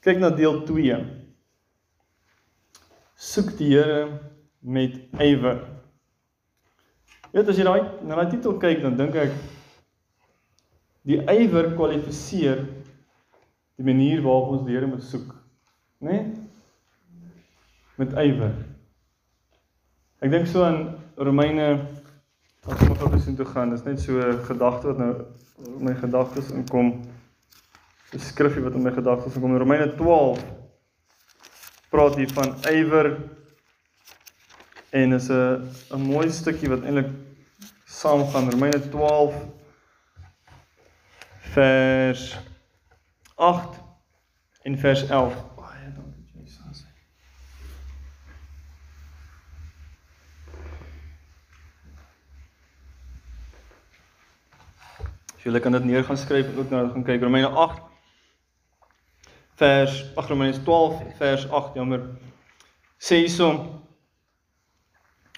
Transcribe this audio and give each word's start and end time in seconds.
Kyk 0.00 0.20
na 0.20 0.30
deel 0.32 0.62
2. 0.64 0.96
Soek 3.20 3.52
die 3.58 3.74
Here 3.74 4.20
met 4.60 4.96
ywer. 5.20 5.60
Weet 7.34 7.50
as 7.52 7.60
jy 7.60 7.66
daai 7.68 7.82
na 8.08 8.16
daai 8.16 8.30
titel 8.32 8.56
kyk 8.62 8.80
dan 8.80 8.96
dink 8.96 9.18
ek 9.20 9.34
die 11.06 11.20
ywer 11.20 11.68
kwalifiseer 11.76 12.64
die 13.76 13.86
manier 13.86 14.24
waarop 14.24 14.56
ons 14.56 14.64
die 14.64 14.74
Here 14.76 14.88
moet 14.88 15.04
soek, 15.04 15.36
né? 16.00 16.16
Nee? 16.16 16.24
Met 18.00 18.16
ywer. 18.24 18.56
Ek 20.24 20.32
dink 20.32 20.48
so 20.48 20.64
aan 20.64 20.96
Romeine 21.20 21.68
as 22.64 22.88
ons 22.88 22.98
gou 23.00 23.12
gesien 23.12 23.36
toe 23.36 23.48
gaan, 23.52 23.72
dis 23.72 23.84
net 23.84 24.00
so 24.00 24.16
'n 24.16 24.40
gedagte 24.48 24.94
wat 24.94 24.98
nou 24.98 25.12
my 25.84 25.94
gedagtes 25.94 26.52
inkom. 26.56 26.94
'n 28.12 28.18
Skrifgie 28.18 28.62
wat 28.62 28.74
in 28.74 28.82
my 28.82 28.90
gedagtes 28.90 29.34
inkom. 29.34 29.56
Romeine 29.56 29.94
12 29.94 30.42
praat 31.90 32.16
hier 32.18 32.30
van 32.34 32.54
ywer 32.66 33.18
en 34.90 35.12
is 35.12 35.28
'n 35.30 35.70
'n 35.94 36.00
mooi 36.00 36.30
stukkie 36.30 36.68
wat 36.68 36.82
eintlik 36.82 37.10
saamgaan. 37.84 38.50
Romeine 38.50 38.88
12 38.88 39.34
vers 41.54 42.38
8 43.34 43.78
en 44.62 44.78
vers 44.78 45.06
11. 45.06 45.34
Baie 45.56 45.92
dankie 45.94 46.30
Jesus. 46.34 46.86
Julle 55.36 55.60
kan 55.60 55.72
dit 55.72 55.84
neer 55.84 56.04
gaan 56.04 56.16
skryf 56.16 56.46
en 56.46 56.58
ook 56.58 56.70
nou 56.70 56.90
gaan 56.90 57.04
kyk 57.04 57.22
Romeine 57.22 57.48
8 57.48 57.89
vers 59.60 60.04
ag 60.16 60.28
Romeine 60.28 60.56
12 60.64 61.00
vers 61.18 61.44
8 61.50 61.74
jammer 61.76 62.00
sê 62.96 63.20
hierso 63.20 63.50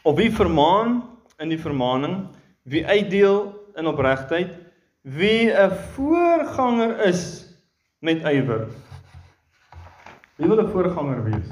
op 0.07 0.19
wie 0.19 0.31
vermaan 0.31 1.01
in 1.43 1.51
die 1.51 1.59
vermaaning 1.59 2.29
wie 2.71 2.85
uitdeel 2.87 3.41
in 3.79 3.91
opregtheid 3.91 4.55
wie 5.03 5.51
'n 5.51 5.75
voorganger 5.95 7.01
is 7.09 7.51
met 7.99 8.23
ywer. 8.23 8.69
Wie 10.37 10.47
wil 10.47 10.63
'n 10.63 10.71
voorganger 10.71 11.25
wees? 11.25 11.51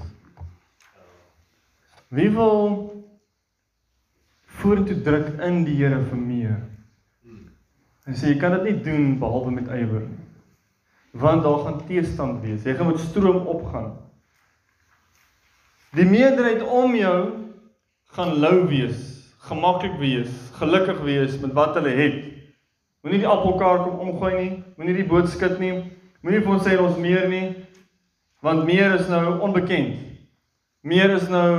Wie 2.09 2.31
wil 2.31 2.91
vorentoe 4.45 5.03
druk 5.03 5.29
in 5.43 5.65
die 5.65 5.77
Here 5.77 6.01
vir 6.05 6.19
meer 6.19 6.59
en 8.07 8.15
sê 8.15 8.33
jy 8.33 8.39
kan 8.39 8.53
dit 8.53 8.63
nie 8.63 8.81
doen 8.83 9.19
behalwe 9.19 9.51
met 9.51 9.69
ywer 9.69 10.07
nie 10.07 10.20
want 11.13 11.43
daar 11.43 11.65
gaan 11.67 11.81
teestand 11.87 12.43
wees 12.45 12.67
jy 12.67 12.75
gaan 12.79 12.93
met 12.93 13.03
stroom 13.03 13.47
opgaan 13.51 13.95
die 15.97 16.07
meerderheid 16.07 16.63
om 16.63 16.95
jou 16.95 17.17
gaan 18.15 18.37
lou 18.43 18.67
wees 18.71 19.21
gemaklik 19.41 19.97
wees, 19.99 20.31
gelukkig 20.53 21.01
wees 21.01 21.39
met 21.41 21.53
wat 21.53 21.75
hulle 21.79 21.93
het. 21.97 22.19
Moenie 23.01 23.23
die 23.23 23.29
appelkaart 23.29 23.87
kom 23.87 24.03
omgooi 24.05 24.35
nie, 24.37 24.51
moenie 24.77 24.99
die 25.01 25.09
boot 25.09 25.31
skud 25.33 25.57
nie. 25.63 25.73
Moenie 26.21 26.43
vir 26.45 26.53
ons 26.53 26.67
sê 26.67 26.77
ons 26.79 26.99
meer 27.01 27.29
nie, 27.33 27.47
want 28.45 28.67
meer 28.69 28.99
is 28.99 29.09
nou 29.09 29.39
onbekend. 29.47 29.97
Meer 30.85 31.17
is 31.17 31.29
nou 31.33 31.53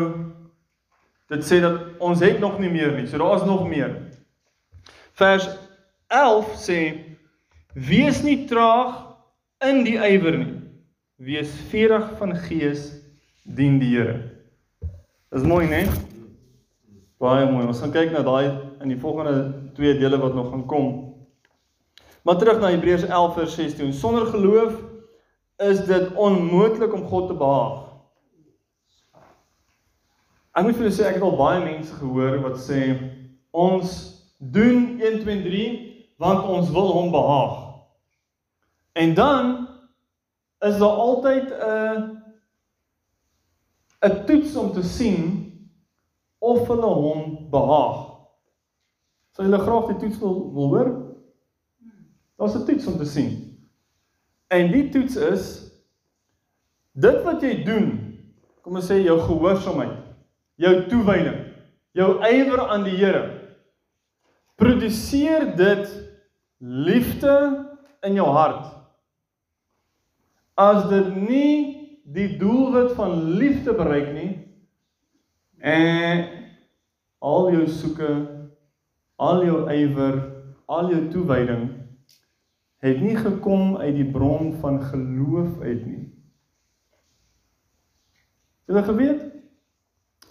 dit 1.31 1.45
sê 1.47 1.61
dat 1.63 1.97
ons 2.03 2.21
het 2.21 2.41
nog 2.43 2.59
nie 2.61 2.69
meer 2.69 2.93
nie, 2.93 3.07
so 3.09 3.17
daar 3.17 3.39
is 3.39 3.47
nog 3.47 3.63
meer. 3.69 3.95
Vers 5.17 5.47
11 6.11 6.53
sê 6.61 6.79
wees 7.73 8.21
nie 8.25 8.43
traag 8.49 9.10
in 9.61 9.83
die 9.85 9.97
ywer 9.97 10.37
nie. 10.37 10.53
Wees 11.21 11.51
vurig 11.69 12.07
van 12.17 12.33
gees 12.47 12.87
dien 13.45 13.77
die 13.81 13.93
Here. 13.93 14.17
Dis 15.31 15.45
mooi, 15.45 15.67
né? 15.69 15.83
Nee? 15.85 16.09
Baie 17.21 17.45
mooi. 17.45 17.67
Ons 17.69 17.79
gaan 17.83 17.93
kyk 17.93 18.09
na 18.11 18.23
daai 18.25 18.49
in 18.81 18.89
die 18.89 18.99
volgende 18.99 19.69
twee 19.77 19.93
dele 19.99 20.17
wat 20.17 20.33
nog 20.33 20.49
gaan 20.49 20.65
kom. 20.65 20.87
Maar 22.25 22.37
terug 22.41 22.59
na 22.59 22.73
Hebreërs 22.73 23.05
11 23.05 23.33
vers 23.37 23.55
16. 23.55 23.93
Sonder 23.93 24.25
geloof 24.25 24.73
is 25.61 25.85
dit 25.85 26.13
onmoontlik 26.13 26.93
om 26.93 27.05
God 27.05 27.27
te 27.29 27.37
behaag. 27.37 27.87
Ek 30.57 30.65
moet 30.65 30.75
vir 30.75 30.87
julle 30.87 30.97
sê 30.97 31.05
ek 31.07 31.19
het 31.19 31.25
al 31.25 31.37
baie 31.39 31.61
mense 31.63 31.93
gehoor 31.95 32.41
wat 32.43 32.57
sê 32.59 32.81
ons 33.55 33.93
doen 34.41 34.97
1 34.99 35.21
2 35.21 35.43
3 35.45 35.65
want 36.19 36.49
ons 36.49 36.73
wil 36.73 36.91
hom 36.97 37.13
behaag. 37.13 37.70
En 38.93 39.13
dan 39.13 39.67
is 40.59 40.77
daar 40.77 40.97
altyd 41.07 41.51
'n 41.51 42.21
'n 44.01 44.25
toets 44.25 44.55
om 44.55 44.71
te 44.73 44.83
sien 44.83 45.51
of 46.37 46.67
hulle 46.67 46.85
hom 46.85 47.49
behaag. 47.49 48.11
Sou 49.31 49.47
julle 49.47 49.61
graag 49.61 49.85
die 49.91 49.97
toets 49.97 50.19
wil 50.19 50.53
wil 50.53 50.67
hoor? 50.67 50.89
Daar's 52.37 52.55
'n 52.55 52.65
toets 52.65 52.87
om 52.87 52.97
te 52.97 53.05
sien. 53.05 53.31
En 54.47 54.71
die 54.71 54.89
toets 54.89 55.15
is 55.15 55.71
dit 56.91 57.23
wat 57.23 57.41
jy 57.41 57.63
doen. 57.63 58.17
Kom 58.61 58.75
ons 58.75 58.89
sê 58.89 58.99
jou 59.03 59.19
gehoorsaamheid, 59.19 59.97
jou 60.55 60.87
toewyding, 60.89 61.53
jou 61.91 62.09
ywer 62.25 62.67
aan 62.67 62.83
die 62.83 62.97
Here. 62.97 63.23
Produseer 64.55 65.55
dit 65.55 66.11
liefde 66.57 67.65
in 68.01 68.13
jou 68.13 68.27
hart. 68.27 68.80
As 70.59 70.89
dit 70.89 71.15
nie 71.15 71.53
die 72.03 72.37
doelwit 72.37 72.95
van 72.97 73.23
liefde 73.39 73.73
bereik 73.73 74.13
nie, 74.13 74.31
En 75.61 76.25
al 77.19 77.51
jou 77.53 77.67
soeke, 77.69 78.09
al 79.21 79.43
jou 79.45 79.59
ywer, 79.69 80.15
al 80.65 80.89
jou 80.89 81.01
toewyding 81.13 81.67
het 82.81 82.97
nie 82.97 83.13
gekom 83.13 83.75
uit 83.77 83.93
die 83.93 84.07
bron 84.09 84.55
van 84.57 84.79
geloof 84.81 85.59
uit 85.61 85.83
nie. 85.85 86.07
Het 88.65 88.79
jy 88.79 88.83
geweet? 88.87 89.21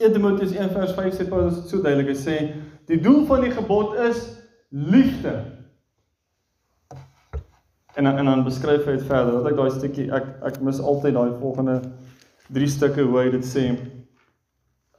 1 0.00 0.16
Timoteus 0.16 0.56
1:5 0.56 0.97
sê 1.14 1.28
Paulus 1.28 1.60
dit 1.60 1.70
so 1.70 1.78
duidelik, 1.84 2.10
hy 2.10 2.19
sê 2.19 2.36
die 2.91 2.98
doel 2.98 3.22
van 3.28 3.44
die 3.47 3.53
gebod 3.54 3.94
is 4.09 4.25
liefde. 4.75 5.36
En 8.00 8.06
dan, 8.06 8.16
en 8.16 8.24
dan 8.24 8.44
beskryf 8.44 8.86
hy 8.88 8.94
dit 8.96 9.02
verder. 9.04 9.34
Wat 9.36 9.46
ek 9.50 9.56
daai 9.58 9.72
stukkie 9.74 10.06
ek 10.16 10.28
ek 10.48 10.54
mis 10.64 10.78
altyd 10.80 11.18
daai 11.18 11.34
volgende 11.36 11.74
drie 12.48 12.68
stukke 12.72 13.04
hoe 13.04 13.18
hy 13.18 13.26
dit 13.34 13.44
sê 13.44 13.64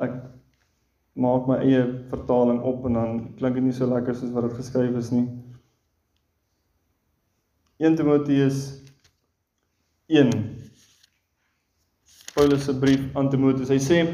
ek 0.05 0.19
maak 1.17 1.49
my 1.49 1.57
eie 1.65 1.79
vertaling 2.11 2.59
op 2.61 2.85
en 2.85 2.99
dan 2.99 3.17
klink 3.39 3.57
dit 3.57 3.65
nie 3.65 3.73
so 3.73 3.89
lekker 3.89 4.13
soos 4.19 4.35
wat 4.35 4.45
dit 4.45 4.59
geskryf 4.59 4.99
is 5.01 5.09
nie. 5.15 5.25
1 7.81 7.97
Timoteus 7.97 8.61
1 10.05 10.37
Paulus 12.37 12.69
se 12.69 12.77
brief 12.85 13.09
aan 13.17 13.33
Timoteus. 13.33 13.73
Hy 13.73 13.81
sê: 13.81 14.05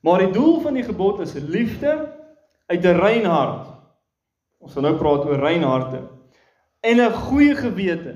"Maar 0.00 0.24
die 0.24 0.32
doel 0.32 0.62
van 0.64 0.80
die 0.80 0.88
gebod 0.88 1.20
is 1.20 1.36
liefde 1.36 1.98
uit 2.66 2.80
'n 2.82 3.00
rein 3.04 3.28
hart." 3.28 3.74
Ons 4.58 4.72
gaan 4.72 4.88
nou 4.88 4.96
praat 4.96 5.28
oor 5.28 5.36
rein 5.38 5.62
harte 5.62 6.15
en 6.88 7.00
'n 7.00 7.12
goeie 7.12 7.54
gewete 7.54 8.14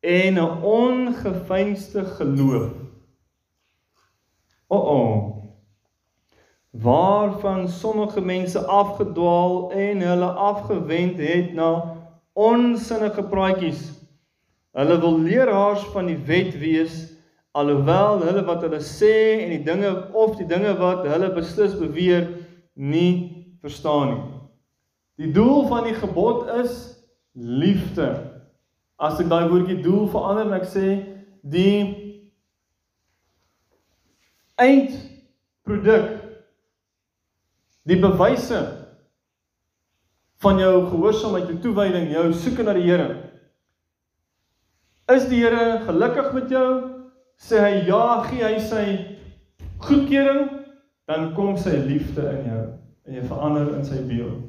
en 0.00 0.34
'n 0.34 0.62
ongeveinsde 0.62 2.04
geloof. 2.04 2.72
O, 4.66 4.76
oh, 4.76 4.86
oh, 4.88 5.36
waarvan 6.70 7.68
sommige 7.68 8.20
mense 8.20 8.66
afgedwaal 8.66 9.72
en 9.72 10.00
hulle 10.00 10.30
afgewend 10.30 11.18
het 11.18 11.52
na 11.52 11.96
onsinnige 12.32 13.22
praatjies. 13.22 13.92
Hulle 14.70 15.00
wil 15.00 15.20
leraars 15.20 15.80
van 15.80 16.06
die 16.06 16.18
wet 16.18 16.58
wees 16.58 17.14
alhoewel 17.50 18.20
hulle 18.20 18.44
wat 18.44 18.60
hulle 18.60 18.80
sê 18.80 19.14
en 19.44 19.54
die 19.54 19.62
dinge 19.64 20.12
of 20.12 20.36
die 20.36 20.46
dinge 20.46 20.76
wat 20.76 21.06
hulle 21.06 21.32
beslis 21.32 21.78
beweer 21.78 22.28
nie 22.74 23.46
verstaan 23.60 24.08
nie. 24.08 24.22
Die 25.16 25.32
doel 25.32 25.66
van 25.66 25.84
die 25.84 25.94
gebod 25.96 26.50
is 26.60 26.95
liefde. 27.36 28.08
As 28.96 29.20
ek 29.20 29.28
daai 29.28 29.48
woordjie 29.50 29.82
doel 29.84 30.08
verander 30.08 30.48
en 30.48 30.56
ek 30.56 30.68
sê 30.72 30.88
die 31.44 31.76
eindproduk 34.56 36.14
die 37.86 37.98
bewyse 38.00 38.60
van 40.42 40.58
jou 40.60 40.72
gehoorsaamheid 40.90 41.52
en 41.52 41.60
toewyding, 41.62 42.08
jou 42.12 42.26
soeke 42.36 42.64
na 42.64 42.74
die 42.76 42.86
Here. 42.88 43.08
Is 45.12 45.28
die 45.30 45.42
Here 45.44 45.82
gelukkig 45.86 46.32
met 46.34 46.50
jou? 46.52 46.70
Sê 47.36 47.60
hy 47.60 47.84
ja, 47.86 48.02
gee 48.26 48.42
hy 48.44 48.58
sy 48.64 48.84
goedkeuring, 49.84 50.48
dan 51.06 51.30
kom 51.36 51.56
sy 51.60 51.76
liefde 51.84 52.24
in 52.32 52.50
jou 52.50 52.64
en 53.06 53.14
jy 53.14 53.22
verander 53.28 53.68
in 53.76 53.84
sy 53.86 54.00
beeld. 54.08 54.46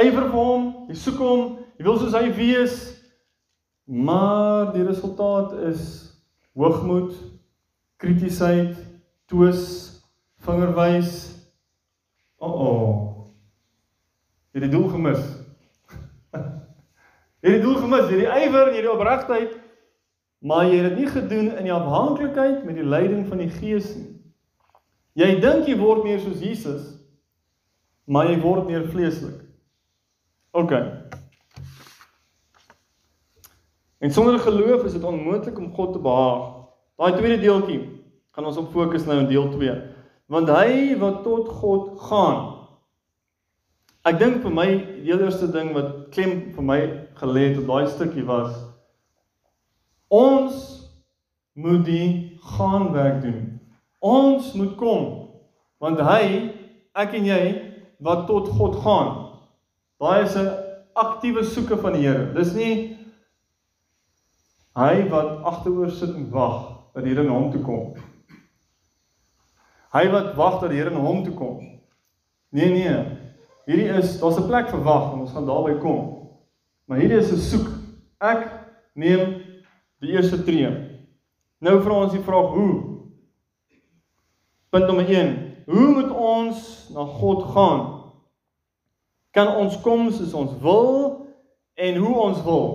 Ywer 0.00 0.26
vir 0.28 0.34
hom, 0.34 0.66
jy 0.90 0.96
soek 0.98 1.20
hom, 1.22 1.42
jy 1.78 1.86
wil 1.86 1.98
soos 2.00 2.16
hy 2.18 2.26
wees. 2.34 2.78
Maar 3.90 4.70
die 4.74 4.84
resultaat 4.86 5.56
is 5.66 5.82
hoogmoed, 6.54 7.14
kritisheid, 7.98 8.76
twis, 9.30 9.64
vingerwys. 10.44 11.14
O, 12.38 12.46
oh, 12.46 12.60
oh. 12.66 12.92
Jy 14.50 14.60
het 14.60 14.66
die 14.66 14.72
doel 14.76 14.86
gemis. 14.92 15.24
jy 17.42 17.50
het 17.50 17.58
die 17.58 17.64
doel 17.64 17.80
gemis, 17.82 18.06
jy 18.06 18.20
het 18.20 18.22
die 18.22 18.46
ywer, 18.46 18.70
jy 18.70 18.78
het 18.78 18.86
die 18.86 18.94
opregtheid, 18.94 19.58
maar 20.40 20.64
jy 20.66 20.78
het 20.78 20.88
dit 20.90 21.02
nie 21.02 21.10
gedoen 21.10 21.50
in 21.50 21.68
die 21.68 21.74
afhanklikheid 21.74 22.64
met 22.66 22.78
die 22.78 22.86
leiding 22.86 23.26
van 23.30 23.42
die 23.42 23.50
Gees 23.58 23.92
nie. 23.98 24.08
Jy 25.18 25.34
dink 25.42 25.66
jy 25.66 25.74
word 25.78 26.06
meer 26.06 26.22
soos 26.22 26.42
Jesus, 26.42 26.86
maar 28.06 28.30
jy 28.30 28.38
word 28.42 28.70
meer 28.70 28.86
vleeslik. 28.90 29.49
OK. 30.50 30.72
En 33.98 34.12
sonder 34.12 34.38
geloof 34.38 34.84
is 34.84 34.92
dit 34.92 35.04
onmoontlik 35.04 35.58
om 35.58 35.74
God 35.74 35.92
te 35.92 35.98
behaag. 35.98 36.46
Daai 36.96 37.12
tweede 37.12 37.40
deeltjie 37.42 37.80
gaan 38.30 38.44
ons 38.44 38.56
op 38.56 38.70
fokus 38.72 39.04
nou 39.04 39.18
in 39.18 39.28
deel 39.28 39.50
2. 39.50 39.76
Want 40.26 40.48
hy 40.48 40.96
wat 40.98 41.22
tot 41.22 41.48
God 41.48 42.00
gaan. 42.08 42.40
Ek 44.08 44.16
dink 44.18 44.40
vir 44.40 44.52
my 44.56 44.66
die 45.04 45.12
eerste 45.12 45.50
ding 45.52 45.74
wat 45.76 46.08
klem 46.14 46.52
vir 46.56 46.64
my 46.64 46.80
gelê 47.20 47.50
het 47.50 47.60
op 47.60 47.68
daai 47.68 47.88
stukkie 47.92 48.24
was 48.24 48.54
ons 50.10 50.54
moet 51.52 51.84
die 51.86 52.38
gaan 52.56 52.88
werk 52.92 53.20
doen. 53.22 53.60
Ons 54.00 54.52
moet 54.58 54.74
kom 54.80 55.28
want 55.80 56.00
hy 56.04 56.50
ek 56.98 57.14
en 57.16 57.28
jy 57.28 57.42
wat 58.04 58.26
tot 58.28 58.48
God 58.56 58.80
gaan. 58.82 59.29
Daai 60.00 60.22
is 60.24 60.34
'n 60.36 60.48
aktiewe 60.94 61.44
soeke 61.44 61.76
van 61.76 61.92
die 61.92 62.06
Here. 62.06 62.32
Dis 62.34 62.54
nie 62.54 62.96
hy 64.76 65.08
wat 65.10 65.42
agteroor 65.44 65.90
sit 65.90 66.14
en 66.14 66.30
wag 66.30 66.94
dat 66.94 67.04
die 67.04 67.12
Here 67.12 67.24
na 67.24 67.36
hom 67.36 67.50
toe 67.52 67.60
kom. 67.60 67.94
Hy 69.92 70.08
wat 70.08 70.34
wag 70.36 70.60
dat 70.60 70.70
die 70.70 70.78
Here 70.78 70.90
na 70.90 71.00
hom 71.04 71.24
toe 71.24 71.34
kom. 71.34 71.58
Nee 72.48 72.70
nee. 72.72 72.96
Hierdie 73.66 73.90
is 73.98 74.18
daar's 74.20 74.38
'n 74.38 74.46
plek 74.46 74.70
vir 74.70 74.82
wag 74.82 75.12
en 75.12 75.20
ons 75.20 75.32
gaan 75.32 75.46
daarby 75.46 75.78
kom. 75.80 76.30
Maar 76.88 76.98
hierdie 76.98 77.18
is 77.18 77.32
'n 77.32 77.36
soek. 77.36 77.68
Ek 78.20 78.48
neem 78.94 79.42
die 80.00 80.12
eerste 80.16 80.42
tree. 80.44 80.70
Nou 81.60 81.80
vra 81.82 81.92
ons 81.92 82.12
die 82.12 82.24
vraag 82.24 82.54
hoe? 82.56 83.00
Punt 84.70 84.86
nommer 84.86 85.08
1. 85.08 85.62
Hoe 85.66 85.88
moet 85.92 86.10
ons 86.10 86.88
na 86.94 87.04
God 87.04 87.42
gaan? 87.52 87.99
Kan 89.34 89.48
ons 89.56 89.76
kom 89.84 90.10
soos 90.10 90.34
ons 90.34 90.56
wil 90.62 91.26
en 91.74 91.96
hoe 91.96 92.14
ons 92.18 92.42
wil? 92.44 92.66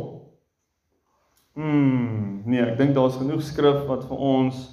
Hmm, 1.56 2.42
nee, 2.48 2.64
ek 2.64 2.78
dink 2.80 2.96
daar's 2.96 3.20
genoeg 3.20 3.44
skrif 3.44 3.84
wat 3.88 4.08
vir 4.10 4.18
ons 4.18 4.64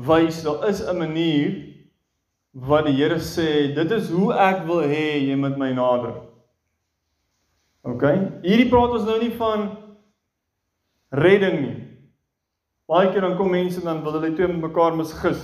wys 0.00 0.42
daar 0.42 0.68
is 0.68 0.80
'n 0.82 0.98
manier 0.98 1.70
wat 2.52 2.86
die 2.86 2.96
Here 2.96 3.18
sê, 3.18 3.74
dit 3.74 3.90
is 3.90 4.10
hoe 4.10 4.32
ek 4.34 4.66
wil 4.66 4.82
hê 4.82 5.28
jy 5.28 5.36
moet 5.36 5.58
my 5.58 5.72
nader. 5.72 6.14
OK? 7.82 8.02
Hierdie 8.42 8.68
praat 8.68 8.90
ons 8.90 9.06
nou 9.06 9.18
nie 9.20 9.30
van 9.30 9.70
redding 11.10 11.60
nie. 11.60 11.76
Baie 12.90 13.10
keer 13.12 13.20
dan 13.20 13.36
kom 13.36 13.50
mense 13.50 13.78
en 13.80 13.86
dan 13.86 14.02
wil 14.02 14.18
hulle 14.18 14.34
twee 14.34 14.48
met 14.48 14.60
mekaar 14.60 14.96
misgis. 14.96 15.40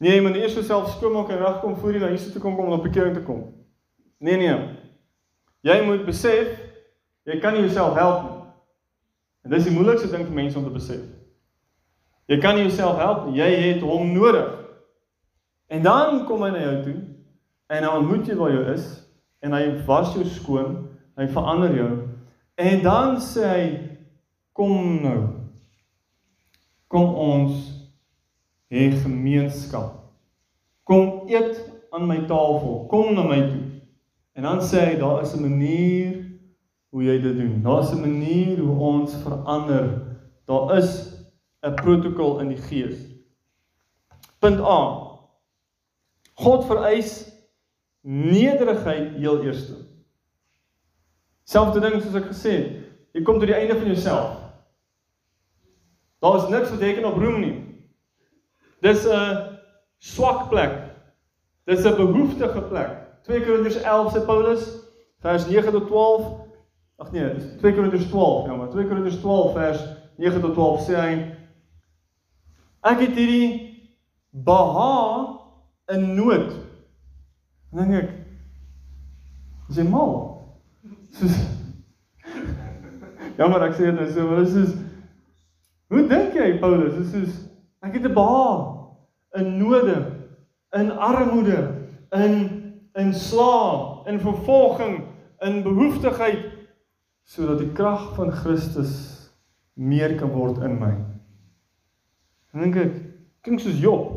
Nee, 0.00 0.16
jy 0.16 0.22
moet 0.24 0.36
eers 0.36 0.54
jouself 0.54 0.90
skoonmaak 0.96 1.30
en 1.30 1.38
regkom 1.44 1.76
voor 1.76 1.92
jy 1.92 2.00
na 2.00 2.08
Jesus 2.10 2.32
toe 2.32 2.42
kom 2.42 2.58
om 2.58 2.72
op 2.72 2.82
bekering 2.82 3.14
te 3.14 3.22
kom. 3.22 3.61
Nee 4.22 4.36
nee. 4.36 4.54
Jy 5.66 5.80
moet 5.86 6.04
besef 6.06 6.54
jy 7.26 7.38
kan 7.42 7.56
nie 7.56 7.64
jouself 7.64 7.96
help 7.98 8.22
nie. 8.22 8.38
En 9.42 9.50
dis 9.50 9.66
die 9.66 9.74
moeilikste 9.74 10.10
ding 10.12 10.22
vir 10.28 10.36
mense 10.36 10.58
om 10.58 10.66
te 10.66 10.74
besef. 10.74 11.02
Jy 12.30 12.38
kan 12.42 12.54
nie 12.54 12.68
jouself 12.68 13.00
help 13.02 13.24
nie. 13.26 13.40
Jy 13.40 13.48
het 13.64 13.82
hom 13.82 14.12
nodig. 14.14 14.46
En 15.72 15.82
dan 15.82 16.22
kom 16.28 16.44
hy 16.46 16.52
na 16.54 16.62
jou 16.62 16.76
toe 16.84 16.98
en 17.72 17.86
hy 17.86 17.90
ontmoet 17.96 18.28
jy 18.28 18.36
waar 18.38 18.52
jy 18.52 18.62
is 18.74 18.86
en 19.42 19.56
hy 19.56 19.62
was 19.88 20.12
jou 20.14 20.22
skoon, 20.28 20.74
hy 21.18 21.26
verander 21.32 21.74
jou. 21.74 21.90
En 22.62 22.82
dan 22.84 23.18
sê 23.24 23.48
hy 23.48 23.64
kom 24.54 25.00
nou. 25.02 25.18
Kom 26.92 27.10
ons 27.16 27.58
hê 28.70 28.92
gemeenskap. 29.02 29.98
Kom 30.86 31.26
eet 31.32 31.58
aan 31.90 32.06
my 32.06 32.20
tafel. 32.28 32.84
Kom 32.92 33.16
na 33.16 33.26
my 33.26 33.42
toe. 33.48 33.71
En 34.32 34.42
dan 34.42 34.60
sê 34.64 34.80
hy 34.86 34.98
daar 34.98 35.22
is 35.22 35.34
'n 35.34 35.42
manier 35.42 36.24
hoe 36.90 37.04
jy 37.04 37.20
dit 37.20 37.36
doen. 37.36 37.62
Daar's 37.62 37.92
'n 37.92 38.00
manier 38.00 38.58
hoe 38.58 38.78
ons 38.78 39.14
verander. 39.22 40.16
Daar 40.44 40.76
is 40.78 41.16
'n 41.62 41.74
protokol 41.74 42.38
in 42.40 42.48
die 42.48 42.62
gees. 42.62 42.98
Punt 44.38 44.60
A. 44.60 45.08
God 46.34 46.64
vereis 46.64 47.32
nederigheid 48.00 49.14
heel 49.14 49.42
eerste. 49.42 49.74
Selfde 51.44 51.80
ding 51.80 52.02
soos 52.02 52.14
ek 52.14 52.30
gesê 52.30 52.50
het, 52.50 52.70
jy 53.12 53.22
kom 53.22 53.38
tot 53.38 53.46
die 53.46 53.56
einde 53.56 53.76
van 53.78 53.86
jouself. 53.86 54.38
Daar 56.22 56.36
is 56.36 56.48
niks 56.48 56.70
wat 56.70 56.80
jy 56.80 56.94
kan 56.94 57.04
oproem 57.12 57.40
nie. 57.40 57.56
Dis 58.82 59.06
'n 59.06 59.58
swak 59.98 60.48
plek. 60.48 60.72
Dis 61.66 61.84
'n 61.84 61.96
behoeftige 61.96 62.62
plek. 62.62 63.01
2 63.26 63.44
Korintiërs 63.44 63.82
11 63.82 64.12
sê 64.12 64.24
Paulus 64.26 64.64
vers 65.22 65.46
9 65.46 65.70
tot 65.70 65.86
12. 65.86 66.30
Ag 67.02 67.12
nee, 67.12 67.28
dis 67.34 67.52
2 67.60 67.74
Korintiërs 67.74 68.08
12, 68.10 68.46
ja, 68.46 68.56
maar 68.56 68.70
2 68.70 68.88
Korintiërs 68.88 69.20
12 69.20 69.52
vers 69.52 69.84
9 70.18 70.40
tot 70.40 70.54
12 70.54 70.82
sê 70.88 70.98
hy 70.98 71.14
Ek 72.82 72.98
het 72.98 73.14
hierdie 73.14 73.50
beha 74.34 74.94
in 75.94 76.14
nood. 76.16 76.50
En 77.70 77.78
dan 77.78 77.92
dink 77.92 78.02
ek 78.02 78.10
is 79.70 79.78
jy 79.78 79.86
mal? 79.86 80.16
Soos 81.14 81.36
Jammer 83.38 83.68
ek 83.68 83.78
sê 83.78 83.86
dit 83.86 83.96
nou 83.96 84.08
so, 84.10 84.26
maar 84.26 84.42
dit 84.42 84.58
is 84.64 84.74
Hoe 85.92 86.02
dink 86.10 86.34
jy 86.36 86.50
Paulus? 86.60 86.96
Dit 86.98 87.06
is 87.06 87.14
soos 87.14 87.38
ek 87.82 87.96
het 87.98 88.04
'n 88.06 88.14
beha 88.14 88.50
in 89.38 89.56
node, 89.58 89.96
in 90.76 90.90
armoede, 90.90 91.60
in 92.12 92.61
in 92.94 93.14
slaap, 93.14 94.06
in 94.06 94.20
vervolging, 94.20 95.00
in 95.40 95.62
behoeftigheid 95.62 96.50
sodat 97.24 97.62
die 97.62 97.70
krag 97.72 98.12
van 98.16 98.32
Christus 98.34 98.92
meer 99.78 100.16
kan 100.18 100.32
word 100.34 100.60
in 100.66 100.76
my. 100.80 100.92
En 102.52 102.64
dink 102.66 102.76
ek, 102.76 102.98
klink 103.46 103.62
soos 103.62 103.80
Job. 103.80 104.10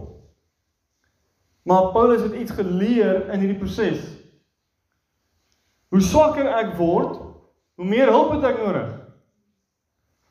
Maar 1.66 1.92
Paulus 1.96 2.22
het 2.26 2.36
iets 2.38 2.54
geleer 2.58 3.24
in 3.34 3.42
hierdie 3.42 3.58
proses. 3.58 4.04
Hoe 5.94 6.02
swakker 6.04 6.50
ek 6.60 6.76
word, 6.78 7.16
hoe 7.80 7.88
meer 7.88 8.12
hulp 8.12 8.36
het 8.36 8.50
ek 8.52 8.60
nodig. 8.62 8.92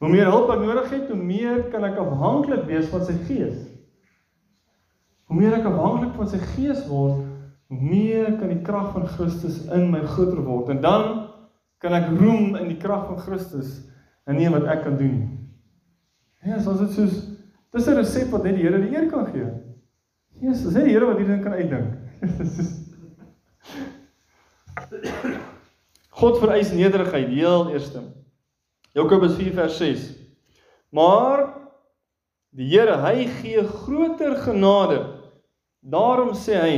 Hoe 0.05 0.11
meer 0.13 0.29
hulp 0.29 0.51
ek 0.53 0.63
nodig 0.63 0.91
het, 0.93 1.07
hoe 1.09 1.19
meer 1.19 1.63
kan 1.73 1.87
ek 1.89 1.99
afhanklik 2.03 2.67
wees 2.69 2.91
van 2.93 3.07
sy 3.07 3.17
gees. 3.25 3.57
Hoe 5.31 5.39
meer 5.39 5.57
ek 5.57 5.67
afhanklik 5.71 6.13
van 6.19 6.29
sy 6.29 6.43
gees 6.53 6.85
word, 6.91 7.25
meer 7.81 8.39
kan 8.39 8.49
die 8.51 8.63
krag 8.63 8.93
van 8.93 9.07
Christus 9.09 9.67
in 9.73 9.91
my 9.93 10.01
groter 10.07 10.43
word 10.45 10.69
en 10.75 10.81
dan 10.85 11.29
kan 11.83 11.93
ek 11.97 12.09
roem 12.19 12.57
in 12.57 12.69
die 12.73 12.81
krag 12.81 13.07
van 13.11 13.19
Christus 13.21 13.81
en 14.27 14.37
nie 14.39 14.51
wat 14.53 14.65
ek 14.73 14.83
kan 14.87 14.97
doen 15.01 15.15
nie. 15.19 15.31
Ja, 16.45 16.61
soos 16.61 16.81
dit 16.81 16.93
soos 16.97 17.15
dis 17.75 17.89
'n 17.89 17.97
resep 17.99 18.31
wat 18.31 18.45
net 18.45 18.57
die 18.57 18.65
Here 18.65 18.79
die 18.81 18.95
eer 18.95 19.11
kan 19.11 19.27
gee. 19.33 19.49
Jesus, 20.41 20.75
net 20.75 20.85
die 20.85 20.93
Here 20.93 21.07
wat 21.07 21.19
hierdie 21.19 21.35
ding 21.35 21.45
kan 21.45 21.53
uitdink. 21.53 21.91
God 26.21 26.39
vereis 26.39 26.73
nederigheid 26.73 27.29
heel 27.29 27.71
eerste. 27.73 28.03
Jakobus 28.95 29.35
4 29.35 29.53
vers 29.53 29.77
6. 29.77 30.05
Maar 30.95 31.49
die 32.55 32.69
Here, 32.71 32.97
hy 33.03 33.27
gee 33.41 33.65
groter 33.67 34.37
genade. 34.45 35.01
Daarom 35.83 36.35
sê 36.39 36.55
hy, 36.61 36.77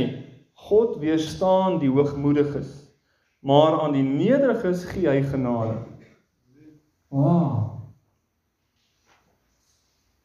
God 0.57 0.97
weerstaan 0.99 1.77
die 1.79 1.91
hoogmoediges, 1.91 2.71
maar 3.39 3.81
aan 3.81 3.93
die 3.93 4.05
nederiges 4.05 4.83
gee 4.89 5.07
hy 5.07 5.21
genade. 5.21 5.77
Wow. 7.13 7.77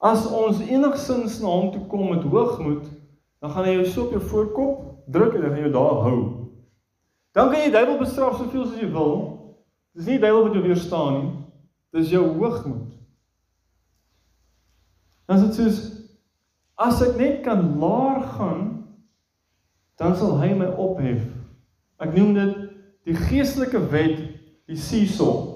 As 0.02 0.24
ons 0.26 0.58
enigsins 0.64 1.38
na 1.42 1.52
hom 1.52 1.68
toe 1.74 1.84
kom 1.90 2.08
met 2.10 2.24
hoogmoed, 2.26 2.88
dan 3.42 3.52
gaan 3.52 3.68
hy 3.68 3.76
jou 3.76 3.84
so 3.90 4.06
op 4.06 4.16
jou 4.16 4.22
voorkop 4.32 4.80
druk 5.12 5.36
en 5.36 5.44
dan 5.44 5.54
gaan 5.54 5.66
jy 5.66 5.70
daar 5.74 6.00
hou. 6.06 6.18
Dan 7.32 7.50
kan 7.50 7.60
jy 7.60 7.68
die 7.68 7.76
duiwel 7.76 8.00
bestraf 8.00 8.36
soveel 8.38 8.66
soos 8.66 8.80
jy 8.80 8.88
wil. 8.92 9.14
Dis 9.96 10.08
nie 10.08 10.18
die 10.18 10.24
duiwel 10.24 10.48
wat 10.48 10.56
jou 10.56 10.64
weerstaan 10.66 11.16
nie. 11.18 11.30
Dis 11.96 12.12
jou 12.12 12.24
hoogmoed. 12.38 12.88
Dan 15.28 15.38
is 15.38 15.44
dit 15.46 15.58
soos 15.60 15.80
as 16.82 17.02
ek 17.04 17.18
net 17.20 17.42
kan 17.44 17.60
laer 17.78 18.22
gaan, 18.34 18.62
dan 20.00 20.16
sal 20.16 20.38
hy 20.40 20.52
my 20.56 20.70
ophef. 20.80 21.24
Ek 22.02 22.14
noem 22.16 22.34
dit 22.36 22.54
die 23.08 23.16
geestelike 23.28 23.80
wet, 23.92 24.22
die 24.70 24.78
seesaw. 24.78 25.50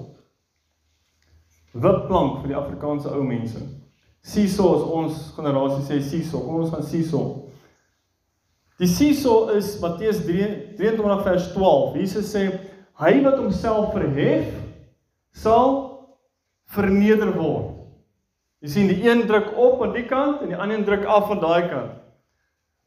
wipplank 1.77 2.39
vir 2.41 2.49
die 2.49 2.57
Afrikaanse 2.57 3.11
ou 3.13 3.21
mense. 3.21 3.59
Seesaw 4.25 4.71
is 4.79 4.85
ons 4.97 5.19
generasie 5.35 5.83
sê 5.85 5.99
seesaw. 6.01 6.41
Kom 6.41 6.63
ons 6.63 6.71
gaan 6.73 6.85
seesaw. 6.87 7.25
Die 8.81 8.89
seesaw 8.89 9.51
is 9.53 9.75
Matteus 9.81 10.23
23 10.25 11.21
vers 11.27 11.51
12. 11.53 11.99
Jesus 12.01 12.31
sê 12.33 12.47
hy 13.01 13.13
wat 13.25 13.37
homself 13.37 13.93
verhef 13.93 14.49
sal 15.37 15.77
verneder 16.73 17.31
word. 17.37 17.75
Jy 18.65 18.73
sien 18.73 18.89
die 18.89 19.03
een 19.05 19.27
druk 19.29 19.53
op 19.53 19.83
aan 19.85 19.93
die 19.93 20.07
kant 20.09 20.41
en 20.41 20.51
die 20.51 20.57
ander 20.57 20.81
druk 20.85 21.05
af 21.05 21.29
aan 21.31 21.43
daai 21.43 21.69
kant. 21.69 21.93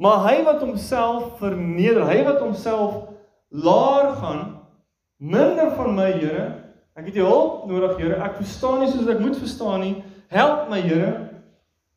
Maar 0.01 0.25
hy 0.25 0.37
wat 0.47 0.63
homself 0.65 1.37
verneder, 1.43 2.07
hy 2.09 2.23
wat 2.25 2.41
homself 2.41 3.11
laer 3.53 4.15
gaan, 4.17 4.43
minder 5.21 5.75
van 5.77 5.93
my 5.99 6.09
Here, 6.17 6.61
Ek 7.01 7.07
het 7.07 7.17
jou 7.17 7.27
hulp 7.27 7.69
nodig, 7.71 7.97
Here. 7.97 8.19
Ek 8.21 8.37
verstaan 8.41 8.83
nie 8.83 8.91
soos 8.91 9.09
ek 9.09 9.23
moet 9.23 9.39
verstaan 9.41 9.81
nie. 9.85 9.95
Help 10.33 10.69
my, 10.69 10.83
Here. 10.85 11.13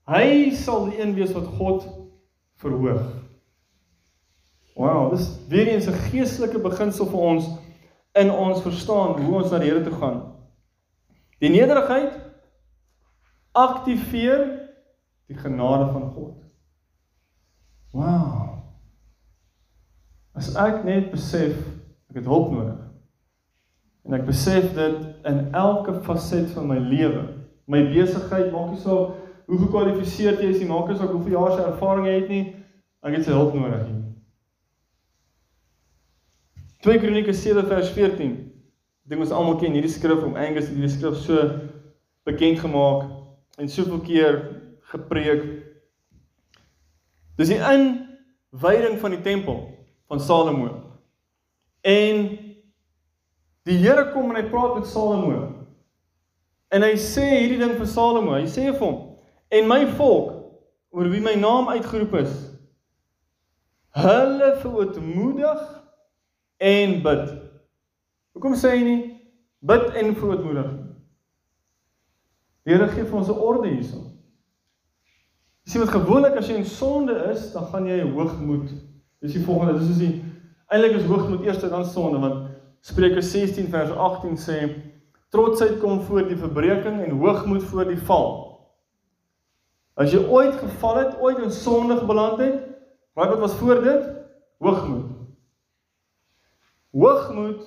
Hy 0.08 0.54
sal 0.56 0.88
die 0.88 1.02
een 1.02 1.12
wees 1.18 1.34
wat 1.36 1.50
God 1.58 1.84
verhoog. 2.62 3.04
Wow, 4.80 5.12
dis 5.12 5.28
weer 5.52 5.68
eens 5.74 5.88
'n 5.88 6.00
geestelike 6.10 6.60
beginsel 6.60 7.06
vir 7.06 7.20
ons 7.20 7.50
in 8.16 8.32
ons 8.32 8.62
verstaan 8.62 9.20
hoe 9.22 9.36
ons 9.44 9.52
na 9.52 9.60
die 9.60 9.70
Here 9.70 9.84
toe 9.84 9.94
gaan. 9.94 10.22
Die 11.40 11.50
nederigheid 11.50 12.16
aktiveer 13.52 14.70
die 15.28 15.38
genade 15.38 15.92
van 15.92 16.12
God. 16.16 16.43
Wow. 17.94 18.64
As 20.34 20.50
ek 20.58 20.82
net 20.88 21.12
besef 21.14 21.54
ek 22.10 22.20
het 22.22 22.30
hulp 22.30 22.52
nodig. 22.54 22.80
En 24.06 24.14
ek 24.18 24.26
besef 24.28 24.68
dit 24.76 25.28
in 25.30 25.40
elke 25.56 25.96
faset 26.06 26.50
van 26.54 26.68
my 26.70 26.78
lewe. 26.78 27.24
My 27.70 27.80
besigheid 27.90 28.52
maak 28.52 28.74
nie 28.74 28.82
saak 28.82 29.20
hoe 29.48 29.60
gekwalifiseerd 29.60 30.42
jy 30.44 30.52
is 30.54 30.60
nie, 30.62 30.70
maak 30.70 30.90
nie 30.90 30.98
saak 31.00 31.12
hoeveel 31.14 31.38
jaar 31.38 31.56
se 31.56 31.66
ervaring 31.66 32.08
jy 32.08 32.16
het 32.16 32.30
nie, 32.32 32.44
ek 33.04 33.18
het 33.18 33.26
sy 33.28 33.36
hulp 33.36 33.56
nodig 33.58 33.84
nie. 33.90 34.04
2 36.84 37.00
Kronieke 37.00 37.34
7 37.36 37.64
vers 37.70 37.92
14. 37.96 38.34
Ek 39.04 39.12
dink 39.12 39.24
ons 39.24 39.34
almal 39.36 39.58
ken 39.62 39.76
hierdie 39.76 39.92
skrif 39.92 40.24
om 40.24 40.36
Angus 40.40 40.70
hierdie 40.72 40.92
skrif 40.92 41.16
so 41.24 41.40
bekend 42.28 42.60
gemaak 42.60 43.08
en 43.60 43.72
soveel 43.72 44.02
keer 44.04 44.40
gepreek. 44.92 45.63
Dis 47.38 47.50
die 47.50 47.60
inwyding 47.60 49.00
van 49.02 49.12
die 49.12 49.22
tempel 49.22 49.60
van 50.08 50.20
Salomo. 50.20 50.70
En 51.82 52.28
Die 53.64 53.80
Here 53.80 54.10
kom 54.12 54.32
en 54.32 54.42
hy 54.42 54.48
praat 54.52 54.76
met 54.76 54.88
Salomo. 54.92 55.44
En 56.74 56.84
hy 56.84 56.96
sê 57.00 57.24
hierdie 57.30 57.62
ding 57.62 57.78
vir 57.80 57.88
Salomo. 57.88 58.36
Hy 58.36 58.48
sê 58.52 58.66
vir 58.72 58.82
hom: 58.82 58.98
"En 59.54 59.70
my 59.70 59.86
volk 59.96 60.34
oor 60.92 61.10
wie 61.10 61.22
my 61.24 61.36
naam 61.40 61.70
uitgeroep 61.72 62.16
is, 62.20 62.34
hulle 63.96 64.50
verootmoedig 64.60 65.64
en 66.60 66.98
bid." 67.06 67.28
Hoekom 68.36 68.58
sê 68.60 68.74
hy 68.76 68.84
nie 68.84 69.02
bid 69.62 69.94
en 70.02 70.16
verootmoedig? 70.18 70.72
Die 72.66 72.76
Here 72.76 72.90
gee 72.92 73.06
vir 73.06 73.20
ons 73.20 73.30
'n 73.30 73.40
orde 73.40 73.70
hierso. 73.70 74.02
Jy 75.64 75.72
sien 75.72 75.84
wat 75.86 75.94
gewoonlik 75.96 76.36
as 76.40 76.50
jy 76.52 76.58
in 76.60 76.68
sonde 76.68 77.16
is, 77.32 77.46
dan 77.54 77.70
gaan 77.72 77.86
jy 77.88 78.02
hoogmoed. 78.04 78.72
Dis 79.24 79.38
die 79.38 79.44
volgende, 79.46 79.78
dis 79.80 79.94
is 79.94 80.02
die 80.02 80.16
eintlik 80.74 80.98
is 80.98 81.06
hoogmoed 81.08 81.46
eers 81.46 81.62
dan 81.62 81.86
sonde 81.86 82.20
want 82.20 82.50
Spreuke 82.84 83.22
16 83.24 83.70
vers 83.72 83.92
18 83.96 84.34
sê 84.44 84.58
trotsheid 85.32 85.78
kom 85.80 86.02
voor 86.04 86.26
die 86.28 86.36
verbreeking 86.38 87.00
en 87.06 87.20
hoogmoed 87.22 87.64
voor 87.70 87.88
die 87.88 88.00
val. 88.10 88.34
As 89.96 90.12
jy 90.12 90.20
ooit 90.26 90.58
geval 90.58 91.00
het, 91.00 91.16
ooit 91.22 91.40
in 91.46 91.54
sonde 91.54 92.00
beland 92.06 92.42
het, 92.42 92.60
wat 93.16 93.38
was 93.40 93.54
voor 93.62 93.80
dit? 93.86 94.10
Hoogmoed. 94.60 95.14
Hoogmoed 96.92 97.64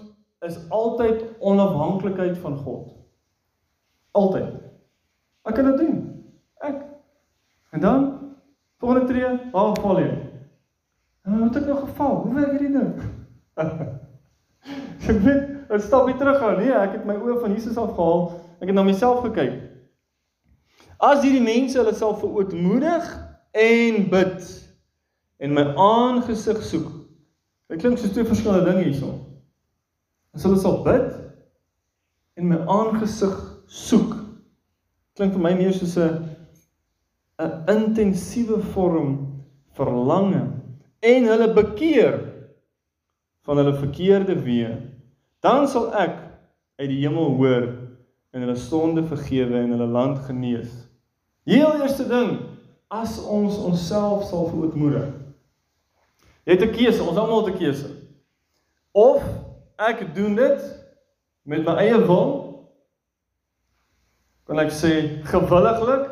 is 0.47 0.59
altyd 0.69 1.25
onafhanklikheid 1.39 2.39
van 2.39 2.59
God. 2.59 2.93
Altyd. 4.11 4.53
Ek 5.47 5.57
kan 5.57 5.71
dit 5.71 5.81
doen. 5.81 5.97
Ek. 6.67 6.83
En 7.71 7.81
dan 7.81 8.03
volgende 8.79 9.07
tree, 9.07 9.51
waar 9.53 9.81
val 9.81 10.01
jy? 10.01 10.11
En 11.27 11.39
wat 11.39 11.55
het 11.55 11.63
ek 11.63 11.69
nou 11.69 11.79
geval? 11.87 12.17
Hoe 12.23 12.35
werk 12.35 12.51
hierdie 12.51 12.73
ding? 12.73 12.93
ek 15.11 15.23
weet, 15.25 15.49
ek 15.71 15.83
stap 15.83 16.07
nie 16.07 16.17
terug 16.21 16.43
aan 16.43 16.61
nie. 16.63 16.71
Ek 16.71 16.99
het 16.99 17.09
my 17.09 17.17
oë 17.19 17.41
van 17.43 17.57
Jesus 17.57 17.79
afgehaal. 17.81 18.29
Ek 18.61 18.71
het 18.71 18.77
na 18.77 18.85
myself 18.87 19.25
gekyk. 19.25 19.57
As 21.03 21.25
hierdie 21.25 21.45
mense 21.45 21.77
hulle 21.77 21.95
self 21.97 22.23
verootmoedig 22.23 23.09
en 23.57 23.99
bid 24.13 24.47
en 25.43 25.57
my 25.57 25.67
aangesig 25.77 26.63
soek. 26.65 26.89
Dit 27.69 27.83
klink 27.83 27.99
soos 27.99 28.15
twee 28.15 28.29
verskillende 28.29 28.71
dinge 28.71 28.87
hierso. 28.87 29.11
As 30.37 30.47
hulle 30.47 30.61
sal 30.61 30.81
bid 30.87 31.11
en 32.39 32.49
my 32.53 32.63
aangesig 32.71 33.35
soek. 33.67 34.15
Klink 35.17 35.35
vir 35.35 35.43
my 35.43 35.53
meer 35.59 35.75
soos 35.75 35.97
'n 35.99 36.23
'n 37.39 37.69
intensiewe 37.69 38.61
vorm 38.73 39.43
verlange 39.77 40.43
en 41.01 41.29
hulle 41.29 41.53
bekeer 41.53 42.21
van 43.45 43.61
hulle 43.61 43.75
verkeerde 43.77 44.39
weë, 44.43 44.73
dan 45.45 45.69
sal 45.69 45.93
ek 45.95 46.17
uit 46.81 46.89
die 46.91 47.03
hemel 47.05 47.37
hoor 47.37 47.69
en 48.33 48.43
hulle 48.43 48.57
sonde 48.57 49.05
vergewe 49.07 49.61
en 49.61 49.75
hulle 49.77 49.87
land 49.87 50.19
genees. 50.27 50.73
Heel 51.47 51.77
eerste 51.81 52.09
ding, 52.09 52.39
as 52.89 53.19
ons 53.23 53.59
onsself 53.69 54.27
sal 54.31 54.49
verootmoedig. 54.51 55.07
Jy 56.47 56.53
het 56.57 56.63
'n 56.63 56.73
keuse, 56.73 57.03
ons 57.03 57.19
almal 57.19 57.45
het 57.45 57.55
'n 57.55 57.59
keuse. 57.59 57.91
Of 58.93 59.23
ek 59.77 60.15
doen 60.15 60.35
dit 60.35 60.61
met 61.43 61.65
my 61.65 61.75
eie 61.85 61.99
wil, 62.07 62.33
kan 64.45 64.59
ek 64.59 64.71
sê 64.71 65.23
gewilliglik, 65.25 66.11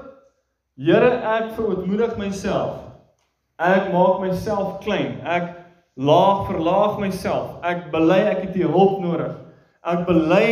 Here, 0.74 1.10
ek 1.22 1.52
verootmoedig 1.54 2.16
myself. 2.18 2.80
Ek 3.62 3.92
maak 3.94 4.18
myself 4.24 4.80
klein. 4.82 5.20
Ek 5.22 5.52
laag 5.94 6.48
verlaag 6.48 6.98
myself. 6.98 7.60
Ek 7.62 7.86
bely 7.92 8.18
ek 8.32 8.48
het 8.48 8.58
U 8.58 8.70
hulp 8.74 8.98
nodig. 9.04 9.36
Ek 9.86 10.02
bely 10.08 10.50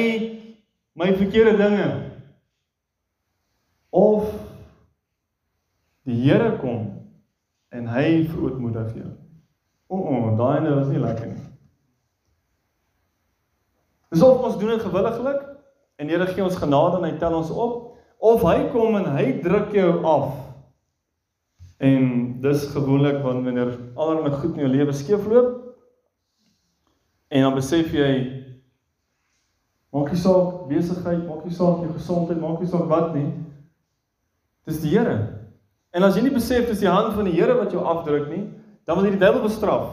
my 0.94 1.10
verkeerde 1.18 1.56
dinge. 1.58 1.88
Of 3.90 4.30
die 6.06 6.20
Here 6.22 6.54
kom 6.62 6.86
en 7.74 7.88
hy 7.90 8.22
verootmoedig 8.30 8.94
jou. 9.00 9.10
O, 9.90 9.98
oh, 9.98 10.06
oh, 10.06 10.28
daai 10.38 10.62
nou 10.64 10.78
is 10.80 10.90
nie 10.92 11.02
lekker 11.02 11.32
nie. 11.34 11.48
Dis 14.12 14.22
of 14.24 14.44
ons 14.44 14.58
doen 14.60 14.74
dit 14.76 14.84
gewilliglik 14.86 15.42
en 15.98 16.10
Here 16.12 16.30
gee 16.30 16.44
ons 16.44 16.58
genade 16.60 17.00
en 17.00 17.10
hy 17.10 17.16
tel 17.18 17.34
ons 17.36 17.50
op 17.50 17.91
of 18.22 18.46
hy 18.46 18.70
kom 18.70 18.96
en 19.00 19.10
hy 19.16 19.26
druk 19.42 19.74
jou 19.74 19.90
af 20.06 20.42
En 21.82 22.36
dis 22.40 22.64
gewoonlik 22.70 23.22
wanneer 23.22 23.78
allerlei 23.94 24.30
goed 24.32 24.54
in 24.54 24.60
jou 24.62 24.68
lewe 24.70 24.92
skeefloop. 24.92 25.54
En 27.28 27.42
dan 27.42 27.54
besef 27.54 27.90
jy 27.90 28.10
maak 29.90 30.12
nie 30.12 30.20
saak 30.20 30.68
besigheid, 30.70 31.24
maak 31.26 31.42
nie 31.42 31.56
saak 31.56 31.80
jou 31.82 31.90
gesondheid, 31.96 32.38
maak 32.40 32.62
nie 32.62 32.70
saak 32.70 32.86
wat 32.86 33.16
nie. 33.16 33.26
Dis 34.70 34.78
die 34.84 34.92
Here. 34.94 35.16
En 35.90 36.06
as 36.06 36.14
jy 36.14 36.22
nie 36.22 36.36
besef 36.36 36.70
dis 36.70 36.84
die 36.84 36.90
hand 36.90 37.16
van 37.16 37.26
die 37.26 37.34
Here 37.34 37.58
wat 37.58 37.74
jou 37.74 37.82
afdruk 37.82 38.30
nie, 38.30 38.44
dan 38.86 39.00
wil 39.00 39.10
jy 39.10 39.16
die 39.16 39.24
duiwel 39.24 39.42
bestraf 39.48 39.90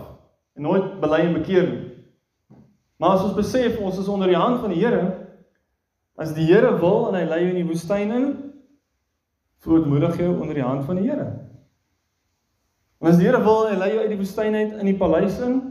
en 0.53 0.69
nooit 0.69 0.93
bely 1.01 1.23
en 1.25 1.35
bekeer 1.39 1.67
nie. 1.71 1.83
Maar 3.01 3.17
as 3.17 3.25
ons 3.25 3.33
besef 3.33 3.81
ons 3.81 3.97
is 3.97 4.13
onder 4.13 4.29
die 4.29 4.37
hand 4.37 4.61
van 4.61 4.75
die 4.75 4.83
Here, 4.83 5.01
as 6.19 6.33
die 6.35 6.47
Here 6.49 6.73
wil 6.81 7.09
en 7.09 7.17
hy 7.17 7.25
lei 7.27 7.43
jou 7.45 7.51
in 7.53 7.61
die 7.61 7.69
woestyn 7.69 8.11
in, 8.15 8.27
voetmoedig 9.63 10.17
jou 10.19 10.33
onder 10.35 10.57
die 10.57 10.65
hand 10.65 10.85
van 10.87 10.99
die 10.99 11.07
Here. 11.07 11.29
En 12.99 13.07
as 13.07 13.19
die 13.19 13.27
Here 13.29 13.39
wil, 13.43 13.69
hy 13.69 13.77
lei 13.79 13.93
jou 13.93 14.03
uit 14.03 14.11
die 14.11 14.19
woestyn 14.19 14.57
uit 14.59 14.75
in 14.81 14.89
die 14.91 14.97
paleis 14.99 15.39
in. 15.43 15.61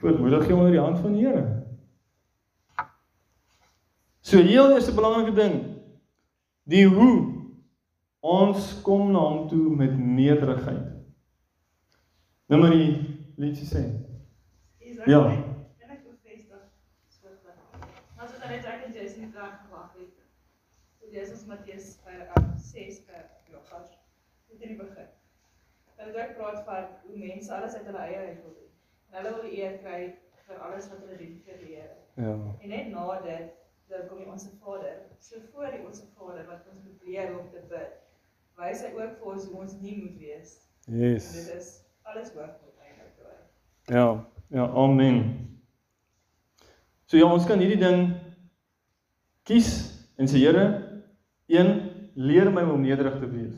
Voormoedig 0.00 0.48
jou 0.48 0.58
onder 0.58 0.72
die 0.72 0.80
hand 0.80 0.98
van 1.04 1.12
die 1.12 1.26
Here. 1.26 1.44
So 4.24 4.40
heel 4.40 4.72
eerste 4.72 4.94
belangrike 4.96 5.36
ding, 5.36 5.56
die 6.64 6.86
hoe 6.88 7.12
ons 8.24 8.70
kom 8.82 9.10
na 9.12 9.20
hom 9.20 9.48
toe 9.50 9.74
met 9.76 9.92
nederigheid. 10.00 10.94
Nommer 12.48 12.72
1, 12.72 12.94
liedjie 13.36 13.68
sê. 13.68 13.84
Ja. 15.04 15.20
Maar 18.16 18.28
so 18.32 18.40
dan 18.40 18.48
het 18.48 18.64
ek 18.64 18.86
en 18.86 18.92
Jason 18.96 19.28
vraag 19.32 19.60
gewag 19.66 19.92
het. 19.98 20.16
Dis 21.14 21.30
ons 21.30 21.44
Matteus 21.46 21.84
6 22.56 22.96
per 23.06 23.26
ja, 23.46 23.58
gas. 23.70 23.90
Dit 24.50 24.60
in 24.60 24.72
die 24.72 24.78
begin. 24.78 25.10
Hulle 25.96 26.12
dalk 26.12 26.32
praat 26.34 26.64
van 26.66 26.88
hoe 27.04 27.18
mense 27.18 27.52
alles 27.54 27.74
uit 27.78 27.84
hulle 27.86 28.00
eie 28.02 28.16
uit 28.16 28.40
wil 28.42 28.54
doen. 28.56 28.72
Hulle 29.14 29.34
wil 29.36 29.44
eer 29.46 29.76
kry 29.84 29.98
vir 30.46 30.62
alles 30.68 30.88
wat 30.90 31.04
hulle 31.04 31.18
doen 31.20 31.36
vir 31.44 31.60
die 31.60 31.76
Here. 31.76 31.92
Ja. 32.18 32.32
En 32.58 32.72
net 32.72 32.88
na 32.90 33.04
dit 33.22 33.52
dan 33.92 34.08
kom 34.08 34.18
die 34.18 34.26
Onse 34.26 34.50
Vader. 34.64 34.96
So 35.22 35.38
voor 35.52 35.70
die 35.70 35.84
Onse 35.86 36.08
Vader 36.16 36.48
wat 36.48 36.66
ons 36.72 36.82
moet 36.82 37.04
leer 37.06 37.30
om 37.38 37.46
te 37.52 37.62
bid, 37.70 37.92
wys 38.58 38.82
hy 38.82 38.90
ook 38.96 39.14
vir 39.20 39.30
ons 39.34 39.46
hoe 39.50 39.60
ons 39.62 39.76
nie 39.84 39.94
moet 40.00 40.16
wees. 40.18 40.56
Yes. 40.90 41.28
En 41.30 41.38
dit 41.38 41.52
is 41.60 41.68
alles 42.10 42.32
hoofpunt 42.34 42.88
eintlik 42.88 43.14
daai. 43.20 43.38
Ja, 43.94 44.08
ja, 44.56 44.66
amen. 44.82 45.22
So 47.06 47.22
ja, 47.22 47.30
ons 47.30 47.46
kan 47.46 47.62
hierdie 47.62 47.78
ding 47.78 48.08
kies 49.46 49.70
en 50.18 50.26
sê 50.26 50.42
Here, 50.42 50.83
1 51.54 51.74
leer 52.14 52.50
my 52.52 52.62
om 52.66 52.82
nederig 52.82 53.18
te 53.20 53.28
wees. 53.30 53.54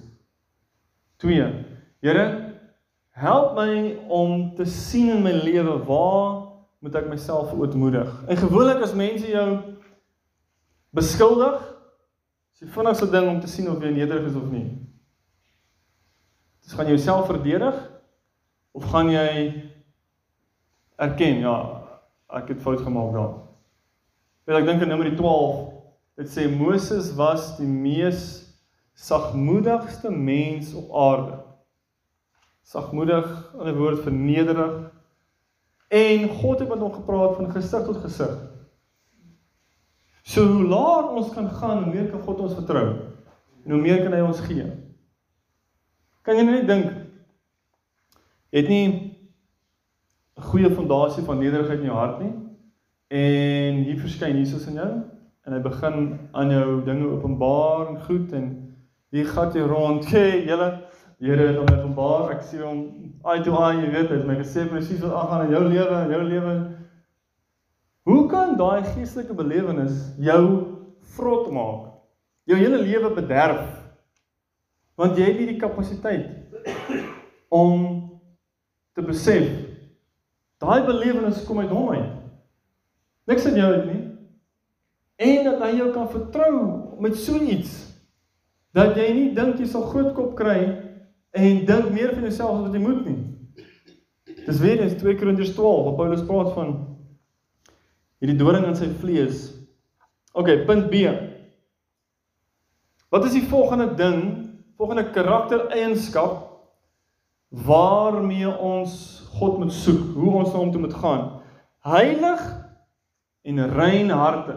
2. 1.25 1.49
Here, 2.05 2.27
help 3.17 3.55
my 3.57 3.97
om 4.13 4.55
te 4.57 4.67
sien 4.69 5.11
in 5.17 5.23
my 5.25 5.33
lewe 5.33 5.79
waar 5.89 6.47
moet 6.85 6.99
ek 7.01 7.09
myself 7.09 7.55
ootmoedig. 7.57 8.11
En 8.29 8.37
gewoonlik 8.37 8.83
as 8.85 8.95
mense 8.97 9.29
jou 9.29 9.47
beskuldig, 10.97 11.57
is 12.57 12.65
die 12.65 12.73
vinnigste 12.73 13.09
ding 13.13 13.29
om 13.29 13.41
te 13.41 13.51
sien 13.51 13.69
of 13.73 13.83
jy 13.85 13.93
nederig 13.93 14.29
is 14.31 14.37
of 14.39 14.51
nie. 14.53 14.69
Dis 16.65 16.77
gaan 16.77 16.89
jy 16.89 16.97
jouself 16.97 17.29
verdedig 17.31 17.81
of 18.77 18.85
gaan 18.93 19.11
jy 19.13 19.29
erken 21.01 21.43
ja, 21.45 21.57
ek 22.37 22.53
het 22.55 22.63
fout 22.65 22.81
gemaak 22.85 23.13
daar. 23.17 23.35
Weet 24.49 24.61
ek 24.61 24.69
dink 24.69 24.85
in 24.85 24.93
Numeri 24.93 25.13
12, 25.17 25.76
dit 26.17 26.29
sê 26.33 26.47
Moses 26.49 27.13
was 27.17 27.57
die 27.59 27.69
mees 27.69 28.47
sagmoedigste 28.97 30.11
mens 30.11 30.73
op 30.75 30.93
aarde. 30.97 31.39
Sagmoedig, 32.63 33.29
in 33.61 33.69
'n 33.69 33.77
woord 33.77 34.03
vernederig. 34.03 34.93
En 35.89 36.29
God 36.29 36.59
het 36.59 36.69
met 36.69 36.79
hom 36.79 36.93
gepraat 36.93 37.37
van 37.37 37.51
gesig 37.51 37.85
tot 37.85 37.97
gesig. 37.97 38.35
So 40.23 40.47
hoe 40.47 40.65
laer 40.65 41.09
ons 41.09 41.33
kan 41.33 41.51
gaan, 41.51 41.83
hoe 41.83 41.95
meer 41.95 42.11
kan 42.11 42.23
God 42.23 42.41
ons 42.41 42.55
vertrou. 42.55 42.97
En 43.65 43.71
hoe 43.71 43.81
meer 43.81 44.03
kan 44.03 44.13
hy 44.13 44.21
ons 44.21 44.41
gee. 44.41 44.67
Kan 46.23 46.37
jy 46.37 46.43
net 46.43 46.67
dink 46.67 46.91
jy 48.51 48.61
het 48.61 48.69
nie 48.69 48.89
'n 50.37 50.43
goeie 50.43 50.71
fondasie 50.71 51.23
van 51.23 51.39
nederigheid 51.39 51.79
in 51.79 51.85
jou 51.85 51.97
hart 51.97 52.21
nie 52.21 52.33
en 53.09 53.75
hier 53.85 54.01
verskyn 54.01 54.37
Jesus 54.37 54.67
in 54.67 54.75
jou 54.75 55.16
en 55.47 55.55
hy 55.55 55.63
begin 55.63 55.99
aan 56.35 56.51
jou 56.51 56.83
dinge 56.85 57.07
openbaar 57.17 57.93
en 57.93 58.01
goed 58.09 58.33
en 58.35 58.51
hier 59.15 59.29
gaan 59.31 59.55
jy 59.55 59.63
rond. 59.63 60.05
Hey, 60.11 60.43
julle 60.45 60.71
Here 61.19 61.47
het 61.49 61.57
hom 61.57 61.71
openbaar. 61.73 62.35
Ek 62.35 62.43
sien 62.45 62.61
hom 62.61 62.81
eye 63.25 63.41
to 63.45 63.55
eye, 63.57 63.81
jy 63.81 63.89
weet, 63.89 64.11
hy 64.11 64.19
het 64.19 64.27
my 64.29 64.35
gesê 64.37 64.67
presies 64.69 65.01
wat 65.01 65.15
aangaan 65.17 65.47
in 65.47 65.55
jou 65.55 65.63
lewe 65.65 65.95
en 65.97 66.13
jou 66.13 66.25
lewe. 66.29 66.57
Hoe 68.07 68.23
kan 68.31 68.53
daai 68.59 68.85
geestelike 68.93 69.35
belewenis 69.35 70.03
jou 70.23 70.43
vrot 71.17 71.49
maak? 71.57 71.87
Jou 72.47 72.59
hele 72.61 72.83
lewe 72.85 73.15
bederf. 73.17 73.65
Want 75.01 75.17
jy 75.17 75.31
het 75.31 75.41
nie 75.41 75.49
die 75.55 75.61
kapasiteit 75.61 76.29
om 77.53 77.81
te 78.97 79.05
besef 79.05 79.49
daai 80.61 80.85
belewenis 80.85 81.43
kom 81.49 81.63
uit 81.65 81.73
hom 81.73 81.91
uit. 81.97 82.13
Niks 83.29 83.49
in 83.49 83.59
jou 83.59 83.73
uit 83.73 83.89
nie. 83.89 83.96
En 85.17 85.45
dat 85.45 85.63
hy 85.65 85.71
jou 85.79 85.93
kan 85.95 86.09
vertrou 86.13 86.57
met 87.01 87.17
so 87.17 87.41
iets 87.41 87.79
dat 88.77 88.99
jy 88.99 89.07
nie 89.17 89.29
dink 89.37 89.61
jy 89.61 89.69
sal 89.71 89.87
groot 89.89 90.13
kop 90.17 90.35
kry 90.37 90.59
en 91.37 91.63
dink 91.69 91.89
meer 91.95 92.13
van 92.13 92.27
jouself 92.29 92.59
as 92.59 92.67
wat 92.67 92.77
jy 92.77 92.83
moet 92.83 93.07
nie. 93.09 93.21
Dis 94.47 94.61
weer 94.63 94.83
eens 94.85 94.99
2 95.01 95.17
Korintiërs 95.19 95.55
12 95.57 95.87
waar 95.87 95.97
Paulus 95.99 96.27
praat 96.29 96.53
van 96.55 96.75
hierdie 98.21 98.37
doring 98.39 98.67
in 98.69 98.77
sy 98.77 98.91
vlees. 99.01 99.49
OK, 100.37 100.53
punt 100.69 100.91
B. 100.93 101.09
Wat 103.13 103.25
is 103.25 103.37
die 103.39 103.47
volgende 103.49 103.89
ding, 103.97 104.21
volgende 104.77 105.07
karaktereienskap 105.15 106.43
waarmee 107.65 108.51
ons 108.51 108.97
God 109.39 109.59
moet 109.61 109.73
soek, 109.73 110.15
hoe 110.17 110.33
ons 110.43 110.53
na 110.53 110.61
hom 110.61 110.73
toe 110.75 110.83
moet 110.83 110.97
gaan? 111.01 111.27
Heilig 111.87 112.43
en 113.47 113.63
rein 113.73 114.11
harte. 114.13 114.57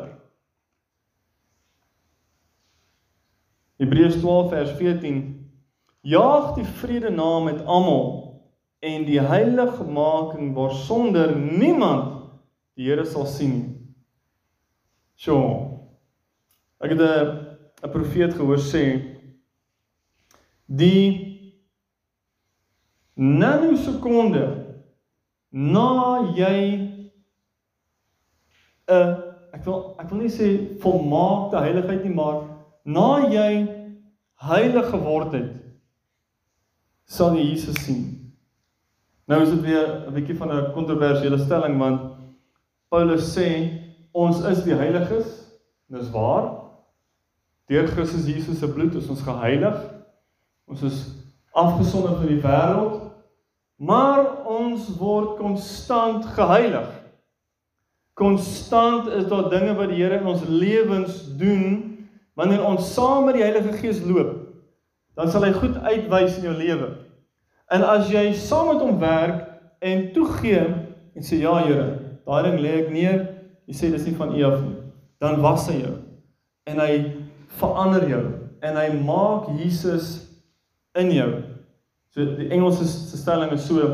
Hebreërs 3.80 4.20
12 4.20 4.50
vers 4.50 4.72
14 4.80 5.20
Jaag 6.02 6.54
die 6.56 6.66
vrede 6.80 7.10
na 7.12 7.40
met 7.44 7.66
almal 7.66 8.08
en 8.80 9.04
die 9.08 9.20
heiligmaking 9.20 10.54
waarsonder 10.56 11.36
niemand 11.36 12.16
die 12.80 12.88
Here 12.88 13.04
sal 13.06 13.28
sien 13.28 13.56
nie. 13.58 13.76
So. 15.20 15.36
Ek 16.80 16.96
het 16.96 17.02
'n 17.84 17.92
profeet 17.92 18.34
gehoor 18.34 18.60
sê 18.60 18.84
die 20.66 21.28
nanosekonde 23.16 24.46
na 25.52 26.32
jy 26.36 26.60
'n 28.88 29.24
ek 29.52 29.66
wil 29.66 29.96
ek 30.00 30.10
wil 30.10 30.22
nie 30.22 30.32
sê 30.32 30.80
volmaakte 30.80 31.58
heiligheid 31.58 32.04
nie, 32.04 32.14
maar 32.14 32.49
na 32.90 33.30
jy 33.30 33.52
heilig 34.50 34.88
geword 34.94 35.36
het 35.36 35.52
sal 37.10 37.36
jy 37.38 37.50
Jesus 37.52 37.78
sien. 37.84 38.04
Nou 39.30 39.42
is 39.44 39.52
dit 39.54 39.62
weer 39.66 40.08
'n 40.08 40.14
bietjie 40.14 40.38
van 40.38 40.52
'n 40.52 40.72
kontroversiële 40.74 41.38
stelling 41.38 41.78
want 41.78 42.02
Paulus 42.90 43.36
sê 43.38 43.50
ons 44.12 44.42
is 44.42 44.64
die 44.64 44.74
heiliges. 44.74 45.28
Dis 45.90 46.10
waar. 46.12 46.70
Deur 47.68 47.88
Christus 47.88 48.26
Jesus 48.26 48.60
se 48.60 48.68
bloed 48.68 48.96
is 48.96 49.10
ons 49.10 49.22
geheilig. 49.22 49.78
Ons 50.68 50.82
is 50.82 51.08
afgesonder 51.54 52.16
van 52.16 52.28
die 52.28 52.42
wêreld, 52.42 53.12
maar 53.76 54.46
ons 54.46 54.90
word 54.98 55.38
konstant 55.38 56.26
geheilig. 56.26 56.90
Konstant 58.14 59.08
is 59.08 59.28
daar 59.28 59.50
dinge 59.50 59.76
wat 59.76 59.90
die 59.90 60.04
Here 60.04 60.20
in 60.20 60.28
ons 60.28 60.44
lewens 60.48 61.38
doen 61.38 61.89
wanneer 62.40 62.64
ons 62.64 62.94
saam 62.94 63.28
met 63.28 63.36
die 63.36 63.44
Heilige 63.44 63.76
Gees 63.82 64.00
loop 64.08 64.38
dan 65.20 65.28
sal 65.28 65.44
hy 65.44 65.52
goed 65.52 65.76
uitwys 65.84 66.38
in 66.40 66.46
jou 66.48 66.56
lewe. 66.56 66.94
En 67.76 67.84
as 67.84 68.08
jy 68.08 68.30
saam 68.40 68.70
met 68.72 68.84
hom 68.84 69.02
werk 69.02 69.42
en 69.84 70.06
toegee 70.16 70.62
en 70.64 71.26
sê 71.26 71.42
ja 71.42 71.58
Here, 71.66 71.88
daai 72.24 72.46
ding 72.46 72.60
lê 72.64 72.76
ek 72.86 72.94
neer, 72.94 73.26
jy 73.68 73.76
sê 73.76 73.90
dis 73.92 74.06
nie 74.08 74.16
van 74.16 74.32
U 74.32 74.46
af 74.48 74.62
nie, 74.64 74.78
dan 75.20 75.42
was 75.44 75.68
hy 75.68 75.82
jou. 75.82 75.98
En 76.72 76.80
hy 76.80 76.94
verander 77.60 78.06
jou 78.08 78.24
en 78.64 78.80
hy 78.80 78.88
maak 79.04 79.50
Jesus 79.60 80.10
in 81.00 81.12
jou. 81.12 81.30
So 82.16 82.24
die 82.40 82.48
Engelse 82.56 82.88
stelling 83.20 83.52
is 83.58 83.68
so 83.68 83.90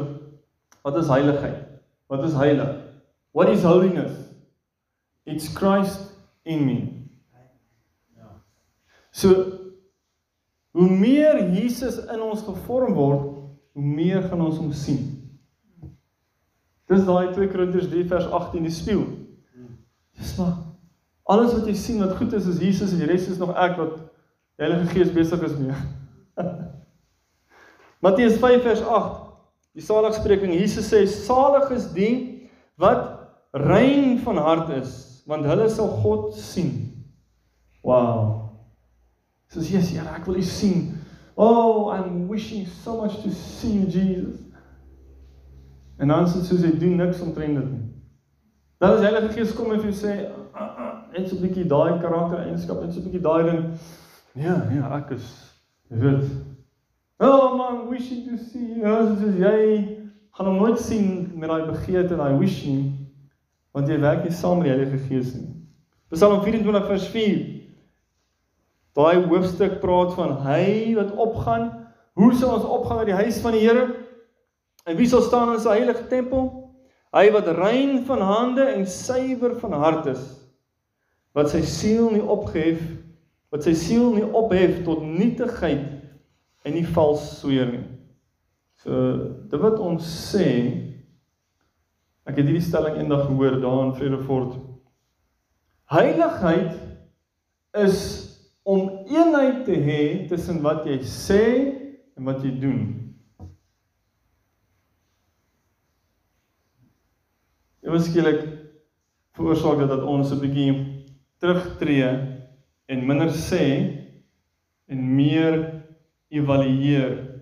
wat 0.85 0.99
is 1.01 1.09
heiligheid? 1.09 1.63
Wat 2.11 2.21
is 2.27 2.37
heilig? 2.37 2.75
What 3.33 3.49
is 3.49 3.65
holiness? 3.65 4.13
It's 5.25 5.49
Christ 5.49 6.13
in 6.45 6.67
me. 6.69 6.77
So 9.15 9.31
Hoe 10.75 10.89
meer 10.89 11.37
Jesus 11.55 12.01
in 12.11 12.19
ons 12.19 12.41
gevorm 12.43 12.97
word, 12.97 13.29
hoe 13.71 13.83
meer 13.83 14.25
gaan 14.27 14.41
ons 14.43 14.57
hom 14.59 14.73
sien. 14.75 15.05
Dis 16.91 17.05
daai 17.07 17.29
2 17.31 17.47
Korintiërs 17.53 17.87
3 17.93 18.03
vers 18.11 18.27
18 18.27 18.65
die 18.67 18.73
spieël. 18.75 19.05
Dis 20.19 20.33
maar 20.39 20.57
alles 21.31 21.55
wat 21.55 21.69
jy 21.71 21.77
sien 21.79 22.03
wat 22.03 22.17
goed 22.19 22.35
is 22.35 22.49
is 22.51 22.59
Jesus 22.61 22.91
en 22.91 22.99
die 23.01 23.07
res 23.09 23.29
is 23.31 23.39
nog 23.39 23.55
ek 23.55 23.79
wat 23.79 23.95
die 23.95 24.65
Heilige 24.65 24.91
Gees 24.91 25.15
besig 25.15 25.47
is 25.47 25.55
mee. 25.57 25.79
Matteus 28.03 28.35
5 28.43 28.67
vers 28.67 28.83
8. 28.83 29.17
Die 29.79 29.83
saligspreking 29.83 30.53
Jesus 30.59 30.91
sê 30.91 31.05
salig 31.09 31.71
is 31.75 31.87
die 31.95 32.13
wat 32.79 33.13
rein 33.63 34.19
van 34.27 34.43
hart 34.43 34.75
is 34.75 35.23
want 35.25 35.47
hulle 35.47 35.71
sal 35.71 35.87
God 36.03 36.35
sien. 36.35 36.75
Wow. 37.79 38.44
Soos 39.55 39.71
yes, 39.71 39.89
Here, 39.89 40.03
ek 40.11 40.25
wil 40.27 40.35
U 40.35 40.43
sien. 40.43 40.97
Oh, 41.37 41.87
I'm 41.89 42.27
wishing 42.27 42.67
so 42.67 43.01
much 43.01 43.21
to 43.23 43.31
see 43.31 43.71
you, 43.77 43.85
Jesus. 43.87 44.41
En 45.97 46.11
dan 46.11 46.27
sê 46.27 46.41
hy 46.43 46.73
doen 46.75 46.97
niks 46.99 47.21
omtrent 47.23 47.55
dit 47.55 47.69
nie. 47.71 47.85
Dan 48.83 48.97
as 48.97 49.05
Heilige 49.05 49.31
Gees 49.31 49.53
kom 49.55 49.71
en 49.71 49.79
vir 49.79 49.93
sê, 49.95 50.15
ah, 50.51 50.75
ah, 50.75 50.91
net 51.13 51.29
so 51.29 51.37
'n 51.37 51.45
bietjie 51.45 51.63
daai 51.71 52.01
karaktereienskap, 52.03 52.83
net 52.83 52.91
so 52.91 52.99
'n 52.99 53.07
bietjie 53.07 53.23
daai 53.23 53.43
ding. 53.47 53.79
Ja, 54.35 54.59
ja, 54.75 54.91
ek 54.97 55.15
is 55.15 55.55
weet. 55.87 56.27
Oh 57.19 57.55
man, 57.55 57.87
wishing 57.87 58.27
to 58.27 58.37
see 58.37 58.75
you. 58.75 58.83
Ja, 58.83 59.07
soos 59.07 59.39
jy 59.39 60.03
gaan 60.35 60.47
hom 60.47 60.57
nooit 60.57 60.79
sien 60.79 61.31
met 61.33 61.47
daai 61.47 61.63
begeerte 61.71 62.13
en 62.13 62.19
daai 62.19 62.39
wishing 62.39 62.91
want 63.71 63.87
jy 63.87 63.99
werk 63.99 64.23
nie 64.23 64.35
saam 64.35 64.59
met 64.59 64.67
die 64.67 64.75
Heilige 64.75 64.99
Gees 65.07 65.33
nie. 65.35 65.47
Psalm 66.11 66.43
24 66.43 66.87
vers 66.87 67.07
4 67.07 67.64
Daai 68.95 69.25
hoofstuk 69.27 69.81
praat 69.83 70.13
van 70.15 70.37
hy 70.45 70.95
wat 70.95 71.11
opgaan. 71.19 71.69
Hoe 72.15 72.31
sal 72.33 72.55
ons 72.55 72.69
opgaan 72.77 73.01
na 73.01 73.09
die 73.09 73.17
huis 73.17 73.41
van 73.43 73.57
die 73.57 73.65
Here? 73.65 73.89
En 74.87 74.95
wie 74.95 75.07
sal 75.09 75.25
staan 75.25 75.51
in 75.53 75.59
sy 75.59 75.75
heilige 75.75 76.07
tempel? 76.07 76.47
Hy 77.15 77.27
wat 77.35 77.51
rein 77.57 78.01
van 78.07 78.23
hande 78.23 78.63
en 78.71 78.87
suiwer 78.87 79.57
van 79.59 79.75
hart 79.79 80.11
is. 80.15 80.23
wat 81.35 81.51
sy 81.51 81.61
siel 81.67 82.13
nie 82.13 82.23
opgehef 82.23 82.79
wat 83.53 83.65
sy 83.67 83.75
siel 83.77 84.13
nie 84.15 84.25
ophef 84.35 84.81
tot 84.87 85.03
nietigheid 85.03 85.83
en 86.65 86.73
nie 86.75 86.85
vals 86.95 87.23
sweer 87.39 87.69
nie. 87.69 87.83
So 88.81 88.91
dit 89.51 89.61
wat 89.61 89.79
ons 89.83 90.03
sê 90.31 90.47
ek 92.25 92.39
het 92.39 92.47
hierdie 92.47 92.63
stelling 92.63 92.97
eendag 92.99 93.27
gehoor 93.27 93.59
daar 93.61 93.81
in 93.83 93.93
Vredefort. 93.99 94.55
Heiligheid 95.93 96.73
is 97.77 97.99
eenheid 99.09 99.65
te 99.65 99.75
hê 99.75 100.27
tussen 100.29 100.61
wat 100.65 100.85
jy 100.87 100.99
sê 101.05 101.43
en 102.17 102.27
wat 102.27 102.43
jy 102.43 102.51
doen. 102.59 102.81
Eweskielik 107.85 108.41
veroorsaak 109.37 109.83
dit 109.83 109.91
dat 109.91 110.03
ons 110.03 110.31
'n 110.31 110.41
bietjie 110.41 110.73
terugtreë 111.39 112.11
en 112.87 113.07
minder 113.07 113.29
sê 113.29 113.65
en 114.87 115.15
meer 115.15 115.83
evalueer. 116.29 117.41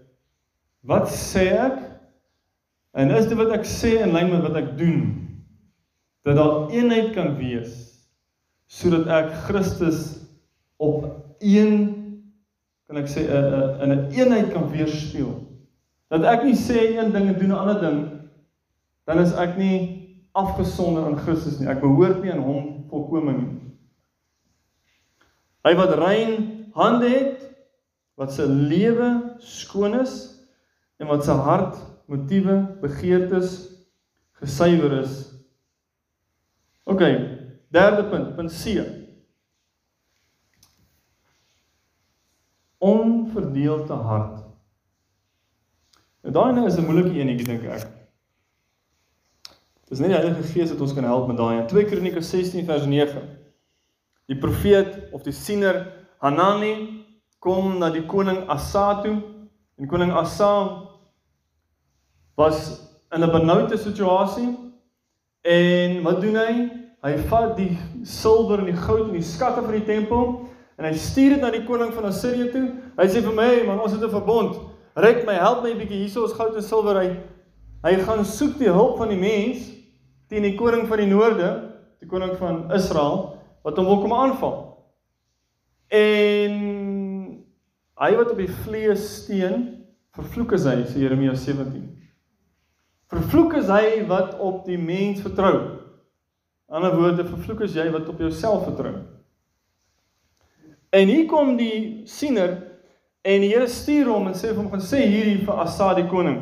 Wat 0.84 1.08
sê 1.08 1.48
ek? 1.56 1.80
En 2.94 3.12
is 3.12 3.28
dit 3.28 3.38
wat 3.38 3.52
ek 3.52 3.66
sê 3.66 4.02
in 4.04 4.14
lyn 4.14 4.30
met 4.30 4.42
wat 4.42 4.56
ek 4.56 4.78
doen? 4.78 5.30
Dat 6.24 6.36
daar 6.36 6.72
eenheid 6.72 7.14
kan 7.14 7.38
wees 7.38 7.94
sodat 8.68 9.08
ek 9.08 9.34
Christus 9.46 10.28
op 10.82 11.23
een 11.44 11.72
kan 12.88 12.98
ek 12.98 13.08
sê 13.12 13.28
'n 13.28 13.30
'n 13.30 13.92
'n 13.92 13.92
een 13.92 14.12
eenheid 14.12 14.52
kan 14.54 14.70
weerspieël. 14.72 15.36
Dat 16.10 16.24
ek 16.24 16.44
nie 16.44 16.56
sê 16.56 16.98
een 16.98 17.12
ding 17.12 17.28
en 17.28 17.40
doen 17.40 17.52
'n 17.52 17.62
ander 17.62 17.80
ding 17.82 18.00
dan 19.06 19.20
is 19.20 19.34
ek 19.36 19.58
nie 19.58 19.78
afgesonder 20.32 21.06
aan 21.06 21.20
Christus 21.20 21.60
nie. 21.60 21.70
Ek 21.70 21.82
behoort 21.84 22.22
nie 22.24 22.32
aan 22.32 22.44
hom 22.44 22.86
volkome 22.90 23.36
nie. 23.36 23.50
Hy 25.64 25.76
wat 25.80 25.96
rein 26.00 26.48
hande 26.76 27.10
het, 27.12 27.44
wat 28.20 28.34
sy 28.36 28.46
lewe 28.48 29.10
skoon 29.40 29.96
is 30.02 30.16
en 31.00 31.10
wat 31.10 31.26
sy 31.26 31.36
hart, 31.46 31.78
motiewe, 32.12 32.58
begeertes 32.82 33.56
gesuiwer 34.42 35.00
is. 35.02 35.14
OK, 36.90 37.02
derde 37.72 38.04
punt, 38.12 38.36
punt 38.36 38.52
C. 38.52 39.03
Onverdeelde 42.84 44.00
hart. 44.08 44.42
Nou 46.24 46.34
daai 46.36 46.54
nou 46.56 46.66
is 46.68 46.78
'n 46.78 46.88
moeilike 46.88 47.16
een, 47.20 47.30
ek 47.30 47.46
dink 47.46 47.64
ek. 47.64 47.88
Dis 49.90 50.00
net 50.00 50.10
die 50.10 50.18
Heilige 50.18 50.44
Gees 50.44 50.72
wat 50.72 50.82
ons 50.82 50.94
kan 50.94 51.04
help 51.04 51.28
met 51.28 51.38
daai. 51.38 51.60
In 51.60 51.68
2 51.68 51.86
Kronieke 51.86 52.22
16 52.22 52.66
vers 52.66 52.86
9 52.86 53.22
Die 54.32 54.38
profeet 54.40 55.12
of 55.12 55.24
die 55.26 55.36
siener 55.36 55.84
Hanani 56.24 56.74
kom 57.44 57.76
na 57.80 57.90
die 57.92 58.06
koning 58.08 58.46
Asa 58.52 59.02
toe 59.04 59.18
en 59.78 59.90
koning 59.92 60.14
Asa 60.16 60.50
was 62.40 62.80
in 63.12 63.24
'n 63.24 63.32
benoude 63.32 63.78
situasie 63.78 64.50
en 65.42 66.02
wat 66.04 66.22
doen 66.22 66.36
hy? 66.36 66.54
Hy 67.04 67.18
vat 67.28 67.58
die 67.58 67.78
silwer 68.04 68.60
en 68.60 68.72
die 68.72 68.82
goud 68.86 69.08
en 69.10 69.14
die 69.14 69.22
skatte 69.22 69.62
van 69.62 69.72
die 69.72 69.86
tempel 69.86 70.50
en 70.78 70.86
hy 70.88 70.94
stuur 70.98 71.36
dit 71.36 71.42
na 71.42 71.52
die 71.54 71.66
koning 71.68 71.94
van 71.94 72.10
Assirië 72.10 72.52
toe. 72.52 72.64
Hy 72.98 73.08
sê 73.08 73.22
vir 73.22 73.36
my, 73.38 73.50
man, 73.68 73.80
ons 73.80 73.92
het 73.94 74.02
'n 74.04 74.10
verbond. 74.10 74.58
Red 74.96 75.26
my, 75.26 75.34
help 75.34 75.64
my 75.64 75.72
'n 75.72 75.78
bietjie 75.78 76.02
hierso 76.06 76.24
ons 76.24 76.34
goud 76.34 76.56
en 76.56 76.62
silwer 76.62 76.96
hy. 77.02 77.10
Hy 77.84 77.96
gaan 78.06 78.26
soek 78.26 78.58
die 78.58 78.72
hulp 78.72 78.98
van 78.98 79.10
die 79.10 79.20
mens 79.20 79.70
teen 80.30 80.44
die 80.44 80.56
koning 80.56 80.88
van 80.88 80.98
die 80.98 81.10
noorde, 81.10 81.50
die 82.00 82.08
koning 82.08 82.38
van 82.38 82.72
Israel 82.72 83.40
wat 83.64 83.78
hom 83.78 83.86
wil 83.86 84.02
kom 84.02 84.14
aanval. 84.14 84.56
En 85.90 86.54
hy 87.96 88.16
wat 88.16 88.32
op 88.32 88.38
die 88.38 88.52
vlees 88.64 89.24
steen, 89.24 89.86
vervloek 90.16 90.56
is 90.58 90.66
hy, 90.66 90.84
sê 90.90 91.04
Jeremia 91.04 91.36
17. 91.36 91.84
Vervloek 93.14 93.54
is 93.60 93.70
hy 93.70 94.04
wat 94.10 94.40
op 94.42 94.66
die 94.66 94.78
mens 94.78 95.22
vertrou. 95.22 95.80
In 96.70 96.80
ander 96.80 96.96
woorde, 96.98 97.26
vervloek 97.28 97.62
is 97.68 97.76
jy 97.78 97.86
wat 97.94 98.10
op 98.10 98.22
jouself 98.24 98.66
vertrou. 98.66 98.96
En 100.94 101.10
hier 101.10 101.26
kom 101.26 101.56
die 101.58 102.06
siener 102.06 102.54
en 103.26 103.42
die 103.42 103.50
Here 103.50 103.68
stuur 103.72 104.12
hom 104.12 104.28
en 104.30 104.38
sê 104.38 104.52
vir 104.52 104.62
hom 104.62 104.70
gaan 104.70 104.84
sê 104.84 105.02
hierdie 105.08 105.42
vir 105.46 105.62
Asa 105.64 105.94
die 105.98 106.06
koning. 106.12 106.42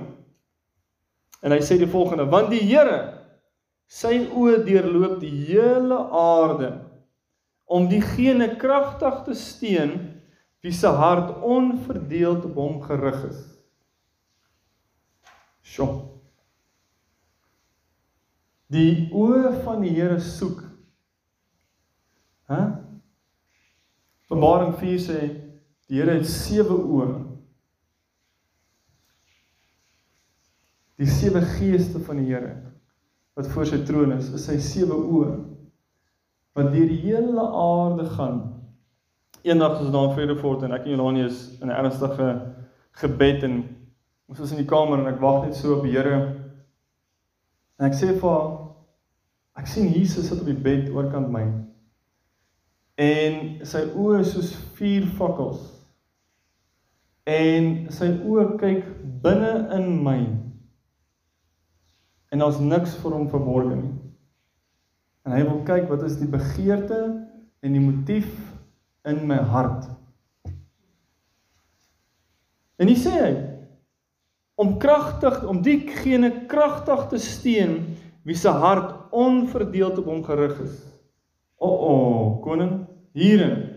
En 1.42 1.56
hy 1.56 1.62
sê 1.64 1.78
die 1.80 1.90
volgende: 1.90 2.28
Want 2.32 2.52
die 2.52 2.64
Here 2.66 3.00
sy 3.92 4.26
oë 4.28 4.62
deurloop 4.68 5.20
die 5.24 5.32
hele 5.52 5.98
aarde 6.16 6.72
om 7.72 7.88
diegene 7.92 8.50
kragtig 8.60 9.24
te 9.26 9.36
steun 9.40 9.96
wie 10.62 10.74
se 10.76 10.92
hart 11.00 11.32
onverdeeld 11.48 12.46
op 12.52 12.60
hom 12.60 12.78
gerig 12.84 13.24
is. 13.32 13.42
Sjoe. 15.64 15.90
Die 18.72 19.08
oë 19.16 19.56
van 19.64 19.84
die 19.84 19.96
Here 19.96 20.20
soek. 20.20 20.64
Hæ? 22.52 22.91
Openbaring 24.32 24.78
4 24.80 25.00
sê 25.04 25.20
die 25.92 26.00
Here 26.00 26.14
het 26.16 26.28
sewe 26.30 26.78
oë. 26.80 27.08
Die 31.02 31.10
sewe 31.10 31.42
geeste 31.58 32.00
van 32.00 32.22
die 32.22 32.30
Here 32.30 32.54
wat 33.36 33.48
voor 33.52 33.68
sy 33.68 33.80
troon 33.88 34.12
is, 34.18 34.30
is 34.36 34.44
sy 34.48 34.58
sewe 34.60 34.96
oë 34.96 35.34
wat 36.56 36.72
deur 36.72 36.88
die 36.88 37.00
hele 37.00 37.44
aarde 37.44 38.06
gaan. 38.12 38.40
Eendag 39.44 39.78
as 39.78 39.86
ons 39.86 39.94
daar 39.96 40.10
in 40.10 40.16
Vredefort 40.18 40.64
en 40.68 40.76
ek 40.76 40.86
en 40.86 40.96
Jolani 40.96 41.24
is 41.26 41.46
in 41.62 41.68
'n 41.68 41.76
ernstige 41.76 42.28
gebed 43.04 43.44
en 43.44 43.56
ons 44.28 44.40
is 44.40 44.52
in 44.52 44.64
die 44.64 44.68
kamer 44.68 45.00
en 45.00 45.14
ek 45.14 45.20
wag 45.22 45.46
net 45.46 45.56
so 45.56 45.76
op 45.76 45.84
die 45.84 45.92
Here. 45.92 46.36
En 47.80 47.88
ek 47.88 47.96
sê 48.00 48.16
vir 48.16 48.30
haar 48.30 48.52
ek 49.60 49.68
sien 49.68 49.92
Jesus 49.92 50.28
sit 50.28 50.40
op 50.40 50.46
die 50.46 50.64
bed 50.70 50.90
oorkant 50.90 51.32
my. 51.32 51.71
En 53.02 53.64
sy 53.66 53.82
oë 53.98 54.20
is 54.22 54.34
soos 54.36 54.52
vuur 54.78 55.08
fakkels. 55.18 55.62
En 57.30 57.72
sy 57.94 58.12
oë 58.28 58.46
kyk 58.62 58.86
binne 59.24 59.54
in 59.78 59.88
my. 60.06 60.20
En 62.32 62.44
daar's 62.44 62.60
niks 62.62 62.94
vir 63.02 63.16
hom 63.16 63.30
verborge 63.32 63.78
nie. 63.80 63.96
En 65.26 65.36
hy 65.36 65.42
wil 65.48 65.64
kyk 65.66 65.90
wat 65.90 66.06
is 66.06 66.20
die 66.20 66.30
begeerte 66.30 67.02
en 67.62 67.76
die 67.76 67.82
motief 67.82 68.30
in 69.10 69.24
my 69.30 69.40
hart. 69.50 69.90
En 72.82 72.90
hy 72.90 72.98
sê 72.98 73.14
hy 73.14 73.34
om 74.62 74.76
kragtig 74.82 75.42
om 75.50 75.62
diegene 75.66 76.32
kragtig 76.50 77.08
te 77.10 77.20
steun 77.22 77.76
wie 78.26 78.38
se 78.38 78.50
hart 78.50 79.14
onverdeeld 79.18 79.98
op 80.02 80.10
hom 80.10 80.24
gerig 80.26 80.58
is. 80.66 80.80
O, 81.62 81.68
oh, 81.68 81.74
o, 81.74 81.94
oh, 81.94 82.30
koning, 82.46 82.74
hierin 83.14 83.70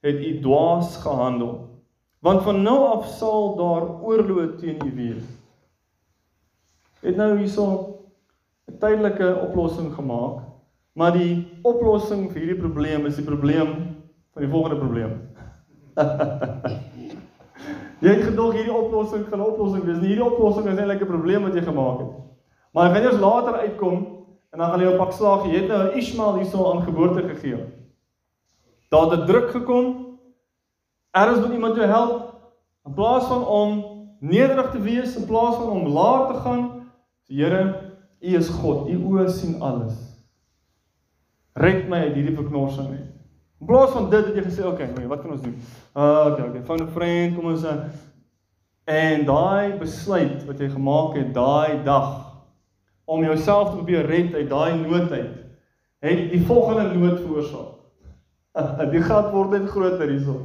het 0.00 0.20
u 0.20 0.40
dwaas 0.40 0.96
gehandel. 0.96 1.68
Want 2.18 2.42
van 2.42 2.62
nou 2.62 2.86
af 2.86 3.06
sal 3.06 3.56
daar 3.56 4.02
oorlog 4.02 4.58
teen 4.58 4.78
u 4.86 4.94
wees. 4.94 5.22
Het 7.00 7.16
nou 7.16 7.38
hierso 7.38 7.94
'n 8.66 8.78
tydelike 8.78 9.38
oplossing 9.48 9.94
gemaak 9.94 10.48
Maar 10.98 11.14
die 11.14 11.46
oplossing 11.62 12.24
vir 12.32 12.42
hierdie 12.42 12.58
probleem 12.58 13.04
is 13.06 13.18
die 13.20 13.26
probleem 13.26 13.68
van 14.34 14.42
die 14.42 14.50
volgende 14.50 14.78
probleem. 14.80 15.12
jy 18.02 18.14
het 18.16 18.24
gedog 18.24 18.56
hierdie 18.56 18.74
oplossing 18.74 19.28
gaan 19.28 19.38
'n 19.38 19.46
oplossing 19.46 19.84
wees. 19.86 20.00
Hierdie 20.02 20.24
oplossing 20.24 20.66
is 20.66 20.78
eintlik 20.78 21.04
'n 21.06 21.12
probleem 21.12 21.46
wat 21.46 21.54
jy 21.54 21.62
gemaak 21.62 22.00
het. 22.02 22.16
Maar 22.74 22.98
jy 22.98 23.12
later 23.14 23.54
uitkom 23.62 23.96
en 24.50 24.58
dan 24.58 24.70
gaan 24.70 24.80
jy 24.80 24.90
op 24.90 24.98
pak 24.98 25.12
slaag, 25.12 25.46
jy 25.46 25.60
het 25.60 25.68
nou 25.68 25.94
Ismael 25.94 26.40
hierso 26.40 26.72
aan 26.72 26.82
geboorte 26.82 27.22
gegee. 27.28 27.62
Daar 28.88 29.10
het 29.10 29.20
'n 29.20 29.26
druk 29.26 29.50
gekom. 29.50 30.18
Eers 31.12 31.40
moet 31.40 31.52
iemand 31.52 31.76
jou 31.76 31.86
help 31.86 32.34
in 32.84 32.94
plaas 32.94 33.24
van 33.24 33.46
om 33.46 33.84
nederig 34.20 34.70
te 34.70 34.80
wees, 34.80 35.16
in 35.16 35.26
plaas 35.26 35.54
van 35.54 35.68
om 35.68 35.86
laag 35.86 36.32
te 36.32 36.38
gaan. 36.38 36.90
Die 37.26 37.44
Here, 37.44 37.94
U 38.20 38.36
is 38.36 38.48
God. 38.48 38.88
U 38.88 38.96
oë 39.04 39.28
sien 39.28 39.60
alles 39.60 40.08
red 41.58 41.88
my 41.90 42.04
uit 42.06 42.16
hierdie 42.16 42.36
verknorsing 42.36 42.90
uit. 42.92 43.06
In 43.58 43.66
plaas 43.66 43.90
van 43.90 44.06
dit 44.12 44.28
het 44.28 44.36
jy 44.38 44.44
gesê, 44.46 44.66
okay, 44.66 44.86
nee, 44.94 45.08
wat 45.10 45.24
kan 45.24 45.34
ons 45.34 45.42
doen? 45.42 45.56
Uh, 45.96 46.28
okay, 46.30 46.44
okay, 46.46 46.62
phone 46.66 46.86
a 46.86 46.92
friend, 46.94 47.34
kom 47.34 47.50
ons 47.50 47.64
uh, 47.66 47.80
en 48.88 49.24
daai 49.28 49.74
besluit 49.80 50.44
wat 50.48 50.62
jy 50.62 50.70
gemaak 50.72 51.18
het 51.18 51.34
daai 51.36 51.82
dag 51.84 52.12
om 53.08 53.24
jouself 53.24 53.72
te 53.72 53.80
probeer 53.80 54.06
red 54.06 54.36
uit 54.36 54.48
daai 54.48 54.78
nood 54.78 55.10
uit, 55.10 55.34
het 56.04 56.22
die 56.30 56.40
volgende 56.46 56.94
nood 56.94 57.18
veroorsaak. 57.24 57.77
die 58.92 59.02
gat 59.02 59.32
word 59.32 59.54
net 59.54 59.68
groter 59.70 60.10
hierso. 60.10 60.38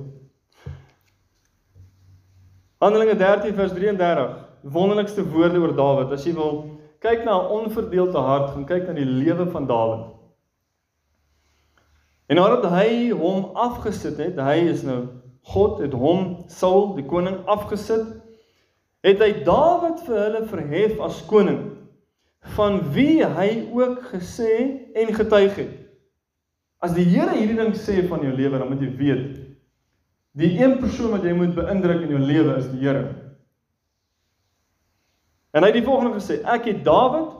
Handelinge 2.83 3.15
13 3.17 3.55
vers 3.55 3.73
33. 3.73 4.39
Wonderlikste 4.63 5.23
woorde 5.31 5.59
oor 5.59 5.75
Dawid. 5.75 6.11
As 6.11 6.25
jy 6.27 6.33
wil 6.35 6.79
kyk 7.03 7.23
na 7.25 7.37
'n 7.39 7.51
onverdeelde 7.59 8.19
hart, 8.19 8.51
gaan 8.53 8.65
kyk 8.65 8.87
na 8.87 8.93
die 8.93 9.07
lewe 9.07 9.47
van 9.51 9.67
Dawid. 9.67 10.05
En 12.27 12.39
nadat 12.39 12.69
hy 12.71 13.11
hom 13.11 13.51
afgesit 13.55 14.17
het, 14.17 14.39
hy 14.39 14.69
is 14.71 14.83
nou 14.83 15.07
God 15.43 15.79
het 15.83 15.93
hom 15.93 16.45
Saul 16.47 16.93
die 16.95 17.05
koning 17.05 17.41
afgesit, 17.51 18.05
het 19.03 19.19
hy 19.19 19.43
Dawid 19.43 19.99
vir 20.07 20.19
hulle 20.19 20.43
verhef 20.47 20.99
as 21.03 21.19
koning 21.27 21.63
van 22.55 22.79
wie 22.95 23.23
hy 23.23 23.67
ook 23.71 23.99
gesê 24.11 24.53
en 24.95 25.11
getuig 25.15 25.55
het. 25.59 25.82
As 26.83 26.91
die 26.97 27.05
Here 27.07 27.31
hierdie 27.37 27.55
ding 27.55 27.71
sê 27.79 28.01
van 28.09 28.23
jou 28.25 28.33
lewe, 28.35 28.59
dan 28.59 28.69
moet 28.69 28.83
jy 28.83 28.91
weet 28.99 29.39
die 30.33 30.49
een 30.57 30.79
persoon 30.81 31.13
wat 31.13 31.23
jy 31.23 31.35
moet 31.37 31.53
beïndruk 31.53 32.01
in 32.03 32.15
jou 32.15 32.19
lewe 32.19 32.55
is 32.57 32.67
die 32.71 32.81
Here. 32.81 33.03
En 35.53 35.61
hy 35.61 35.69
het 35.69 35.77
die 35.77 35.85
volgende 35.85 36.17
gesê: 36.17 36.39
Ek 36.49 36.65
het 36.65 36.81
Dawid, 36.85 37.35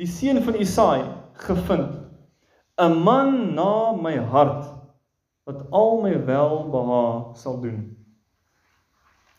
die 0.00 0.08
seun 0.08 0.40
van 0.42 0.56
Isaai, 0.56 1.02
gevind, 1.44 1.98
'n 2.80 2.96
man 3.04 3.54
na 3.54 3.92
my 3.92 4.16
hart 4.16 4.64
wat 5.44 5.66
al 5.70 6.00
my 6.02 6.14
welbehaag 6.26 7.36
sal 7.36 7.60
doen. 7.60 7.92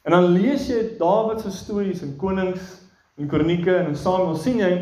En 0.05 0.11
dan 0.11 0.31
lees 0.35 0.67
jy 0.67 0.97
Dawid 0.99 1.41
se 1.41 1.51
stories 1.51 2.03
in 2.03 2.15
Konings 2.17 2.83
en 3.17 3.27
Kronieke 3.27 3.75
en 3.75 3.87
in 3.87 3.95
Samuel 3.95 4.35
sien 4.35 4.59
jy 4.59 4.73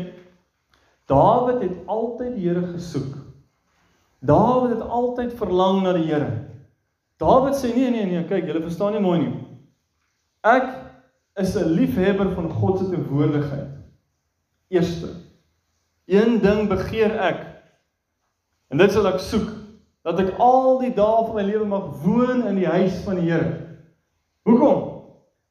Dawid 1.06 1.62
het 1.62 1.86
altyd 1.86 2.34
die 2.36 2.48
Here 2.48 2.66
gesoek. 2.74 3.21
Dawid 4.22 4.76
het 4.76 4.88
altyd 4.88 5.34
verlang 5.34 5.82
na 5.82 5.92
die 5.96 6.06
Here. 6.06 6.30
Dawid 7.18 7.56
sê 7.58 7.72
nee 7.74 7.90
nee 7.90 8.06
nee, 8.06 8.24
kyk, 8.28 8.46
julle 8.46 8.62
verstaan 8.62 8.94
nie 8.94 9.02
mooi 9.02 9.18
nie. 9.18 9.32
Ek 10.46 10.68
is 11.38 11.56
'n 11.56 11.74
liefhebber 11.74 12.30
van 12.34 12.50
God 12.50 12.78
se 12.78 12.90
teenwoordigheid. 12.90 13.72
Eerste. 14.68 15.08
Een 16.06 16.40
ding 16.40 16.68
begeer 16.68 17.18
ek. 17.18 17.46
En 18.68 18.78
dit 18.78 18.92
sal 18.92 19.06
ek 19.06 19.18
soek 19.20 19.48
dat 20.02 20.18
ek 20.20 20.38
al 20.38 20.78
die 20.78 20.94
dae 20.94 21.26
van 21.26 21.34
my 21.34 21.42
lewe 21.42 21.66
mag 21.66 21.90
woon 22.02 22.46
in 22.46 22.56
die 22.56 22.66
huis 22.66 23.02
van 23.04 23.18
die 23.20 23.30
Here. 23.30 23.78
Hoekom? 24.42 25.02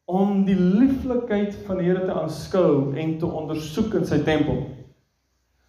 Om 0.06 0.46
die 0.46 0.56
lieflikheid 0.56 1.56
van 1.68 1.78
die 1.78 1.88
Here 1.88 2.06
te 2.06 2.14
aanskou 2.14 2.96
en 2.96 3.18
te 3.18 3.26
ondersoek 3.26 3.94
in 3.94 4.06
sy 4.06 4.24
tempel. 4.24 4.66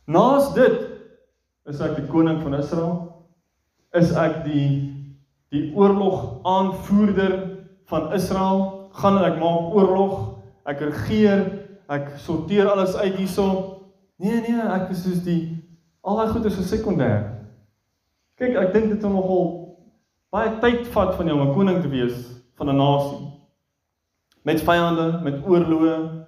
Naas 0.07 0.55
dit 0.55 0.91
is 1.66 1.81
ek 1.81 1.96
die 1.96 2.09
koning 2.11 2.42
van 2.42 2.55
Israel. 2.59 2.94
Is 3.94 4.12
ek 4.16 4.44
die 4.46 4.90
die 5.53 5.66
oorlog 5.77 6.40
aanvoerder 6.48 7.35
van 7.90 8.12
Israel 8.16 8.88
gaan 8.96 9.18
ek 9.20 9.37
maak 9.37 9.75
oorlog, 9.77 10.14
ek 10.64 10.81
regeer, 10.81 11.42
ek 11.92 12.14
sorteer 12.25 12.70
alles 12.72 12.94
uit 12.96 13.18
hierso. 13.20 13.46
Nee 14.16 14.40
nee, 14.40 14.57
ek 14.57 14.92
is 14.94 15.03
soos 15.05 15.20
die 15.27 15.59
al 16.03 16.18
daai 16.18 16.33
goeie 16.33 16.53
so 16.53 16.64
sekondêr. 16.64 17.27
Kyk, 18.40 18.57
ek 18.57 18.72
dink 18.72 18.94
dit 18.94 19.05
sal 19.05 19.12
nogal 19.12 19.51
baie 20.33 20.55
tyd 20.62 20.87
vat 20.94 21.12
van 21.18 21.29
jou 21.29 21.37
om 21.37 21.48
'n 21.48 21.55
koning 21.55 21.83
te 21.83 21.88
wees 21.92 22.16
van 22.57 22.70
'n 22.70 22.77
nasie. 22.77 23.29
Met 24.44 24.61
vyande, 24.61 25.20
met 25.22 25.44
oorloë 25.44 26.27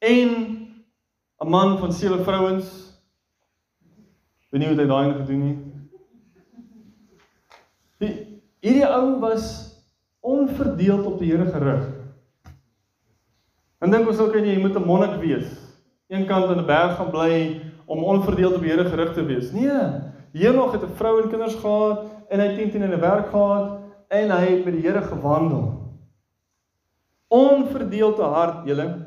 en 0.00 0.30
'n 1.44 1.48
man 1.48 1.78
van 1.78 1.92
sewe 1.92 2.24
vrouens. 2.24 2.89
Weet 4.50 4.62
nie 4.62 4.68
wat 4.68 4.82
hy 4.82 4.86
daai 4.90 5.12
gedoen 5.14 5.42
nie. 5.46 5.56
Die 8.00 8.12
hierdie 8.60 8.86
ou 8.86 9.20
was 9.22 9.46
onverdeeld 10.20 11.06
op 11.06 11.18
die 11.20 11.30
Here 11.30 11.46
gerig. 11.52 11.86
En 13.80 13.92
dink 13.92 14.08
ons 14.10 14.18
ook 14.20 14.34
jy 14.34 14.58
moet 14.60 14.76
'n 14.76 14.86
monnik 14.86 15.20
wees. 15.20 15.48
Eenkant 16.08 16.50
in 16.50 16.58
'n 16.58 16.66
berg 16.66 16.96
gaan 16.96 17.10
bly 17.10 17.60
om 17.86 18.04
onverdeeld 18.04 18.54
op 18.54 18.62
die 18.62 18.70
Here 18.70 18.84
gerig 18.84 19.14
te 19.14 19.24
wees. 19.24 19.52
Nee, 19.52 19.70
Henog 20.32 20.72
het 20.72 20.82
'n 20.82 20.94
vrou 20.94 21.22
en 21.22 21.28
kinders 21.28 21.54
gehad 21.54 22.04
en 22.28 22.40
hy 22.40 22.46
het 22.46 22.72
teen 22.72 22.82
in 22.82 22.92
'n 22.92 23.00
werk 23.00 23.30
gehad 23.30 23.80
en 24.08 24.30
hy 24.30 24.46
het 24.46 24.64
met 24.64 24.74
die 24.74 24.82
Here 24.82 25.02
gewandel. 25.02 25.94
Onverdeelde 27.28 28.22
hart, 28.22 28.66
julle. 28.66 29.06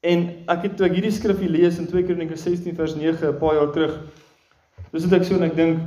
En 0.00 0.28
ek 0.46 0.62
het 0.62 0.76
toe 0.76 0.86
ek 0.86 0.92
hierdie 0.92 1.10
skrifgie 1.10 1.48
lees 1.50 1.78
in 1.78 1.86
2 1.86 2.04
Kronieke 2.04 2.36
16 2.36 2.74
vers 2.74 2.94
9 2.94 3.28
'n 3.28 3.38
paar 3.38 3.54
jaar 3.54 3.72
terug. 3.72 3.98
Dis 4.92 5.04
dit 5.04 5.12
ek 5.12 5.24
so 5.26 5.36
en 5.36 5.46
ek 5.48 5.56
dink 5.58 5.80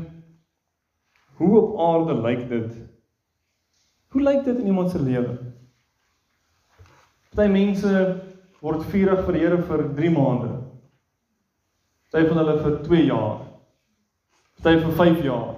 hoe 1.40 1.52
op 1.62 1.78
aarde 1.80 2.16
lyk 2.20 2.48
dit 2.50 2.72
Hoe 4.10 4.22
lyk 4.22 4.44
dit 4.44 4.58
in 4.58 4.66
iemand 4.66 4.90
se 4.90 5.02
lewe? 5.02 5.36
Party 7.30 7.52
mense 7.54 7.92
word 8.60 8.88
vurig 8.90 9.22
vir 9.26 9.36
die 9.36 9.44
Here 9.44 9.60
vir 9.68 9.84
3 10.00 10.10
maande. 10.16 10.50
Party 12.10 12.26
van 12.32 12.42
hulle 12.42 12.56
vir 12.64 12.80
2 12.88 13.04
jaar. 13.06 13.44
Party 14.64 14.82
vir 14.82 14.96
5 14.98 15.22
jaar. 15.28 15.52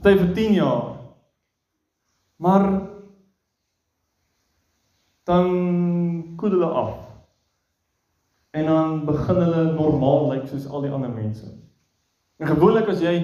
Party 0.00 0.22
vir 0.22 0.32
10 0.40 0.56
jaar. 0.56 0.86
Maar 2.40 2.66
dan 5.28 5.52
koel 6.40 6.56
hulle 6.56 6.72
af. 6.80 6.96
En 8.56 8.72
dan 8.72 9.04
begin 9.04 9.42
hulle 9.44 9.66
normaal 9.76 10.30
lyk 10.32 10.48
soos 10.48 10.66
al 10.70 10.88
die 10.88 10.96
ander 10.96 11.12
mense. 11.12 11.52
En 12.38 12.46
gewoonlik 12.46 12.88
as 12.88 13.00
jy 13.00 13.14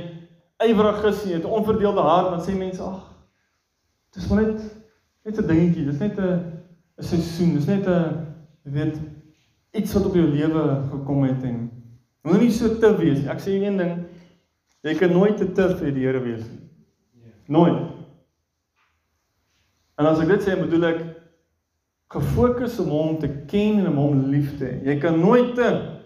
ywerig 0.60 1.04
is 1.04 1.22
en 1.22 1.28
jy 1.28 1.36
het 1.36 1.44
'n 1.44 1.56
onverdeelde 1.58 2.00
hart, 2.00 2.30
dan 2.30 2.42
sê 2.44 2.56
mense, 2.58 2.82
"Ag, 2.82 3.10
Dis 4.10 4.28
maar 4.28 4.42
net 4.42 4.62
net 5.22 5.38
'n 5.38 5.46
dingetjie, 5.46 5.84
dis 5.84 5.98
net 5.98 6.18
'n 6.18 6.30
'n 6.98 7.02
seisoen, 7.02 7.54
dis 7.54 7.66
net 7.66 7.86
'n 7.86 8.26
weet 8.62 8.98
iets 9.72 9.92
wat 9.92 10.06
op 10.06 10.14
jou 10.14 10.26
lewe 10.26 10.82
gekom 10.90 11.22
het 11.22 11.42
en 11.42 11.70
moenie 12.22 12.48
nie 12.48 12.50
so 12.52 12.78
te 12.78 12.96
wees. 12.96 13.24
Ek 13.26 13.40
sê 13.40 13.54
een 13.54 13.76
ding, 13.76 14.06
jy 14.82 14.94
kan 14.94 15.12
nooit 15.12 15.36
te 15.36 15.52
te 15.52 15.68
vir 15.76 15.94
die 15.94 16.06
Here 16.06 16.20
wees 16.20 16.42
nie. 16.48 16.58
Nooit. 17.46 17.78
En 19.98 20.06
as 20.06 20.20
ek 20.20 20.28
dit 20.28 20.42
sê, 20.42 20.58
bedoel 20.58 20.84
ek 20.84 21.00
gefokus 22.10 22.78
om 22.80 22.88
hom 22.88 23.18
te 23.18 23.28
ken 23.46 23.78
en 23.78 23.88
om 23.88 23.96
hom 23.96 24.30
lief 24.30 24.58
te 24.58 24.64
hê. 24.64 24.84
Jy 24.84 24.98
kan 24.98 25.20
nooit 25.20 25.54
te 25.54 25.98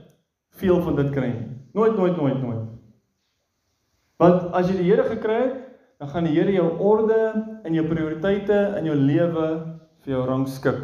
veel 0.61 0.83
van 0.83 0.97
dit 0.97 1.11
kry 1.11 1.31
nie. 1.33 1.49
Nooit, 1.73 1.97
nooit, 1.97 2.17
nooit, 2.17 2.43
nooit. 2.43 2.74
Want 4.21 4.53
as 4.55 4.69
jy 4.71 4.79
die 4.79 4.89
Here 4.89 5.05
gekry 5.09 5.39
het, 5.43 5.55
dan 5.99 6.11
gaan 6.13 6.29
die 6.29 6.35
Here 6.37 6.53
jou 6.55 6.69
orde 6.79 7.21
en 7.65 7.75
jou 7.75 7.87
prioriteite 7.89 8.61
in 8.79 8.91
jou 8.91 8.97
lewe 8.99 9.47
vir 10.05 10.15
jou 10.15 10.23
rangskik. 10.29 10.81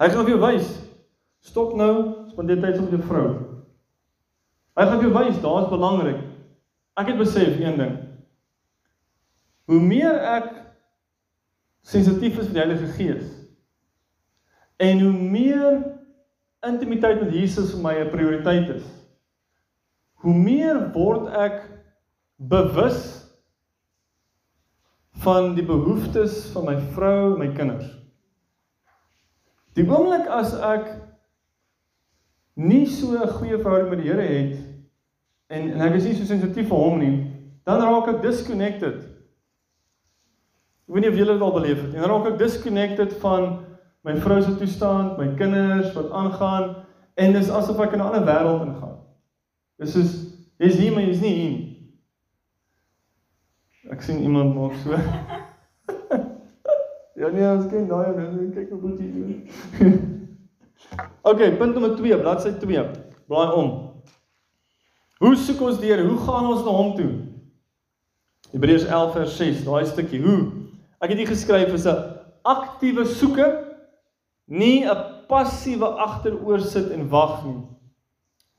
Hy 0.00 0.08
gaan 0.12 0.26
vir 0.26 0.34
jou 0.34 0.42
wys. 0.42 0.72
Stop 1.46 1.76
nou, 1.78 2.26
spandeer 2.32 2.58
tyd 2.62 2.80
met 2.80 2.96
jou 2.96 3.02
vrou. 3.06 3.28
Hy 4.76 4.84
gaan 4.84 4.98
vir 5.00 5.08
jou 5.08 5.14
wys, 5.14 5.38
daar's 5.44 5.70
belangrik. 5.70 6.20
Ek 6.96 7.12
het 7.12 7.20
besef 7.20 7.60
een 7.60 7.78
ding. 7.80 7.94
Hoe 9.66 9.80
meer 9.82 10.18
ek 10.36 10.50
sensitief 11.86 12.38
is 12.38 12.48
vir 12.48 12.54
die 12.56 12.62
Heilige 12.64 12.92
Gees 12.96 13.32
en 14.82 15.00
hoe 15.00 15.12
meer 15.12 15.78
intimiteit 16.66 17.22
met 17.22 17.32
Jesus 17.32 17.70
vir 17.72 17.82
my 17.82 17.94
'n 18.00 18.10
prioriteit 18.10 18.68
is, 18.74 18.86
hoe 20.22 20.34
meer 20.34 20.90
word 20.92 21.30
ek 21.32 21.75
bewus 22.36 23.26
van 25.10 25.54
die 25.54 25.64
behoeftes 25.64 26.46
van 26.52 26.64
my 26.64 26.76
vrou 26.92 27.32
en 27.32 27.38
my 27.38 27.48
kinders. 27.56 27.88
Die 29.76 29.84
oomblik 29.88 30.28
as 30.32 30.54
ek 30.54 30.88
nie 32.56 32.86
so 32.86 33.16
'n 33.16 33.28
goeie 33.28 33.58
verhouding 33.58 33.90
met 33.90 34.02
die 34.02 34.10
Here 34.10 34.22
het 34.22 34.58
en 35.48 35.70
en 35.72 35.80
ek 35.80 35.94
is 35.94 36.04
nie 36.04 36.14
so 36.14 36.24
sensitief 36.24 36.68
vir 36.68 36.78
hom 36.78 36.98
nie, 36.98 37.32
dan 37.64 37.80
raak 37.80 38.08
ek 38.08 38.22
disconnected. 38.22 38.96
Ek 40.86 40.94
weet 40.94 41.02
nie 41.02 41.10
of 41.10 41.18
julle 41.18 41.32
dit 41.32 41.42
al 41.42 41.52
beleef 41.52 41.80
het 41.82 41.92
nie. 41.92 42.00
Dan 42.00 42.10
raak 42.10 42.26
ek 42.32 42.38
disconnected 42.38 43.12
van 43.20 43.64
my 44.04 44.14
vrou 44.16 44.42
se 44.42 44.56
toestand, 44.56 45.18
my 45.18 45.34
kinders 45.36 45.94
wat 45.94 46.10
aangaan 46.10 46.76
en 47.16 47.32
dis 47.32 47.50
asof 47.50 47.80
ek 47.80 47.92
in 47.92 48.00
'n 48.00 48.06
ander 48.06 48.24
wêreld 48.24 48.66
ingaan. 48.66 48.98
Dis 49.78 49.92
soos 49.92 50.12
jy's 50.58 50.94
maar 50.94 51.02
jy's 51.02 51.20
nie 51.20 51.34
hier 51.34 51.50
nie. 51.50 51.65
Ek 53.96 54.02
sien 54.04 54.18
iemand 54.20 54.52
maak 54.52 54.74
so. 54.82 54.92
ja 57.20 57.28
nee, 57.32 57.46
ons 57.48 57.68
kyk 57.70 57.86
daai 57.88 58.10
en 58.12 58.50
kyk 58.52 58.74
hoe 58.74 58.80
goed 58.82 58.98
jy 59.00 59.06
doen. 59.08 59.94
okay, 61.30 61.48
punt 61.56 61.72
nommer 61.72 61.94
2, 61.96 62.18
bladsy 62.20 62.52
2. 62.60 62.82
Blaai 63.24 63.54
om. 63.56 63.70
Hoe 65.24 65.30
soek 65.40 65.62
ons 65.64 65.80
die 65.80 65.88
Here? 65.88 66.04
Hoe 66.04 66.18
gaan 66.26 66.44
ons 66.50 66.60
na 66.66 66.74
hom 66.76 66.90
toe? 66.98 67.08
Hebreërs 68.52 68.84
11 68.84 69.16
vers 69.16 69.38
6, 69.40 69.62
daai 69.64 69.88
stukkie. 69.88 70.20
Hoe? 70.26 70.36
Ek 71.00 71.14
het 71.14 71.22
hier 71.22 71.32
geskryf 71.32 71.72
is 71.72 71.88
'n 71.88 71.96
aktiewe 72.44 73.08
soeke, 73.08 73.48
nie 74.44 74.84
'n 74.84 75.24
passiewe 75.32 75.88
agteroor 76.04 76.60
sit 76.60 76.92
en 76.92 77.08
wag 77.08 77.48
nie. 77.48 77.64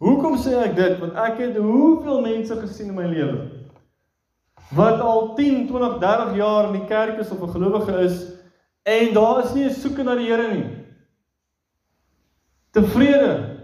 Hoekom 0.01 0.41
sê 0.41 0.57
ek 0.65 0.75
dit? 0.75 0.97
Want 0.97 1.13
ek 1.13 1.37
het 1.45 1.61
hoeveel 1.61 2.25
mense 2.25 2.57
gesien 2.57 2.89
in 2.89 2.97
my 2.97 3.05
lewe 3.05 3.56
wat 4.75 4.99
al 4.99 5.35
10, 5.35 5.67
20, 5.67 5.99
30 5.99 6.35
jaar 6.35 6.67
in 6.67 6.79
die 6.79 6.87
kerk 6.87 7.19
is 7.19 7.31
of 7.31 7.41
'n 7.41 7.51
gelowige 7.51 7.99
is 8.03 8.25
en 8.83 9.13
daar 9.13 9.43
is 9.43 9.53
nie 9.53 9.65
'n 9.65 9.73
soeke 9.73 10.03
na 10.03 10.15
die 10.15 10.27
Here 10.27 10.53
nie. 10.53 10.85
Tevrede 12.71 13.57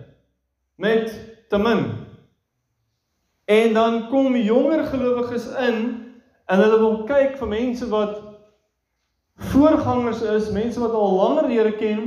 met 0.76 1.20
te 1.50 1.58
min. 1.58 1.92
En 3.46 3.74
dan 3.74 4.08
kom 4.10 4.36
jonger 4.36 4.86
gelowiges 4.86 5.48
in 5.48 6.04
En 6.46 6.60
hulle 6.60 6.80
wil 6.80 7.04
kyk 7.08 7.38
vir 7.40 7.48
mense 7.48 7.88
wat 7.92 8.18
voorgangers 9.54 10.22
is, 10.22 10.52
mense 10.52 10.80
wat 10.80 10.96
al 10.98 11.16
langer 11.16 11.48
die 11.50 11.60
Here 11.60 11.76
ken 11.80 12.02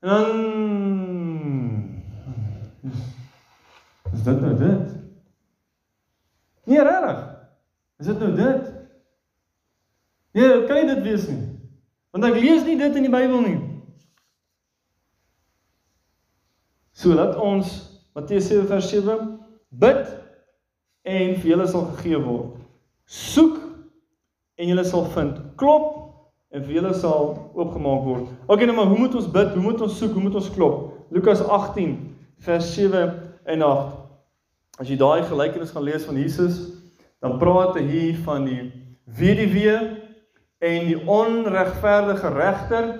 en 0.00 0.08
dan 0.08 0.46
Is 4.08 4.22
dit 4.24 4.40
nou 4.40 4.54
dit? 4.56 4.94
Nee, 6.64 6.82
regtig. 6.82 7.18
Is 7.98 8.06
dit 8.06 8.18
nou 8.18 8.34
dit? 8.34 8.74
Nee, 10.32 10.48
dit 10.48 10.66
kan 10.66 10.78
nie 10.78 10.94
dit 10.94 11.02
wees 11.02 11.26
nie. 11.28 11.40
Want 12.14 12.28
ek 12.28 12.38
lees 12.38 12.64
nie 12.66 12.76
dit 12.78 12.98
in 13.00 13.06
die 13.08 13.12
Bybel 13.12 13.42
nie. 13.42 13.58
So 16.98 17.14
laat 17.14 17.36
ons 17.38 17.74
Matteus 18.14 18.48
7 18.50 18.66
vers 18.70 18.88
7 18.90 19.18
bid 19.82 20.04
en 21.08 21.34
vir 21.38 21.50
julle 21.52 21.66
sal 21.70 21.86
gegee 21.96 22.18
word. 22.22 22.56
Soek 23.06 23.58
en 24.58 24.70
julle 24.70 24.84
sal 24.86 25.06
vind. 25.14 25.38
Klop 25.60 25.94
en 26.54 26.64
vir 26.64 26.78
julle 26.78 26.94
sal 26.96 27.30
oopgemaak 27.54 28.02
word. 28.06 28.32
OK, 28.46 28.64
nou 28.66 28.74
maar 28.78 28.90
hoe 28.90 28.98
moet 28.98 29.14
ons 29.18 29.30
bid? 29.30 29.54
Hoe 29.54 29.62
moet 29.62 29.84
ons 29.84 29.98
soek? 30.00 30.14
Hoe 30.14 30.24
moet 30.24 30.38
ons 30.38 30.50
klop? 30.54 30.82
Lukas 31.14 31.42
18 31.44 31.94
vers 32.46 32.74
7 32.74 33.04
en 33.54 33.62
8. 33.68 33.94
As 34.78 34.90
jy 34.90 34.98
daai 34.98 35.22
gelykenis 35.26 35.74
gaan 35.74 35.86
lees 35.86 36.06
van 36.06 36.18
Jesus, 36.18 36.60
dan 37.22 37.38
praat 37.38 37.76
hy 37.78 37.84
hier 37.86 38.18
van 38.26 38.44
die 38.44 38.62
weduwee 39.18 39.78
en 40.58 40.86
die 40.86 40.98
onregverdige 41.06 42.28
regter 42.34 42.90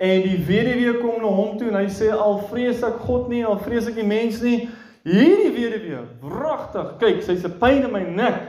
en 0.00 0.22
die 0.24 0.38
weduwee 0.46 0.98
kom 1.00 1.20
na 1.22 1.32
hom 1.34 1.56
toe 1.58 1.68
en 1.70 1.80
hy 1.80 1.88
sê 1.92 2.10
al 2.14 2.40
vrees 2.50 2.82
ek 2.86 3.02
God 3.06 3.28
nie, 3.32 3.42
al 3.46 3.60
vrees 3.62 3.88
ek 3.90 3.98
die 4.00 4.06
mens 4.06 4.40
nie, 4.44 4.68
hierdie 5.06 5.52
weduwee, 5.54 6.04
wragtig, 6.24 6.96
kyk, 7.02 7.22
sy's 7.24 7.44
'n 7.44 7.58
pyn 7.60 7.84
in 7.84 7.92
my 7.92 8.02
nek. 8.04 8.40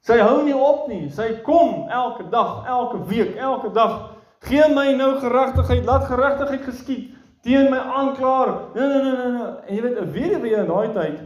Sy 0.00 0.16
hou 0.18 0.42
nie 0.44 0.56
op 0.56 0.88
nie. 0.88 1.10
Sy 1.12 1.42
kom 1.44 1.88
elke 1.92 2.24
dag, 2.32 2.64
elke 2.66 3.02
week, 3.04 3.36
elke 3.36 3.68
dag. 3.72 4.16
Gee 4.48 4.68
my 4.72 4.94
nou 4.96 5.18
geregtigheid, 5.20 5.84
laat 5.84 6.06
geregtigheid 6.08 6.64
geskied 6.64 7.10
teen 7.44 7.70
my 7.70 7.78
aanklaer. 7.78 8.54
Nee 8.74 8.86
nee 8.86 9.02
nee 9.02 9.16
nee. 9.16 9.32
nee. 9.32 9.52
En 9.66 9.74
jy 9.74 9.82
weet 9.82 10.00
'n 10.00 10.12
weduwee 10.12 10.56
in 10.56 10.66
daai 10.66 10.92
tyd 10.92 11.20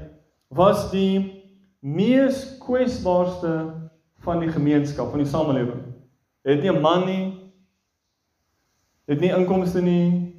was 0.48 0.90
die 0.90 1.33
mees 1.84 2.44
kwesbaarste 2.62 3.52
van 4.24 4.40
die 4.40 4.48
gemeenskap, 4.48 5.10
van 5.12 5.20
die 5.20 5.28
samelewing. 5.28 5.82
Het 6.44 6.62
nie 6.62 6.72
'n 6.72 6.80
man 6.80 7.06
nie. 7.06 7.32
Het 9.06 9.20
nie 9.20 9.32
inkomste 9.32 9.82
nie. 9.82 10.34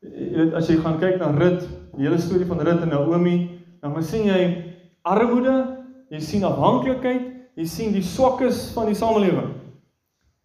Jy 0.00 0.36
weet 0.36 0.54
as 0.54 0.68
jy 0.68 0.76
gaan 0.76 0.98
kyk 0.98 1.18
na 1.18 1.30
Rut, 1.30 1.68
die 1.96 2.06
hele 2.06 2.18
storie 2.18 2.46
van 2.46 2.60
Rut 2.60 2.82
en 2.82 2.88
Naomi, 2.88 3.60
dan 3.80 4.02
sien 4.02 4.24
jy 4.24 4.74
armoede, 5.02 5.76
jy 6.10 6.20
sien 6.20 6.44
afhanklikheid, 6.44 7.22
jy 7.54 7.64
sien 7.64 7.92
die 7.92 8.02
swakkes 8.02 8.72
van 8.72 8.86
die 8.86 8.94
samelewing. 8.94 9.54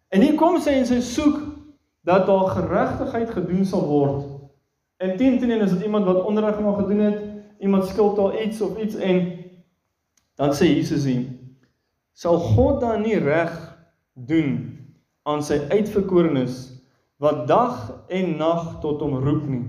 En 0.08 0.20
hier 0.20 0.34
kom 0.34 0.60
sy 0.60 0.70
en 0.70 0.86
sy 0.86 1.00
soek 1.00 1.40
dat 2.04 2.26
daar 2.26 2.48
geregtigheid 2.48 3.30
gedoen 3.30 3.64
sal 3.64 3.86
word 3.86 4.36
En 4.96 5.16
teen 5.16 5.38
teen 5.38 5.60
is 5.60 5.70
dit 5.70 5.82
iemand 5.82 6.04
wat 6.04 6.24
onderrig 6.24 6.60
nog 6.60 6.76
gedoen 6.76 6.98
het, 6.98 7.18
iemand 7.58 7.86
skuld 7.86 8.18
al 8.18 8.42
iets 8.42 8.60
of 8.60 8.78
iets 8.82 8.94
en 8.94 9.44
dan 10.36 10.52
sê 10.56 10.68
Jesus 10.68 11.06
hier, 11.08 11.26
sal 12.16 12.38
God 12.54 12.80
dan 12.84 13.04
nie 13.04 13.18
reg 13.20 13.52
doen 14.14 14.58
aan 15.26 15.42
sy 15.44 15.58
uitverkorenes 15.72 16.76
wat 17.20 17.46
dag 17.48 17.90
en 18.12 18.36
nag 18.36 18.76
tot 18.84 19.00
hom 19.04 19.16
roep 19.24 19.46
nie. 19.48 19.64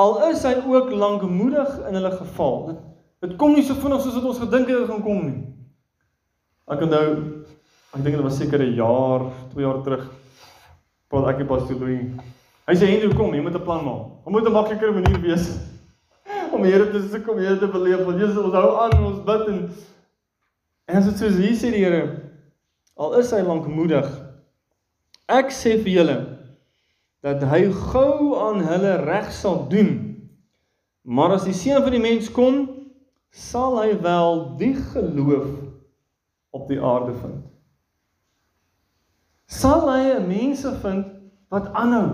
Al 0.00 0.18
is 0.30 0.42
hy 0.46 0.56
ook 0.66 0.90
lankmoedig 0.90 1.70
in 1.88 1.98
hulle 1.98 2.10
geval. 2.16 2.58
Dit, 2.70 2.82
dit 3.22 3.36
kom 3.38 3.54
nie 3.54 3.64
so 3.66 3.78
vinnig 3.78 4.02
soos 4.02 4.18
wat 4.18 4.28
ons 4.32 4.42
gedink 4.42 4.70
het 4.70 4.82
dit 4.82 4.90
gaan 4.90 5.04
kom 5.04 5.24
nie. 5.28 5.40
Ek 6.70 6.82
onthou 6.86 7.06
ek 7.92 8.02
dink 8.02 8.16
dit 8.16 8.24
was 8.24 8.38
seker 8.40 8.62
'n 8.62 8.74
jaar, 8.74 9.28
2 9.52 9.62
jaar 9.62 9.82
terug. 9.84 10.06
Paul 11.08 11.28
ek 11.28 11.44
het 11.44 11.48
pas 11.48 11.66
toe 11.68 11.78
doen 11.78 12.20
Hy 12.66 12.74
sê 12.78 12.86
Hendrik 12.86 13.16
kom, 13.18 13.34
jy 13.34 13.42
moet 13.42 13.54
'n 13.54 13.64
plan 13.64 13.84
maak. 13.84 14.22
Hom 14.24 14.32
moet 14.32 14.46
'n 14.46 14.52
makliker 14.52 14.92
manier 14.94 15.20
wees 15.20 15.71
om 16.62 16.68
Here 16.70 16.90
te 16.90 17.02
soek 17.02 17.30
om 17.32 17.40
Here 17.42 17.58
te 17.58 17.68
beleef. 17.70 18.04
Want 18.06 18.20
Jesus 18.22 18.38
ons 18.38 18.54
hou 18.54 18.68
aan 18.84 18.94
en 18.96 19.08
ons 19.10 19.24
bid 19.26 19.48
en 19.50 19.64
en 20.90 20.98
as 20.98 21.08
dit 21.08 21.20
soos 21.22 21.38
hier 21.40 21.56
sê 21.58 21.70
die 21.74 21.82
Here 21.82 22.04
al 23.02 23.16
is 23.18 23.32
hy 23.34 23.40
lankmoedig. 23.42 24.06
Ek 25.32 25.50
sê 25.54 25.78
vir 25.80 25.96
julle 25.96 26.16
dat 27.24 27.42
hy 27.50 27.64
gou 27.70 28.34
aan 28.42 28.62
hulle 28.66 28.96
reg 29.06 29.30
sal 29.34 29.64
doen. 29.70 29.92
Maar 31.02 31.38
as 31.38 31.46
die 31.48 31.56
seun 31.56 31.82
van 31.82 31.94
die 31.94 32.02
mens 32.02 32.28
kom, 32.30 32.66
sal 33.32 33.78
hy 33.80 33.94
wel 34.02 34.42
die 34.60 34.74
geloof 34.92 35.48
op 36.52 36.68
die 36.70 36.78
aarde 36.78 37.14
vind. 37.22 37.40
Sal 39.50 39.86
hy 39.88 40.18
mense 40.26 40.70
vind 40.82 41.08
wat 41.52 41.72
aanhou 41.78 42.06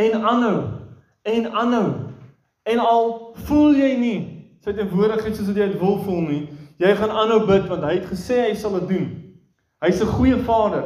en 0.00 0.16
aanhou 0.20 0.56
en 1.28 1.50
aanhou. 1.50 2.09
En 2.62 2.78
al 2.78 3.36
voel 3.46 3.74
jy 3.74 3.96
nie 3.96 4.18
sy 4.60 4.74
teenwoordigheid 4.76 5.36
soos 5.36 5.48
wat 5.48 5.56
jy 5.56 5.68
dit 5.72 5.80
wil 5.80 5.98
voel 6.04 6.24
nie, 6.26 6.40
jy 6.80 6.92
gaan 6.98 7.12
aanhou 7.22 7.46
bid 7.48 7.68
want 7.70 7.84
hy 7.86 7.94
het 7.96 8.08
gesê 8.10 8.42
hy 8.44 8.54
sal 8.58 8.76
dit 8.76 8.90
doen. 8.92 9.06
Hy's 9.80 10.00
'n 10.02 10.12
goeie 10.16 10.36
Vader. 10.44 10.84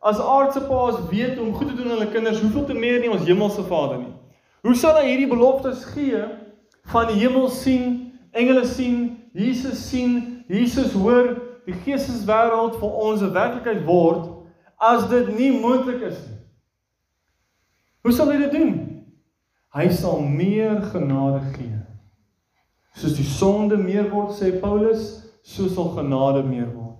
As 0.00 0.20
aardse 0.20 0.60
paas 0.68 1.00
weet 1.10 1.38
om 1.38 1.54
goed 1.54 1.68
te 1.68 1.74
doen 1.74 1.90
aan 1.90 1.98
hulle 1.98 2.12
kinders, 2.12 2.40
hoeveel 2.40 2.64
te 2.64 2.74
meer 2.74 3.00
nie 3.00 3.10
ons 3.10 3.26
hemelse 3.26 3.62
Vader 3.66 3.98
nie. 3.98 4.14
Hoe 4.62 4.74
sal 4.74 4.94
hy 4.94 5.08
hierdie 5.08 5.28
beloftes 5.30 5.84
gee 5.84 6.22
van 6.92 7.06
die 7.06 7.18
hemel 7.18 7.48
sien, 7.48 8.12
engele 8.32 8.64
sien, 8.64 9.18
Jesus 9.32 9.88
sien, 9.90 10.44
Jesus 10.48 10.92
hoor, 10.92 11.36
die 11.66 11.74
geesteswêreld 11.74 12.78
vir 12.78 12.90
ons 12.90 13.22
'n 13.22 13.32
werklikheid 13.32 13.84
word 13.84 14.28
as 14.78 15.08
dit 15.08 15.38
nie 15.38 15.50
moontlik 15.60 16.02
is 16.02 16.18
nie? 16.28 16.38
Hoe 18.02 18.12
sal 18.12 18.30
hy 18.30 18.38
dit 18.38 18.52
doen? 18.52 18.85
Hy 19.76 19.90
sal 19.92 20.22
meer 20.24 20.80
genade 20.88 21.42
gee. 21.52 21.74
Soos 22.96 23.16
die 23.18 23.26
sonde 23.28 23.76
meer 23.76 24.06
word, 24.08 24.32
sê 24.32 24.54
Paulus, 24.60 25.18
so 25.44 25.68
sal 25.68 25.90
genade 25.98 26.40
meer 26.46 26.70
word. 26.72 26.96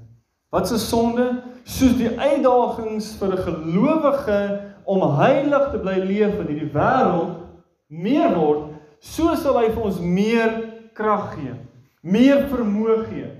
Wat 0.53 0.69
'n 0.71 0.79
sonde? 0.79 1.43
Soos 1.65 1.97
die 1.97 2.13
uitdagings 2.13 3.17
vir 3.17 3.33
'n 3.33 3.45
gelowige 3.47 4.41
om 4.85 5.17
heilig 5.17 5.71
te 5.71 5.79
bly 5.79 5.97
leef 6.05 6.39
in 6.41 6.47
hierdie 6.47 6.73
wêreld 6.73 7.49
meer 7.89 8.37
word, 8.37 8.77
so 9.01 9.35
sal 9.35 9.59
hy 9.59 9.71
vir 9.71 9.83
ons 9.83 9.99
meer 9.99 10.53
krag 10.95 11.35
gee, 11.35 11.55
meer 12.03 12.47
vermoë 12.49 13.07
gee. 13.09 13.31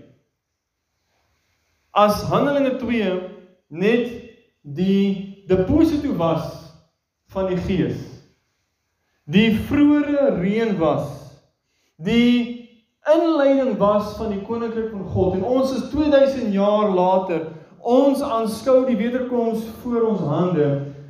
As 1.93 2.23
Handelinge 2.23 2.79
2 2.79 3.21
net 3.69 4.11
die 4.63 5.45
deposito 5.49 6.17
was 6.17 6.73
van 7.29 7.47
die 7.47 7.57
Gees. 7.57 8.16
Die 9.27 9.57
vroeëre 9.67 10.37
reën 10.39 10.77
was. 10.79 11.09
Die 11.97 12.69
inleiding 13.11 13.77
was 13.79 14.15
van 14.19 14.31
die 14.31 14.43
koninkryk 14.47 14.93
van 14.93 15.07
God. 15.11 15.39
En 15.39 15.43
ons 15.43 15.73
is 15.75 15.89
2000 15.91 16.53
jaar 16.55 16.93
later. 16.95 17.49
Ons 17.83 18.23
aanskou 18.23 18.85
die 18.87 18.99
wederkoms 18.99 19.65
voor 19.83 20.07
ons 20.13 20.23
hande. 20.27 20.69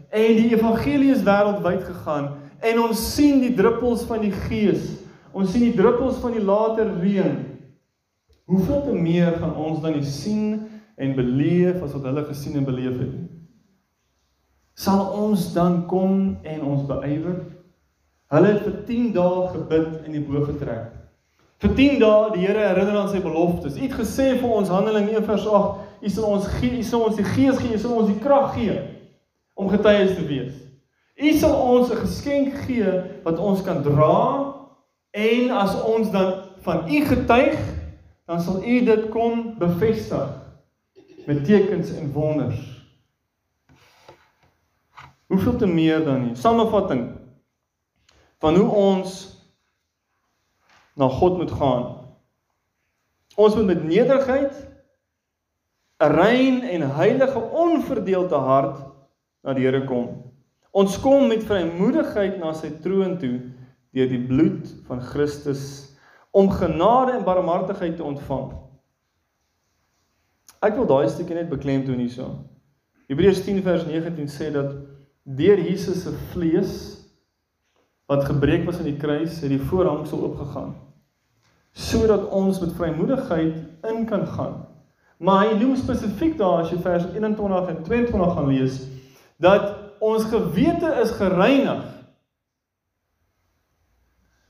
En 0.08 0.38
die 0.38 0.48
evangelie 0.54 1.12
is 1.12 1.24
wêreldwyd 1.26 1.84
gegaan. 1.84 2.32
En 2.64 2.80
ons 2.86 3.04
sien 3.14 3.40
die 3.44 3.52
druppels 3.56 4.06
van 4.08 4.24
die 4.24 4.32
gees. 4.46 4.94
Ons 5.36 5.52
sien 5.52 5.68
die 5.68 5.76
druppels 5.76 6.16
van 6.24 6.32
die 6.36 6.44
later 6.44 6.88
reën. 7.02 7.36
Hoeveel 8.48 8.82
te 8.86 8.96
meer 8.96 9.36
gaan 9.36 9.56
ons 9.60 9.82
dan 9.84 9.98
die 9.98 10.08
sien 10.08 10.62
en 10.96 11.16
beleef 11.16 11.82
as 11.84 11.92
wat 11.92 12.08
hulle 12.08 12.28
gesien 12.30 12.56
en 12.56 12.64
beleef 12.64 12.96
het 12.96 13.16
sal 14.76 15.06
ons 15.16 15.52
dan 15.56 15.86
kom 15.88 16.36
en 16.44 16.62
ons 16.62 16.84
beywer? 16.88 17.38
Hulle 18.34 18.52
het 18.52 18.62
vir 18.66 18.78
10 18.86 19.10
dae 19.14 19.48
gebid 19.52 19.90
en 20.04 20.14
die 20.16 20.22
bo 20.26 20.42
getrek. 20.48 20.90
Vir 21.62 21.74
10 21.78 22.00
dae 22.02 22.32
die 22.34 22.42
Here 22.42 22.64
herinner 22.68 22.98
aan 23.00 23.12
sy 23.12 23.20
beloftes. 23.22 23.78
U 23.78 23.84
het 23.84 23.94
gesê 23.96 24.32
vir 24.40 24.50
ons 24.50 24.72
Handelinge 24.72 25.14
1:8, 25.20 26.02
u 26.02 26.10
sal 26.10 26.24
ons 26.28 26.48
gee, 26.58 26.78
u 26.78 26.82
sal 26.82 27.06
ons 27.06 27.16
die 27.16 27.24
gees 27.24 27.60
gee, 27.62 27.74
u 27.74 27.78
sal 27.78 27.94
ons 28.00 28.10
die 28.10 28.20
krag 28.20 28.54
gee 28.54 28.76
om 29.54 29.70
getuies 29.70 30.16
te 30.18 30.26
wees. 30.26 30.52
U 31.16 31.32
sal 31.32 31.54
ons 31.54 31.90
'n 31.90 32.02
geskenk 32.02 32.54
gee 32.66 32.90
wat 33.24 33.38
ons 33.38 33.62
kan 33.62 33.82
dra 33.82 34.54
en 35.10 35.50
as 35.50 35.82
ons 35.82 36.10
dan 36.10 36.34
van 36.60 36.84
u 36.90 37.04
getuig, 37.04 37.56
dan 38.26 38.40
sal 38.40 38.62
u 38.62 38.84
dit 38.84 39.08
kom 39.08 39.54
bevestig 39.58 40.28
met 41.26 41.44
tekens 41.44 41.94
en 41.94 42.12
wonders. 42.12 42.60
Hoeveel 45.26 45.56
te 45.56 45.66
meer 45.66 46.04
dan 46.04 46.22
nie? 46.22 46.34
Samevatting 46.34 47.15
van 48.42 48.56
hoe 48.56 48.70
ons 48.70 49.14
na 50.96 51.08
God 51.08 51.36
moet 51.36 51.52
gaan. 51.52 51.84
Ons 53.36 53.54
moet 53.54 53.66
met 53.66 53.84
nederigheid 53.84 54.54
'n 55.98 56.12
rein 56.12 56.62
en 56.62 56.90
heilige 56.94 57.40
onverdeelde 57.40 58.34
hart 58.34 58.84
na 59.42 59.52
die 59.52 59.64
Here 59.64 59.84
kom. 59.84 60.32
Ons 60.70 61.00
kom 61.00 61.28
met 61.28 61.44
vrymoedigheid 61.44 62.38
na 62.38 62.52
sy 62.52 62.70
troon 62.84 63.18
toe 63.18 63.40
deur 63.96 64.08
die 64.08 64.26
bloed 64.28 64.74
van 64.84 65.00
Christus 65.00 65.96
om 66.30 66.50
genade 66.50 67.12
en 67.12 67.24
barmhartigheid 67.24 67.96
te 67.96 68.04
ontvang. 68.04 68.52
Ek 70.60 70.76
wil 70.76 70.86
daai 70.86 71.08
stukkie 71.08 71.34
net 71.34 71.48
beklemtoon 71.48 72.00
hierso. 72.00 72.44
Hebreërs 73.08 73.40
10 73.44 73.62
vers 73.62 73.86
19 73.86 74.28
sê 74.28 74.50
dat 74.52 74.74
deur 75.24 75.60
Jesus 75.60 76.02
se 76.02 76.12
vlees 76.32 76.95
wat 78.06 78.24
gebreek 78.24 78.64
was 78.64 78.78
aan 78.78 78.90
die 78.90 78.98
kruis, 79.00 79.40
het 79.40 79.50
die 79.50 79.62
voorhangsel 79.62 80.22
oopgegaan 80.22 80.74
sodat 81.76 82.28
ons 82.32 82.56
met 82.62 82.72
vrymoedigheid 82.72 83.56
in 83.84 84.06
kan 84.08 84.22
gaan. 84.26 84.54
Maar 85.20 85.42
hy 85.44 85.56
noem 85.60 85.74
spesifiek 85.76 86.38
daar 86.40 86.62
as 86.62 86.70
jy 86.72 86.78
vers 86.80 87.04
21 87.12 87.68
en 87.68 87.82
22 87.84 88.32
gaan 88.32 88.48
lees 88.48 88.78
dat 89.36 89.74
ons 90.00 90.24
gewete 90.24 90.88
is 91.02 91.12
gereinig. 91.18 91.84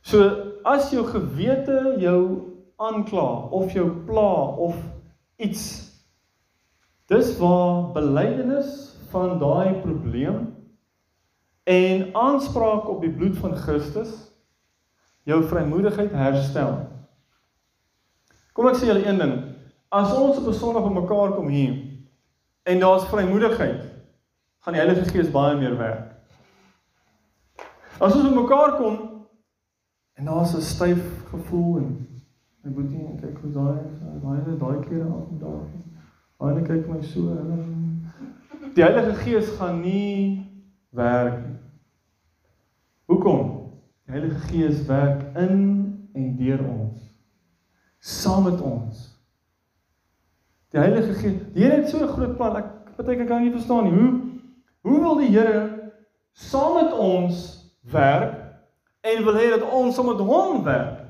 So 0.06 0.22
as 0.62 0.92
jou 0.94 1.02
gewete 1.06 1.96
jou 1.98 2.20
aankla 2.78 3.26
of 3.50 3.74
jou 3.74 3.88
pla 4.06 4.30
of 4.68 4.78
iets 5.42 5.64
dis 7.10 7.34
waar 7.38 7.90
belydenis 7.94 8.70
van 9.10 9.38
daai 9.42 9.80
probleem 9.82 10.55
en 11.66 12.14
aanspraak 12.14 12.88
op 12.88 13.00
die 13.00 13.10
bloed 13.10 13.38
van 13.42 13.56
Christus 13.56 14.10
jou 15.26 15.40
vrymoedigheid 15.50 16.12
herstel. 16.14 16.76
Kom 18.54 18.68
ek 18.70 18.78
sê 18.78 18.86
julle 18.86 19.02
een 19.02 19.18
ding. 19.18 19.34
As 19.90 20.12
ons 20.14 20.38
op 20.38 20.46
'n 20.46 20.54
Sondag 20.54 20.86
op 20.86 20.94
mekaar 20.94 21.34
kom 21.34 21.48
hier 21.48 21.74
en 22.62 22.78
daar's 22.80 23.08
vrymoedigheid, 23.10 23.82
gaan 24.62 24.74
die 24.74 24.82
Heilige 24.82 25.10
Gees 25.10 25.30
baie 25.30 25.56
meer 25.56 25.76
werk. 25.76 26.14
As 27.98 28.14
ons 28.14 28.28
op 28.28 28.34
mekaar 28.34 28.76
kom 28.76 29.26
en 30.14 30.24
daar's 30.24 30.54
'n 30.54 30.60
styf 30.60 31.02
gevoel 31.30 31.76
en 31.78 32.22
my 32.62 32.70
boetie 32.70 33.06
en 33.06 33.20
kyk 33.20 33.38
hoe 33.42 33.52
daai 33.52 33.78
daai 34.22 34.58
daai 34.58 34.86
klere 34.86 35.10
af 35.10 35.28
en 35.30 35.38
daar. 35.38 35.66
Hulle 36.38 36.62
kyk 36.62 36.86
my 36.88 37.02
so 37.02 37.20
hulle 37.20 37.64
Die 38.74 38.84
Heilige 38.84 39.14
Gees 39.14 39.48
gaan 39.58 39.80
nie 39.80 40.45
werk 40.96 41.36
nie. 41.44 41.58
Hoekom? 43.06 43.52
Die 44.06 44.12
Heilige 44.12 44.40
Gees 44.48 44.86
werk 44.88 45.22
in 45.38 45.60
en 46.14 46.36
deur 46.36 46.62
ons. 46.64 47.02
Saam 47.98 48.44
met 48.48 48.60
ons. 48.60 49.04
Die 50.74 50.80
Heilige 50.80 51.14
Gees, 51.14 51.40
die 51.54 51.62
Here 51.64 51.80
het 51.80 51.88
so 51.88 51.98
'n 52.02 52.08
groot 52.08 52.36
plan. 52.36 52.56
Ek 52.56 52.96
partyke 52.96 53.24
kan 53.24 53.42
nie 53.42 53.52
verstaan 53.52 53.84
nie. 53.84 53.92
Hoe 53.92 54.20
hoe 54.80 55.00
wil 55.00 55.16
die 55.16 55.30
Here 55.34 55.92
saam 56.32 56.74
met 56.74 56.92
ons 56.92 57.42
werk 57.92 58.34
en 59.00 59.24
wil 59.24 59.34
hê 59.34 59.50
dat 59.50 59.70
ons 59.70 59.94
saam 59.94 60.06
met 60.06 60.20
hom 60.20 60.64
werk? 60.64 61.02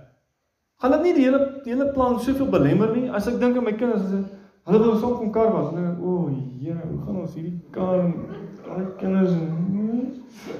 Gaan 0.76 0.90
dit 0.90 1.02
nie 1.02 1.14
die 1.14 1.24
hele 1.24 1.60
die 1.64 1.72
hele 1.72 1.92
plan 1.92 2.20
soveel 2.20 2.48
belemmer 2.48 2.96
nie? 2.96 3.10
As 3.10 3.26
ek 3.26 3.40
dink 3.40 3.56
aan 3.56 3.64
my 3.64 3.72
kinders, 3.72 4.02
as 4.02 4.26
hulle 4.64 4.82
wil 4.82 4.98
so 5.00 5.14
kom 5.16 5.32
kar 5.32 5.52
was, 5.52 5.72
dan 5.72 5.96
o, 6.00 6.16
oh, 6.16 6.32
Here, 6.60 6.80
hoe 6.90 7.00
gaan 7.04 7.20
ons 7.22 7.34
hierdie 7.34 7.60
kar 7.70 8.00
en 8.00 8.14
al 8.68 8.82
die 8.82 8.94
kinders 9.00 9.32
en 9.32 9.75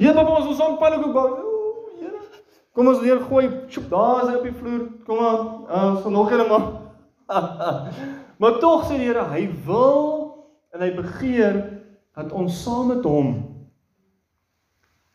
Ja, 0.02 0.12
papa, 0.12 0.36
ons 0.36 0.48
wil 0.48 0.56
saam 0.58 0.78
pannenkoek 0.80 1.14
bak. 1.14 1.38
O, 1.40 1.52
Here. 2.00 2.20
Kom 2.76 2.90
ons 2.90 3.00
weer 3.04 3.20
gooi, 3.28 3.46
choep, 3.72 3.88
daar 3.92 4.24
is 4.24 4.30
hy 4.30 4.38
op 4.40 4.48
die 4.48 4.56
vloer. 4.56 4.82
Kom 5.06 5.22
aan. 5.24 5.46
Ons 5.66 5.98
uh, 5.98 6.02
gaan 6.02 6.16
nog 6.16 6.32
eendag. 6.32 6.66
maar 8.40 8.58
tog 8.62 8.86
sê 8.86 8.98
die 8.98 9.08
Here, 9.08 9.24
hy 9.32 9.46
wil 9.66 10.00
en 10.74 10.84
hy 10.84 10.90
begeer 10.96 11.60
dat 12.16 12.32
ons 12.36 12.62
saam 12.62 12.92
met 12.92 13.04
hom 13.04 13.32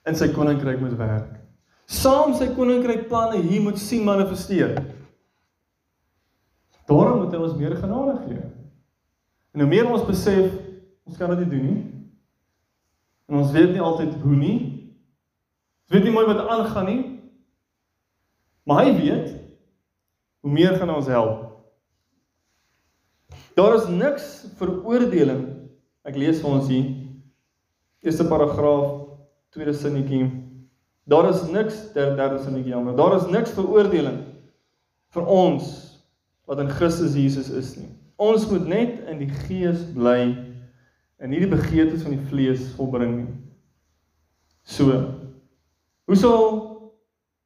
in 0.09 0.17
sy 0.17 0.31
koninkryk 0.33 0.81
moet 0.81 0.97
werk. 0.97 1.37
Saam 1.91 2.33
sy 2.37 2.47
koninkryk 2.55 3.07
planne 3.11 3.41
hier 3.43 3.61
moet 3.61 3.79
sien 3.81 4.03
manifesteer. 4.07 4.77
Daarom 6.89 7.23
moet 7.23 7.33
hy 7.35 7.41
ons 7.41 7.57
meer 7.59 7.75
genade 7.77 8.17
gee. 8.25 8.43
En 9.51 9.63
hoe 9.63 9.69
meer 9.69 9.89
ons 9.89 10.05
besef 10.07 10.53
ons 11.07 11.17
kan 11.19 11.33
dit 11.33 11.43
nie 11.43 11.51
doen 11.51 11.65
nie. 11.67 11.81
En 13.31 13.39
ons 13.39 13.51
weet 13.55 13.71
nie 13.71 13.83
altyd 13.83 14.17
hoe 14.19 14.35
nie. 14.35 14.57
Ons 15.87 15.95
weet 15.95 16.03
nie 16.03 16.11
mooi 16.11 16.25
wat 16.27 16.41
aangaan 16.43 16.89
nie. 16.89 17.03
Maar 18.67 18.83
hy 18.83 18.91
weet 18.97 19.29
hoe 20.43 20.51
meer 20.51 20.75
gaan 20.75 20.91
ons 20.91 21.07
help. 21.07 21.47
Daar 23.55 23.77
is 23.77 23.87
niks 23.87 24.27
veroordeling. 24.59 25.45
Ek 26.03 26.19
lees 26.19 26.41
vir 26.43 26.51
ons 26.51 26.67
hier. 26.67 26.91
Eerste 28.03 28.27
paragraaf, 28.27 29.07
tweede 29.53 29.77
sinnetjie. 29.79 30.27
Daar 31.07 31.29
is 31.29 31.45
niks 31.53 31.79
ter 31.95 32.15
derde 32.19 32.41
sinnetjie 32.43 32.75
jammer. 32.75 32.97
Daar 32.99 33.15
is 33.21 33.29
niks 33.31 33.55
veroordeling 33.55 34.19
vir 35.15 35.27
ons 35.31 35.71
wat 36.49 36.59
in 36.59 36.71
Christus 36.71 37.15
Jesus 37.15 37.51
is 37.55 37.75
nie. 37.79 37.91
Ons 38.19 38.49
moet 38.51 38.67
net 38.67 38.99
in 39.07 39.23
die 39.23 39.31
Gees 39.45 39.85
bly 39.95 40.50
en 41.21 41.29
nie 41.29 41.41
die 41.43 41.51
begeertes 41.51 42.01
van 42.05 42.15
die 42.15 42.27
vlees 42.31 42.63
volbring 42.77 43.13
nie. 43.19 43.33
So. 44.65 44.95
Hoe 46.09 46.17
sal 46.17 46.47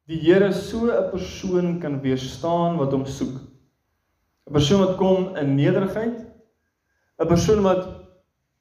die 0.08 0.18
Here 0.22 0.52
so 0.52 0.88
'n 0.88 1.10
persoon 1.10 1.80
kan 1.80 2.00
weerstaan 2.00 2.78
wat 2.78 2.92
hom 2.92 3.04
soek? 3.06 3.36
'n 4.48 4.52
Persoon 4.52 4.80
wat 4.80 4.96
kom 4.96 5.36
in 5.36 5.56
nederigheid, 5.56 6.24
'n 7.20 7.28
persoon 7.28 7.62
wat 7.62 7.84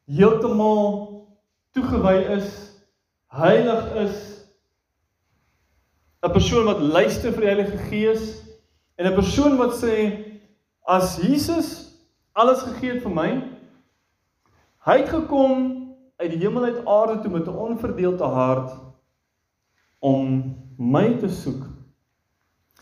heeltemal 0.07 1.27
toegewy 1.71 2.25
is, 2.37 2.81
heilig 3.27 3.95
is, 3.95 4.45
'n 6.23 6.31
persoon 6.31 6.65
wat 6.65 6.79
luister 6.79 7.31
vir 7.31 7.41
die 7.41 7.53
Heilige 7.53 7.77
Gees 7.89 8.43
en 8.97 9.07
'n 9.07 9.15
persoon 9.15 9.57
wat 9.57 9.79
sê 9.79 9.95
as 10.87 11.17
Jesus 11.21 11.99
alles 12.33 12.61
gegee 12.63 12.93
het 12.93 13.03
vir 13.03 13.13
my, 13.13 13.54
hy 14.85 14.99
het 15.01 15.09
gekom 15.09 15.63
uit 16.21 16.29
die 16.31 16.39
hemel 16.39 16.63
uit 16.63 16.85
aarde 16.85 17.21
toe 17.21 17.31
met 17.31 17.47
'n 17.47 17.57
onverdeelde 17.67 18.23
hart 18.23 18.71
om 19.99 20.55
my 20.77 21.17
te 21.17 21.29
soek. 21.29 21.63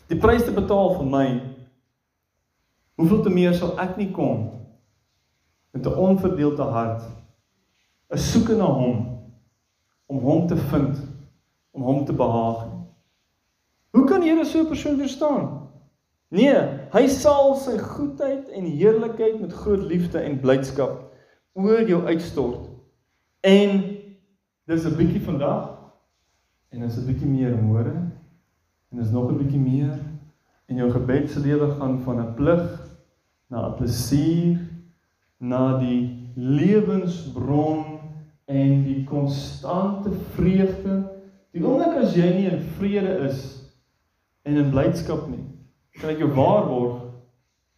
Die 0.06 0.18
prys 0.18 0.44
te 0.44 0.52
betaal 0.52 0.94
vir 0.94 1.06
my. 1.06 1.26
Hoeveel 2.94 3.22
te 3.22 3.30
meer 3.30 3.54
sal 3.54 3.78
ek 3.80 3.96
nie 3.96 4.10
kom 4.10 4.50
met 5.72 5.86
'n 5.86 5.98
onverdeelde 5.98 6.62
hart, 6.62 7.02
'n 8.10 8.18
soeke 8.18 8.56
na 8.56 8.66
hom 8.66 9.22
om 10.06 10.18
hom 10.18 10.46
te 10.46 10.56
vind, 10.56 10.98
om 11.70 11.82
hom 11.82 12.04
te 12.04 12.12
behaag. 12.12 12.68
Hoe 13.90 14.04
kan 14.04 14.20
die 14.20 14.30
Here 14.30 14.44
so 14.44 14.60
'n 14.60 14.66
persoon 14.66 14.96
weerstaan? 14.96 15.70
Nee, 16.28 16.56
hy 16.92 17.08
sal 17.08 17.54
sy 17.54 17.78
goedheid 17.78 18.48
en 18.48 18.64
heerlikheid 18.64 19.40
met 19.40 19.52
groot 19.52 19.82
liefde 19.82 20.18
en 20.18 20.40
blydskap 20.40 21.13
oor 21.54 21.88
jou 21.88 22.04
uitstort. 22.04 22.68
En 23.40 23.82
dis 24.66 24.84
'n 24.84 24.96
bietjie 24.96 25.20
vandag 25.20 25.70
en 26.68 26.80
dis 26.80 26.96
'n 26.96 27.06
bietjie 27.06 27.28
meer 27.28 27.56
môre 27.56 27.94
en 28.90 28.98
dis 28.98 29.10
nog 29.10 29.30
'n 29.30 29.38
bietjie 29.38 29.60
meer 29.60 29.98
en 30.66 30.76
jou 30.76 30.90
gebedslewe 30.90 31.70
gaan 31.78 32.00
van 32.02 32.20
'n 32.20 32.34
plig 32.34 32.90
na 33.50 33.68
'n 33.68 33.76
plesier 33.76 34.58
na 35.38 35.78
die 35.78 36.32
lewensbron 36.34 37.84
en 38.44 38.84
die 38.84 39.04
konstante 39.04 40.10
vreugde. 40.34 41.10
Die 41.52 41.62
oomblik 41.64 42.02
as 42.02 42.14
jy 42.14 42.30
nie 42.34 42.50
in 42.50 42.60
vrede 42.78 43.18
is 43.28 43.70
en 44.42 44.56
in 44.56 44.70
blydskap 44.70 45.28
nie, 45.28 45.44
kan 46.00 46.10
ek 46.10 46.18
jou 46.18 46.32
waarborg 46.34 47.02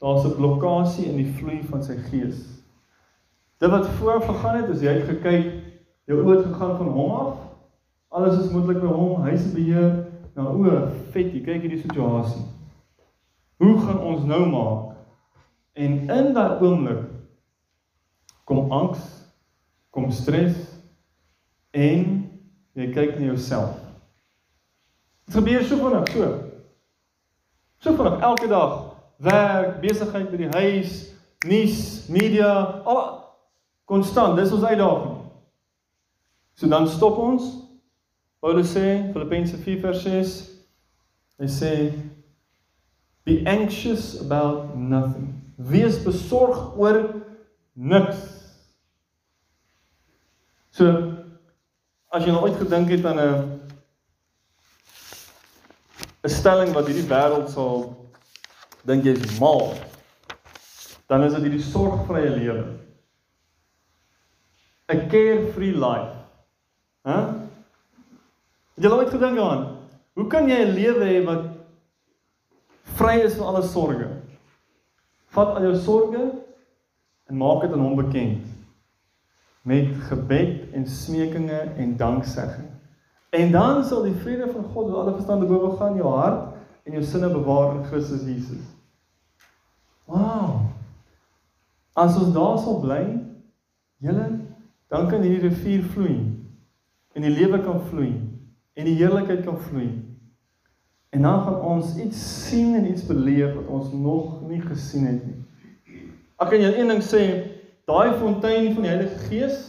daar's 0.00 0.24
'n 0.24 0.36
blokkade 0.36 1.04
in 1.04 1.16
die 1.16 1.32
vloei 1.32 1.62
van 1.62 1.82
sy 1.82 1.96
gees. 1.96 2.55
Dit 3.58 3.70
wat 3.70 3.88
voor 3.88 4.22
gegaan 4.22 4.56
het, 4.56 4.68
is 4.68 4.80
jy 4.80 4.92
het 4.98 5.08
gekyk, 5.08 5.46
jou 6.04 6.20
oë 6.20 6.34
het 6.36 6.46
gegaan 6.46 6.76
van 6.76 6.88
hom 6.92 7.10
af. 7.10 7.38
Alles 8.08 8.38
is 8.44 8.50
moontlik 8.52 8.82
by 8.82 8.90
hom, 8.92 9.22
hy 9.24 9.36
se 9.36 9.48
beheer. 9.54 9.94
Nou 10.36 10.52
o, 10.60 10.82
vet, 11.14 11.32
jy 11.32 11.40
kyk 11.40 11.64
hierdie 11.64 11.80
situasie. 11.80 12.44
Hoe 13.56 13.78
gaan 13.80 14.02
ons 14.04 14.26
nou 14.28 14.42
maak? 14.52 14.92
En 15.76 15.96
in 16.12 16.32
daai 16.36 16.60
oomblik 16.60 17.04
kom 18.44 18.72
angs, 18.72 19.00
kom 19.90 20.10
stres 20.12 20.56
en 21.72 22.04
jy 22.76 22.90
kyk 22.92 23.16
na 23.16 23.32
jouself. 23.32 23.80
Dit 25.26 25.40
gebeur 25.40 25.64
so 25.64 25.80
vinnig, 25.80 26.12
so. 26.12 26.28
So 27.80 27.96
vinnig 27.96 28.20
elke 28.20 28.48
dag, 28.52 28.76
werk, 29.24 29.80
besigheid 29.80 30.28
by 30.30 30.42
die 30.44 30.52
huis, 30.52 30.98
nuus, 31.48 31.80
media, 32.12 32.52
al 32.84 33.00
konstant, 33.86 34.36
dis 34.38 34.52
ons 34.52 34.66
uitdaging. 34.66 35.14
So 36.56 36.68
dan 36.68 36.88
stop 36.88 37.18
ons. 37.20 37.48
Paulus 38.40 38.72
sê 38.74 39.12
Filippense 39.12 39.56
4 39.62 39.80
vers 39.82 40.02
6. 40.04 40.36
Hy 41.40 41.48
sê 41.52 41.72
be 43.26 43.42
anxious 43.46 44.14
about 44.20 44.76
nothing. 44.76 45.34
Wees 45.56 45.98
besorg 46.04 46.76
oor 46.78 47.02
niks. 47.74 48.22
So 50.76 50.88
as 52.12 52.24
jy 52.24 52.32
nou 52.32 52.46
ooit 52.46 52.56
gedink 52.60 52.92
het 52.94 53.04
aan 53.04 53.20
'n 53.20 53.60
'n 56.24 56.32
stelling 56.32 56.72
wat 56.74 56.86
hierdie 56.86 57.08
wêreld 57.08 57.50
sal 57.50 57.92
dink 58.86 59.04
jy's 59.04 59.38
mal. 59.40 59.74
dan 61.06 61.22
is 61.22 61.34
dit 61.36 61.46
hierdie 61.46 61.62
sorgvrye 61.62 62.30
lewe. 62.34 62.64
'n 64.88 65.08
Carefree 65.08 65.72
life. 65.72 66.16
Hæ? 67.02 67.12
Huh? 67.12 67.28
Het 68.74 68.84
jy 68.84 68.90
ooit 68.90 69.08
gedink 69.08 69.36
daaraan? 69.36 69.76
Hoe 70.14 70.26
kan 70.26 70.48
jy 70.48 70.64
'n 70.64 70.74
lewe 70.74 71.04
hê 71.04 71.24
wat 71.24 71.44
vry 72.82 73.20
is 73.20 73.34
van 73.34 73.46
alle 73.46 73.62
sorges? 73.62 74.12
Vat 75.26 75.56
al 75.56 75.62
jou 75.62 75.76
sorges 75.76 76.32
en 77.26 77.36
maak 77.36 77.60
dit 77.60 77.72
aan 77.72 77.80
hom 77.80 77.96
bekend 77.96 78.44
met 79.66 79.88
gebed 80.08 80.72
en 80.72 80.86
smekinge 80.86 81.58
en 81.76 81.96
danksegging. 81.96 82.68
En 83.30 83.52
dan 83.52 83.84
sal 83.84 84.02
die 84.02 84.14
vrede 84.14 84.52
van 84.52 84.64
God 84.64 84.90
wat 84.90 85.00
alle 85.00 85.14
verstand 85.14 85.40
te 85.40 85.46
bowe 85.46 85.76
gaan 85.76 85.96
jou 85.96 86.12
hart 86.14 86.54
en 86.84 86.92
jou 86.92 87.02
sinne 87.04 87.30
bewaar 87.30 87.74
in 87.74 87.84
Christus 87.84 88.22
Jesus. 88.22 88.62
Wow. 90.04 90.60
As 91.92 92.16
ons 92.16 92.32
daar 92.32 92.58
sal 92.58 92.80
bly, 92.80 93.02
julle, 93.98 94.45
dan 94.88 95.08
kan 95.10 95.22
hierdie 95.22 95.48
rivier 95.48 95.82
vloei 95.82 96.18
en 97.16 97.24
die 97.24 97.32
lewe 97.32 97.60
kan 97.64 97.80
vloei 97.88 98.12
en 98.76 98.84
die 98.84 98.96
heerlikheid 98.98 99.44
kan 99.44 99.58
vloei. 99.68 99.88
En 101.10 101.22
dan 101.22 101.42
gaan 101.42 101.60
ons 101.60 101.96
iets 101.96 102.48
sien 102.48 102.74
en 102.74 102.90
iets 102.90 103.06
beleef 103.06 103.54
wat 103.54 103.66
ons 103.66 103.92
nog 103.92 104.42
nie 104.48 104.60
gesien 104.60 105.06
het 105.06 105.22
nie. 105.24 105.38
Ek 106.36 106.50
kan 106.52 106.60
jou 106.60 106.72
een 106.76 106.92
ding 106.92 107.02
sê, 107.04 107.22
daai 107.88 108.18
fontein 108.20 108.74
van 108.74 108.84
die 108.84 108.92
Heilige 108.92 109.22
Gees 109.30 109.60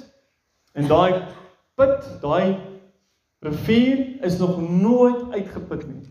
en 0.75 0.89
daai 0.89 1.23
put, 1.79 2.03
daai 2.21 2.57
rivier 3.45 4.03
is 4.25 4.37
nog 4.41 4.59
nooit 4.61 5.31
uitgeput 5.31 5.87
nie. 5.87 6.03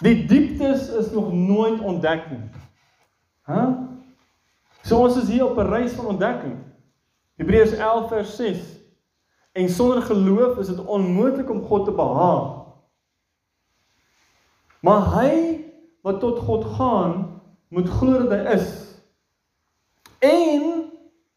Die 0.00 0.24
dieptes 0.30 0.88
is 0.94 1.10
nog 1.12 1.32
nooit 1.34 1.80
ontdek 1.80 2.30
nie. 2.30 2.46
Hæ? 3.50 3.60
Huh? 3.60 3.68
So 4.86 5.02
ons 5.04 5.18
is 5.20 5.28
hier 5.28 5.44
op 5.44 5.58
'n 5.58 5.68
reis 5.68 5.92
van 5.92 6.06
ontdekking. 6.06 6.56
Hebreërs 7.38 7.76
11 7.78 8.08
vers 8.08 8.36
6. 8.36 8.62
En 9.52 9.68
sonder 9.68 10.02
geloof 10.02 10.58
is 10.58 10.66
dit 10.66 10.84
onmoontlik 10.84 11.50
om 11.50 11.62
God 11.62 11.84
te 11.84 11.94
behaag. 11.94 12.56
Maar 14.80 15.06
hy 15.14 15.32
wat 16.02 16.20
tot 16.20 16.38
God 16.38 16.64
gaan, 16.64 17.40
moet 17.68 17.88
glo 17.88 18.26
dat 18.26 18.30
hy 18.30 18.56
is. 18.58 18.68
En 20.18 20.90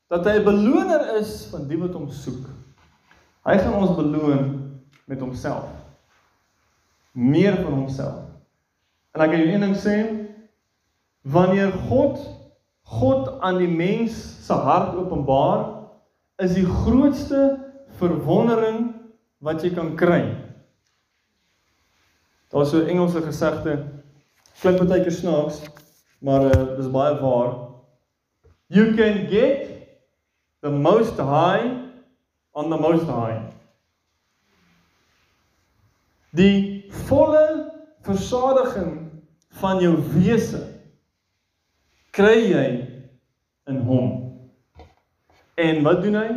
dat 0.10 0.26
hy 0.26 0.40
'n 0.40 0.44
beloner 0.44 1.16
is 1.18 1.48
van 1.52 1.68
die 1.68 1.78
wat 1.78 1.94
hom 1.94 2.10
soek. 2.10 2.50
Hy 3.46 3.58
gaan 3.58 3.74
ons 3.74 3.96
beloon 3.96 4.42
met 5.06 5.20
homself. 5.20 5.70
Meer 7.12 7.56
van 7.62 7.74
homself. 7.74 8.26
En 9.12 9.22
ek 9.22 9.30
wil 9.30 9.40
jou 9.40 9.54
een 9.54 9.66
ding 9.66 9.78
sê, 9.78 9.98
wanneer 11.22 11.72
God 11.90 12.20
God 12.92 13.40
aan 13.40 13.58
die 13.58 13.72
mens 13.72 14.46
se 14.46 14.54
hart 14.54 14.96
openbaar, 14.96 15.81
is 16.42 16.56
die 16.58 16.66
grootste 16.66 17.42
verwondering 18.00 18.90
wat 19.46 19.62
jy 19.64 19.74
kan 19.76 19.94
kry. 19.98 20.24
Daar's 22.52 22.72
so 22.74 22.82
'n 22.82 22.90
Engelse 22.90 23.22
gesegde, 23.22 23.78
klink 24.62 24.82
baie 24.88 25.04
keer 25.04 25.12
snaaks, 25.12 25.62
maar 26.20 26.46
uh, 26.50 26.78
dis 26.78 26.90
baie 26.92 27.20
waar. 27.22 27.70
You 28.68 28.96
can 28.96 29.28
get 29.30 29.70
the 30.62 30.70
most 30.70 31.18
high 31.18 31.90
on 32.54 32.70
the 32.70 32.78
most 32.78 33.06
high. 33.06 33.42
Die 36.34 36.86
volle 37.08 37.72
versadiging 38.02 39.10
van 39.62 39.80
jou 39.80 39.96
wese 40.16 40.62
kry 42.12 42.38
jy 42.52 42.68
in 43.68 43.82
hom. 43.88 44.21
En 45.62 45.82
wat 45.86 46.02
doen 46.02 46.18
hy? 46.18 46.30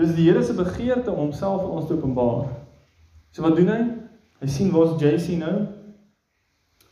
Dis 0.00 0.14
die 0.16 0.28
Here 0.30 0.42
se 0.42 0.54
begeerte 0.56 1.12
om 1.12 1.26
homself 1.26 1.62
aan 1.62 1.76
ons 1.78 1.86
te 1.86 1.94
openbaar. 1.94 2.48
So 3.30 3.44
wat 3.44 3.56
doen 3.58 3.70
hy? 3.70 3.80
Hy 4.40 4.48
sien 4.50 4.72
waar's 4.74 4.96
JC 5.00 5.36
nou? 5.38 5.54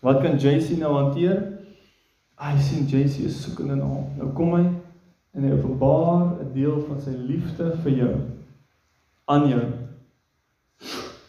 Wat 0.02 0.20
kan 0.22 0.38
JC 0.38 0.76
nou 0.78 0.92
hanteer? 0.98 1.40
Hy 2.42 2.56
sien 2.62 2.86
JC 2.90 3.26
is 3.28 3.38
soekende 3.42 3.78
na 3.78 3.86
hom. 3.86 4.08
Nou 4.18 4.32
kom 4.36 4.56
hy 4.58 4.64
en 5.32 5.46
hy 5.46 5.52
openbaar 5.54 6.42
'n 6.42 6.52
deel 6.52 6.80
van 6.88 7.00
sy 7.00 7.14
liefde 7.16 7.70
vir 7.84 7.92
jou 7.92 8.14
aan 9.24 9.48
jou. 9.48 9.62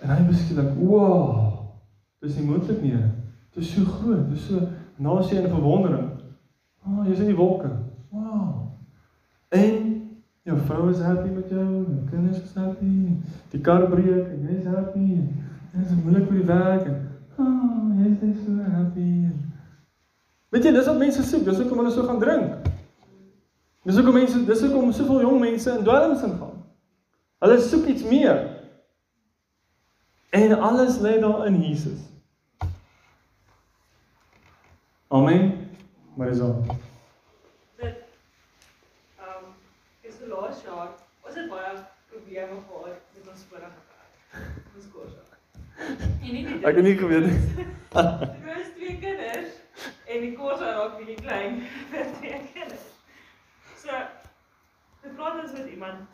En 0.01 0.10
hy 0.10 0.24
beskryf, 0.28 0.76
"Wow, 0.78 1.70
dis 2.20 2.36
nie 2.36 2.45
moontlik 2.45 2.82
nie. 2.82 2.97
Dit 3.54 3.64
is 3.64 3.72
so 3.72 3.86
groot, 3.86 4.30
dit 4.30 4.38
is 4.38 4.47
so 4.47 4.68
nou 4.97 5.24
sien 5.24 5.43
'n 5.43 5.49
verwondering. 5.49 6.10
Ah, 6.84 6.99
oh, 6.99 7.08
jy's 7.08 7.20
in 7.20 7.26
die 7.26 7.36
wolke. 7.36 7.70
Jou 10.44 10.58
vrou 10.68 10.89
is 10.91 11.00
happy 11.00 11.30
met 11.32 11.50
jou, 11.50 11.66
jou 11.88 12.00
kinders 12.10 12.41
is 12.44 12.54
happy. 12.54 13.16
Die 13.54 13.62
kar 13.64 13.86
breek 13.88 14.28
en 14.28 14.48
jy's 14.50 14.66
happy. 14.68 15.22
Dit 15.72 15.86
is 15.86 15.94
moeilik 16.04 16.26
vir 16.28 16.41
die 16.41 16.48
werk 16.50 16.89
en 16.91 16.98
oh, 17.39 17.94
jy's 18.02 18.18
net 18.20 18.41
so 18.44 18.72
happy. 18.74 19.12
Weet 20.52 20.68
jy, 20.68 20.74
dis 20.76 20.89
wat 20.91 21.00
mense 21.00 21.24
soek, 21.30 21.46
dis 21.48 21.62
hoekom 21.64 21.80
hulle 21.80 21.94
so 21.96 22.04
gaan 22.10 22.20
drink. 22.20 22.68
Dis 23.88 23.96
hoekom 23.96 24.20
mense, 24.20 24.41
dis 24.50 24.66
hoekom 24.66 24.91
soveel 24.96 25.24
jong 25.24 25.39
mense 25.46 25.72
in 25.78 25.88
dwelms 25.88 26.28
ingaan. 26.28 26.60
Hulle 27.44 27.58
soek 27.64 27.88
iets 27.96 28.04
meer. 28.08 28.44
En 30.36 30.60
alles 30.60 31.00
lê 31.00 31.20
daar 31.24 31.48
in 31.48 31.62
Jesus. 31.62 32.04
Amen. 35.08 35.52
Maar 36.16 36.36
is 36.36 36.39
al. 36.39 36.66
Dit 37.80 37.96
ehm 39.18 39.52
is 40.34 40.42
laaste 40.42 40.68
jaar, 40.68 40.92
was 41.22 41.34
dit 41.34 41.50
baie 41.50 41.74
probleme 42.10 42.58
gehad 42.68 43.02
met 43.16 43.28
ons 43.32 43.44
vorige 43.50 43.82
werk. 43.90 44.48
Ons 44.76 44.88
kos. 44.94 45.12
En 45.78 46.34
nie 46.34 46.44
net 46.48 46.66
Ek 46.70 46.80
het 46.80 46.84
nie 46.88 46.98
geweet 46.98 47.28
nie. 47.28 47.66
Dit 47.94 48.48
was 48.48 48.72
twee 48.78 48.98
kinders 49.02 49.60
en 50.10 50.26
die 50.26 50.34
kos 50.38 50.60
raak 50.62 50.98
bietjie 50.98 51.20
klein 51.22 51.62
vir 51.92 52.10
twee 52.18 52.42
kinders. 52.56 52.90
So, 53.84 54.02
ek 55.04 55.16
praat 55.18 55.40
ons 55.44 55.56
met 55.60 55.72
iemand. 55.76 56.10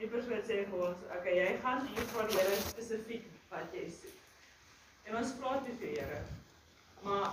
Die 0.00 0.08
persoon 0.10 0.44
sê 0.44 0.62
vir 0.68 0.86
ons, 0.88 1.02
"Oké, 1.08 1.18
okay, 1.18 1.34
jy 1.38 1.58
gaan 1.64 1.84
hier 1.86 2.06
vir 2.12 2.28
die 2.28 2.38
Here 2.38 2.62
spesifiek 2.68 3.26
wat 3.50 3.76
jy 3.76 3.88
soek." 3.88 4.16
En 5.06 5.16
ons 5.16 5.34
praat 5.40 5.68
met 5.68 5.80
die 5.80 5.94
Here. 5.96 6.22
Maar 7.02 7.28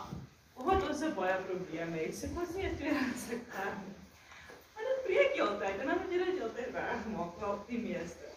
omdat 0.55 0.89
ons 0.89 1.01
'n 1.01 1.15
baie 1.15 1.39
probleme 1.47 1.97
het, 1.97 2.13
sê 2.15 2.29
ons 2.35 2.55
nie 2.55 2.67
'n 2.67 2.75
tweede 2.77 3.39
kan. 3.55 3.98
Maar 4.79 4.87
dit 4.87 4.99
breek 5.03 5.33
jy 5.35 5.43
altyd 5.43 5.81
en 5.83 5.89
dan 5.91 5.97
moet 5.99 6.11
jy 6.15 6.19
dit 6.23 6.43
altyd 6.47 6.75
regmaak, 6.75 7.39
wel 7.39 7.57
die 7.67 7.79
meeste. 7.83 8.29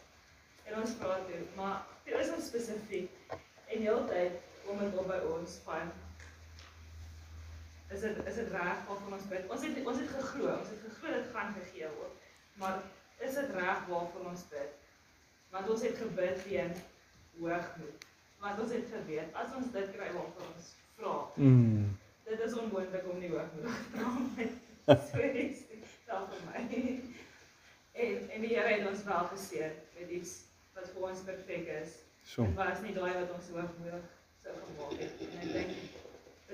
En 0.67 0.81
ons 0.81 0.95
praat 0.99 1.29
dit, 1.31 1.53
maar 1.55 1.85
dit 2.05 2.17
is 2.19 2.33
ons 2.35 2.49
spesifiek 2.51 3.37
en 3.71 3.85
heeltyd 3.87 4.41
kom 4.65 4.81
dit 4.83 4.97
op 4.99 5.07
by 5.07 5.21
ons 5.31 5.55
van 5.67 5.93
is 7.93 8.01
dit 8.01 8.19
is 8.27 8.35
dit 8.35 8.51
reg 8.57 8.83
waarvan 8.89 9.15
ons 9.19 9.29
bid? 9.31 9.49
Ons 9.55 9.67
het 9.69 9.87
ons 9.87 10.03
het 10.03 10.13
geglo, 10.17 10.51
ons 10.57 10.71
het 10.75 10.85
geglo 10.89 11.15
dit 11.15 11.31
gaan 11.37 11.55
gegee 11.61 11.91
word. 12.01 12.29
Maar 12.59 12.81
is 13.23 13.39
dit 13.39 13.55
reg 13.61 13.87
waarvan 13.93 14.31
ons 14.33 14.45
bid? 14.51 14.79
Want 15.55 15.71
ons 15.71 15.85
het 15.87 15.99
gebid 16.03 16.43
teen 16.43 16.75
hoogmoed. 17.39 18.07
Want 18.43 18.65
ons 18.65 18.75
het 18.75 18.91
geweet 18.97 19.39
as 19.39 19.55
ons 19.61 19.71
dit 19.79 19.95
kry 19.95 20.11
waarvan 20.17 20.51
ons 20.57 20.75
vra. 20.97 21.17
Mm. 21.37 21.93
Dit 22.27 22.41
is 22.41 22.59
onmoontlik 22.59 23.07
om 23.07 23.23
nie 23.23 23.31
hoogmoed 23.31 23.71
te 23.71 23.87
vra 23.95 24.17
nie. 24.19 24.51
So 24.83 25.23
is 25.23 25.63
daar 26.13 26.29
vir 26.31 26.47
my. 26.51 26.63
En 28.03 28.21
en 28.35 28.41
die 28.41 28.55
Here 28.57 28.71
het 28.73 28.87
ons 28.89 29.03
wel 29.05 29.25
geseën 29.35 29.73
met 29.99 30.13
iets 30.19 30.31
wat 30.75 30.87
vir 30.95 31.09
ons 31.11 31.25
perfek 31.27 31.67
is. 31.83 31.99
So. 32.25 32.47
Dit 32.49 32.55
was 32.57 32.81
nie 32.81 32.95
daai 32.97 33.11
wat 33.19 33.35
ons 33.37 33.51
hoogmoedig 33.53 34.07
sou 34.45 34.55
gemaak 34.63 34.95
het. 35.03 35.27
En 35.27 35.43
ek 35.43 35.53
dink 35.59 35.93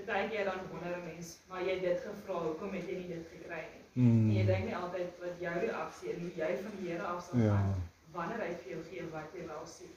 baie 0.09 0.29
keer 0.33 0.45
dan 0.45 0.65
wonder 0.71 0.97
'n 0.97 1.05
mens, 1.05 1.37
maar 1.49 1.63
jy 1.63 1.77
het 1.77 1.85
dit 1.85 2.01
gevra, 2.07 2.41
hoekom 2.43 2.73
het 2.73 2.89
jy 2.89 2.97
nie 2.97 3.09
dit 3.09 3.27
gekry 3.35 3.63
nie? 3.75 3.85
Mm. 3.93 4.31
En 4.31 4.35
jy 4.37 4.45
dink 4.47 4.65
nie 4.65 4.77
altyd 4.77 5.11
wat 5.21 5.41
jou 5.41 5.55
reaksie 5.59 6.13
en 6.13 6.21
hoe 6.21 6.31
jy 6.37 6.51
van 6.63 6.75
die 6.81 6.91
Here 6.91 7.03
af 7.03 7.23
sal 7.25 7.41
Ja. 7.41 7.55
gaan 7.57 7.75
wanneer 8.13 8.41
hy 8.41 8.53
vir 8.63 8.73
jou 8.73 8.83
gee 8.91 9.03
wat 9.13 9.35
jy 9.37 9.47
wel 9.47 9.67
soek. 9.67 9.97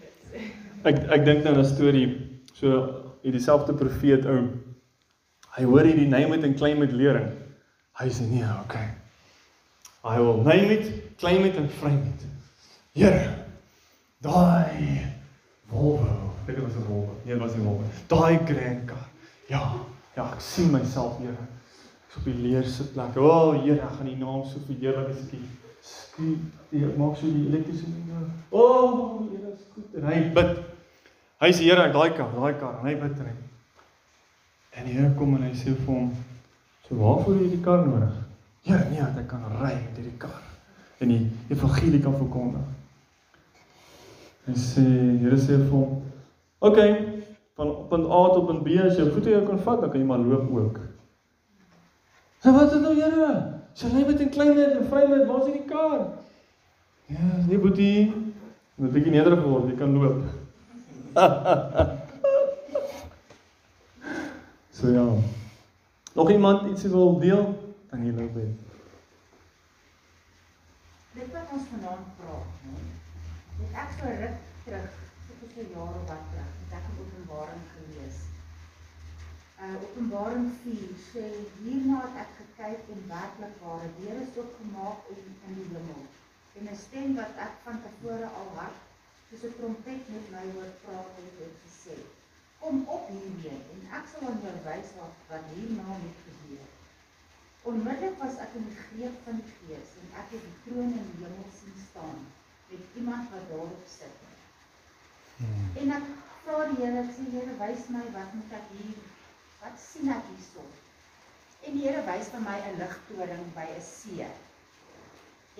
Dit. 0.00 0.40
Ek 0.88 0.96
ek 1.18 1.24
dink 1.24 1.44
nou 1.44 1.54
'n 1.58 1.64
storie 1.64 2.08
so 2.54 2.68
hier 3.22 3.32
dieselfde 3.32 3.74
profeet 3.74 4.26
ou. 4.26 4.48
Hy 5.56 5.64
hoor 5.64 5.84
hierdie 5.84 6.08
name 6.08 6.36
it 6.36 6.44
en 6.44 6.54
claim 6.54 6.82
it 6.82 6.92
lering. 6.92 7.30
Hy 8.00 8.08
sê 8.08 8.24
nee, 8.30 8.46
okay. 8.64 8.88
I 10.02 10.18
will 10.18 10.42
name 10.42 10.70
it, 10.72 11.18
claim 11.18 11.44
it 11.44 11.56
and 11.56 11.70
frame 11.70 12.00
it. 12.00 12.24
Here. 12.94 13.44
Daai 14.22 15.04
Volvo. 15.70 16.32
Dit 16.46 16.58
was 16.58 16.74
'n 16.74 16.84
Volvo. 16.88 17.14
Nee, 17.24 17.34
dit 17.34 17.42
was 17.42 17.54
nie 17.54 17.64
Volvo. 17.64 17.84
Daai 18.06 18.38
grand 18.46 18.84
car. 18.84 19.08
Ja, 19.48 19.72
ja, 20.16 20.32
ek 20.32 20.40
sien 20.40 20.70
myself, 20.70 21.18
Here. 21.18 21.46
Ek's 22.06 22.16
op 22.16 22.24
die 22.24 22.34
leer 22.34 22.64
sitplek. 22.64 23.16
O, 23.16 23.28
oh, 23.28 23.62
Here, 23.62 23.80
ek 23.80 23.92
gaan 23.98 24.08
U 24.08 24.16
naam 24.16 24.44
so 24.46 24.58
verheerlik 24.66 25.10
as 25.10 25.20
ek 25.20 25.44
skien. 25.80 26.52
Ek 26.72 26.96
maak 26.96 27.16
so 27.16 27.26
die 27.26 27.46
elektriese 27.46 27.84
ding. 27.84 28.32
O, 28.50 28.58
oh, 28.60 29.30
Here, 29.30 29.52
is 29.52 29.68
goed. 29.74 29.94
En 29.94 30.08
hy 30.08 30.24
bid. 30.34 30.56
Hy 31.40 31.52
sê 31.52 31.68
Here, 31.68 31.84
ek 31.84 31.92
daai 31.92 32.16
kar, 32.16 32.32
daai 32.34 32.58
kar, 32.58 32.80
en 32.80 32.88
hy 32.88 32.94
bid 32.94 33.20
en 33.20 33.30
hy. 33.30 33.36
En 34.80 34.88
die 34.88 34.96
Here 34.96 35.14
kom 35.18 35.36
en 35.36 35.42
hy 35.42 35.52
sê 35.54 35.76
vir 35.76 35.94
hom, 35.94 36.10
So 36.90 36.98
waarvoor 36.98 37.38
het 37.38 37.44
jy 37.44 37.48
die 37.52 37.60
kar 37.62 37.84
nodig? 37.86 38.14
Ja, 38.66 38.80
nee, 38.90 38.98
dat 38.98 39.20
ek 39.22 39.28
kan 39.30 39.44
ry 39.60 39.76
met 39.78 39.94
hierdie 39.94 40.18
kar 40.18 40.42
en 41.00 41.08
die 41.08 41.30
evangelie 41.54 42.00
kan 42.02 42.16
verkondig. 42.18 42.66
Hy 44.48 44.54
sê, 44.58 44.82
Here 45.22 45.38
sê 45.38 45.54
vir 45.54 45.70
hom, 45.70 46.02
"Oké, 46.58 46.68
okay, 46.68 47.22
van 47.56 47.86
punt 47.88 48.06
A 48.10 48.28
tot 48.34 48.46
punt 48.46 48.64
B 48.64 48.66
as 48.82 48.98
jy 48.98 49.04
voete 49.06 49.30
jou 49.30 49.46
kan 49.46 49.58
vat, 49.58 49.80
dan 49.80 49.90
kan 49.90 50.00
jy 50.00 50.06
maar 50.06 50.18
loop 50.18 50.50
ook." 50.50 50.80
"Nou 52.44 52.54
wat 52.58 52.72
is 52.72 52.80
nou, 52.80 52.94
Here? 52.94 53.44
Sy 53.74 53.86
lê 53.86 54.06
met 54.06 54.20
'n 54.20 54.28
kleinheid 54.28 54.76
en 54.76 54.88
vryheid, 54.90 55.26
waar 55.26 55.46
is 55.46 55.52
die 55.52 55.64
kar?" 55.64 56.06
"Ja, 57.06 57.18
nee 57.46 57.58
boetie, 57.58 58.12
moet 58.74 58.90
'n 58.90 58.92
bietjie 58.92 59.12
nederig 59.12 59.44
word, 59.44 59.70
jy 59.70 59.76
kan 59.76 59.94
loop." 59.94 60.22
so 64.72 64.88
ja. 64.88 65.39
Nog 66.12 66.30
iemand 66.30 66.68
ietsie 66.68 66.90
wil 66.90 67.18
deel? 67.18 67.74
Dan 67.90 68.04
jy 68.04 68.12
nou 68.14 68.26
by. 68.34 68.46
Dit 71.14 71.30
wat 71.34 71.52
ons 71.54 71.68
vanaand 71.70 72.08
praat, 72.18 72.64
nee. 72.66 72.88
Dit 73.60 73.78
ek 73.82 73.94
so 73.98 74.10
ruk 74.22 74.42
terug, 74.64 74.96
so 75.26 75.38
vir 75.42 75.52
so 75.54 75.66
jare 75.74 76.00
of 76.00 76.10
wat 76.10 76.26
terug, 76.32 76.50
het 76.62 76.76
ek 76.78 76.88
'n 76.90 76.98
openbaring 77.04 77.64
gelees. 77.76 78.18
Uh 79.62 79.76
Openbaring 79.86 80.50
4 80.64 80.92
sê 81.06 81.26
hierna 81.62 82.02
het 82.04 82.20
ek 82.24 82.32
gekyk 82.40 82.92
en 82.94 83.02
werklik 83.14 83.56
waar 83.62 83.82
die 83.86 84.06
Here 84.06 84.22
is 84.26 84.38
oopgemaak 84.42 85.10
in 85.14 85.24
in 85.46 85.58
die 85.58 85.68
hemel. 85.72 86.06
En 86.58 86.70
'n 86.70 86.80
stem 86.86 87.14
wat 87.20 87.34
ek 87.46 87.54
van 87.64 87.82
tevore 87.86 88.28
al 88.40 88.50
hard 88.58 88.78
soos 89.28 89.44
'n 89.50 89.58
trompet 89.58 90.02
met 90.14 90.26
my 90.34 90.44
hoor 90.54 90.72
praat 90.84 91.10
en 91.18 91.30
het 91.38 91.62
gesê: 91.66 91.96
Kom 92.60 92.82
op 92.96 93.08
hierheen 93.08 93.62
en 93.74 93.86
ek 93.98 94.08
sal 94.12 94.26
aan 94.30 94.42
jou 94.44 94.56
wys 94.66 94.90
wat 94.98 95.22
wat 95.30 95.46
hierna 95.54 95.96
moet 96.02 96.18
gebeur. 96.26 96.68
Onmiddellik 97.72 98.18
was 98.22 98.36
ek 98.44 98.56
in 98.60 98.66
die 98.68 98.80
greep 98.82 99.16
van 99.24 99.40
die 99.40 99.54
Gees 99.56 99.94
en 100.02 100.12
ek 100.22 100.34
het 100.34 100.44
die 100.48 100.58
troon 100.66 100.92
in 101.00 101.08
die 101.12 101.22
hemel 101.24 101.48
sien 101.60 101.78
staan 101.88 102.20
met 102.70 103.00
iemand 103.00 103.32
wat 103.34 103.48
daarop 103.52 103.86
sit. 103.94 104.26
Hmm. 105.40 105.66
En 105.82 105.94
ek 105.96 106.06
vra 106.44 106.60
die 106.70 106.78
Here, 106.82 107.02
ek 107.02 107.12
sê 107.16 107.26
Here, 107.32 107.56
wys 107.60 107.88
my 107.96 108.04
wat 108.16 108.36
moet 108.36 108.54
ek 108.60 108.70
hier 108.76 109.02
wat 109.60 109.80
sien 109.80 110.12
ek 110.12 110.28
hierso? 110.32 110.64
En 111.64 111.76
die 111.76 111.84
Here 111.86 112.04
wys 112.08 112.32
vir 112.32 112.44
my 112.44 112.56
'n 112.70 112.78
ligtoring 112.80 113.46
by 113.56 113.66
'n 113.76 113.84
see. 113.88 114.28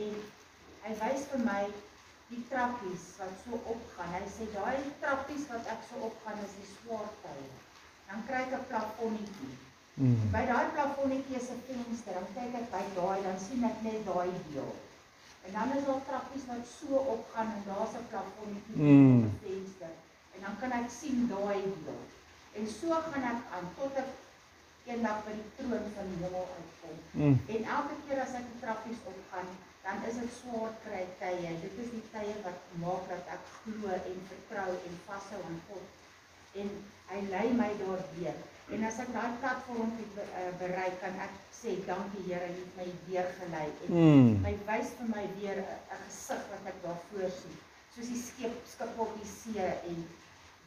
En 0.05 0.15
hy 0.85 0.93
wys 1.05 1.27
vir 1.33 1.43
my 1.45 1.63
die 2.31 2.43
trappies 2.51 3.07
wat 3.19 3.33
so 3.45 3.59
opgaan. 3.73 4.13
Hy 4.15 4.27
sê 4.35 4.47
daai 4.55 4.77
trappies 5.03 5.49
wat 5.51 5.67
ek 5.73 5.83
so 5.89 6.05
opgaan 6.09 6.39
is 6.45 6.55
die 6.59 6.69
swaar 6.75 7.09
tye. 7.25 7.49
Dan 8.11 8.23
kry 8.29 8.43
ek 8.47 8.55
'n 8.59 8.69
plafonnetjie. 8.71 9.57
Mm. 9.97 10.31
By 10.35 10.45
daai 10.51 10.69
plafonnetjie 10.77 11.41
is 11.41 11.51
'n 11.55 11.63
venster. 11.67 12.15
Dan 12.19 12.31
kyk 12.37 12.55
ek 12.61 12.71
by 12.77 12.85
daai, 12.99 13.19
dan 13.27 13.39
sien 13.47 13.67
ek 13.71 13.83
net 13.87 14.07
daai 14.07 14.31
deel. 14.53 14.73
En 15.47 15.53
dan 15.57 15.75
is 15.77 15.85
daar 15.89 16.03
trappies 16.07 16.47
wat 16.53 16.65
so 16.79 17.03
opgaan 17.17 17.51
en 17.57 17.63
daar's 17.67 17.99
'n 17.99 18.09
plafonnetjie 18.13 18.77
mm. 18.77 19.25
op 19.27 19.43
die 19.43 19.59
venster. 19.59 19.95
En 20.35 20.41
dan 20.47 20.55
kan 20.61 20.73
ek 20.81 20.89
sien 21.01 21.29
daai 21.35 21.61
deel. 21.85 22.03
En 22.59 22.69
so 22.79 22.89
gaan 23.11 23.27
ek 23.33 23.41
aan 23.57 23.69
tot 23.79 23.95
ek 24.03 24.11
eendag 24.91 25.19
by 25.25 25.33
die 25.41 25.51
troon 25.57 25.87
van 25.97 26.07
die 26.11 26.21
hemel 26.23 26.47
uitkom. 26.59 26.97
Mm. 27.11 27.37
En 27.55 27.61
elke 27.77 27.97
keer 28.05 28.23
as 28.23 28.39
ek 28.39 28.47
die 28.53 28.61
trappies 28.63 29.03
opgaan, 29.13 29.51
dan 29.83 30.05
is 30.09 30.19
dit 30.21 30.33
swaar 30.39 30.73
kry 30.85 31.05
tye. 31.23 31.53
Dit 31.65 31.77
is 31.85 31.91
die 31.95 32.05
tye 32.13 32.37
wat 32.45 32.71
maak 32.83 33.09
dat 33.09 33.35
ek 33.37 33.51
glo 33.57 33.97
en 33.97 34.23
vertrou 34.33 34.71
en 34.77 35.03
vashou 35.07 35.41
aan 35.49 35.61
God. 35.69 35.87
En 36.63 36.73
hy 37.11 37.21
lei 37.33 37.47
my 37.57 37.71
daardeur. 37.81 38.41
En 38.71 38.85
as 38.87 39.01
ek 39.03 39.09
daai 39.15 39.33
platform 39.43 39.97
eh, 39.99 40.51
bereik, 40.61 41.01
kan 41.03 41.17
ek 41.25 41.39
sê 41.61 41.75
dankie 41.89 42.23
Here, 42.29 42.47
jy 42.47 42.61
het 42.61 42.77
my 42.79 42.87
weer 43.09 43.27
gelei 43.41 43.67
en 43.87 43.97
mm. 43.97 44.29
hy 44.47 44.53
wys 44.69 44.93
vir 44.99 45.11
my 45.11 45.25
weer 45.41 45.59
'n 45.65 45.99
gesig 46.05 46.45
wat 46.53 46.69
ek 46.73 46.79
daar 46.85 47.01
voor 47.09 47.33
sien. 47.41 47.57
Soos 47.95 48.13
die 48.13 48.21
skip 48.21 48.55
skip 48.71 49.03
op 49.05 49.11
die 49.19 49.29
see 49.33 49.67
en 49.91 50.05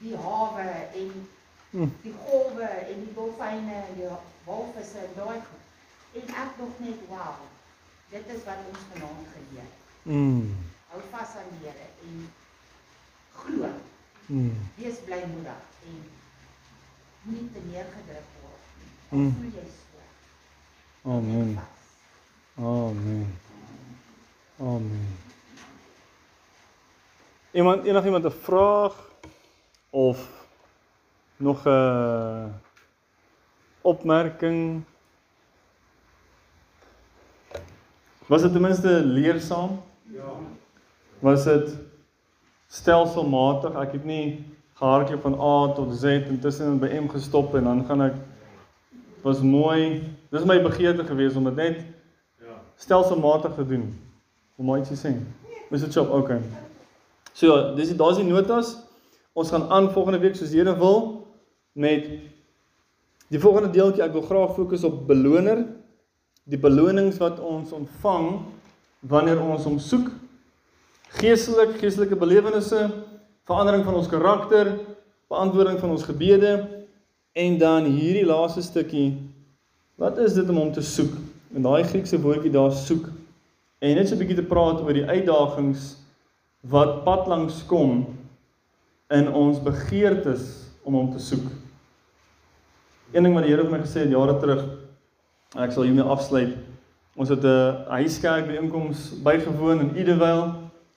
die 0.02 0.18
hawe 0.26 0.68
en 1.02 1.14
mm. 1.72 1.96
die 2.04 2.14
golwe 2.26 2.70
en 2.92 3.06
die 3.06 3.16
dolfyne 3.16 3.80
en 3.88 3.96
die 4.02 4.12
walvisse 4.50 5.00
en 5.08 5.16
daai 5.22 5.40
goed. 5.48 5.66
En 6.20 6.36
ek 6.44 6.58
dink 6.60 6.86
net 6.90 7.08
wow. 7.10 7.53
Dit 8.14 8.28
is 8.36 8.44
wat 8.46 8.60
ons 8.70 8.82
vanaand 8.92 9.28
geleer. 9.34 9.70
Mm. 10.04 10.56
Hou 10.88 11.02
vas 11.10 11.32
aan 11.40 11.48
die 11.50 11.68
Here 11.68 11.86
en 12.06 12.30
glo. 13.34 13.70
Mm. 14.26 14.58
Wees 14.76 15.00
blymoedig 15.06 15.64
en 15.88 16.04
nie 17.22 17.48
te 17.56 17.64
neergedruk 17.72 18.28
word 18.44 18.68
nie. 18.78 18.92
Mm. 19.18 19.32
Voel 19.40 19.50
jy 19.58 19.66
so? 19.72 20.06
Amen. 21.10 21.58
Amen. 22.56 23.26
Amen. 24.62 25.10
Iemand 27.52 27.86
enigiemand 27.86 28.26
'n 28.26 28.40
vraag 28.46 28.94
of 29.90 30.30
nog 31.38 31.66
'n 31.66 32.54
opmerking 33.82 34.86
Was 38.28 38.42
dit 38.42 38.52
ten 38.52 38.62
minste 38.62 39.02
leersaam? 39.06 39.82
Ja. 40.04 40.32
Was 41.20 41.44
dit 41.44 41.76
stelselmatig? 42.68 43.76
Ek 43.76 43.98
het 43.98 44.06
nie 44.08 44.46
gehardloop 44.80 45.22
van 45.22 45.36
A 45.40 45.74
tot 45.76 45.92
Z 45.96 46.04
en 46.04 46.40
tussen 46.40 46.80
by 46.80 46.88
M 46.88 47.10
gestop 47.12 47.56
en 47.56 47.68
dan 47.68 47.84
gaan 47.86 48.06
ek 48.08 48.16
was 49.24 49.44
mooi. 49.44 50.04
Dis 50.32 50.48
my 50.48 50.62
begeerte 50.64 51.04
geweest 51.04 51.36
om 51.36 51.50
dit 51.52 51.60
net 51.60 51.84
ja, 52.40 52.56
stelselmatig 52.80 53.56
te 53.60 53.68
doen. 53.68 53.90
Om 54.56 54.72
my 54.72 54.80
iets 54.80 54.96
te 54.96 55.00
sê. 55.00 55.14
Is 55.70 55.84
dit 55.84 55.94
so? 55.94 56.08
Okay. 56.16 56.40
So, 57.34 57.74
dis 57.76 57.92
daar's 57.98 58.22
die 58.22 58.28
notas. 58.28 58.78
Ons 59.34 59.52
gaan 59.52 59.68
aan 59.74 59.92
volgende 59.92 60.22
week 60.24 60.36
soos 60.38 60.54
Here 60.54 60.78
wil 60.78 61.28
met 61.74 62.08
die 63.34 63.40
volgende 63.40 63.72
deeltjie. 63.74 64.04
Ek 64.06 64.16
wil 64.16 64.28
graag 64.28 64.56
fokus 64.56 64.84
op 64.88 65.08
beloner 65.10 65.66
die 66.50 66.60
belonings 66.60 67.18
wat 67.22 67.40
ons 67.40 67.72
ontvang 67.76 68.30
wanneer 69.00 69.42
ons 69.42 69.66
hom 69.68 69.80
soek 69.80 70.10
geestelik 71.20 71.78
geestelike 71.80 72.18
belewennisse 72.20 72.88
verandering 73.48 73.86
van 73.88 74.00
ons 74.00 74.12
karakter 74.12 74.74
beantwoording 75.32 75.80
van 75.80 75.96
ons 75.96 76.08
gebede 76.08 76.56
en 77.34 77.58
dan 77.62 77.88
hierdie 77.90 78.26
laaste 78.28 78.64
stukkie 78.66 79.14
wat 80.02 80.18
is 80.18 80.36
dit 80.36 80.50
om 80.50 80.60
hom 80.66 80.74
te 80.74 80.84
soek 80.84 81.16
en 81.54 81.66
daai 81.66 81.84
Griekse 81.84 82.20
woordjie 82.22 82.52
daar 82.54 82.74
soek 82.76 83.08
en 83.84 83.96
net 83.96 84.08
so 84.10 84.16
'n 84.16 84.20
bietjie 84.20 84.42
te 84.42 84.50
praat 84.54 84.82
oor 84.82 84.94
die 84.94 85.08
uitdagings 85.08 85.98
wat 86.64 87.04
pad 87.04 87.28
langs 87.28 87.64
kom 87.68 88.06
in 89.12 89.28
ons 89.28 89.60
begeertes 89.60 90.72
om 90.84 90.96
hom 90.96 91.12
te 91.12 91.20
soek. 91.20 91.44
Een 93.12 93.24
ding 93.24 93.36
wat 93.36 93.44
die 93.44 93.52
Here 93.52 93.66
vir 93.68 93.72
my 93.72 93.84
gesê 93.84 94.06
het 94.06 94.16
jare 94.16 94.40
terug 94.40 94.64
Ek 95.54 95.72
sal 95.72 95.86
hiermee 95.86 96.06
afsluit. 96.10 96.56
Ons 97.14 97.30
het 97.30 97.44
'n 97.46 97.86
huiskerk 97.88 98.48
byeenkoms 98.48 99.22
bygewoon 99.22 99.80
in 99.80 99.98
Idewil. 99.98 100.54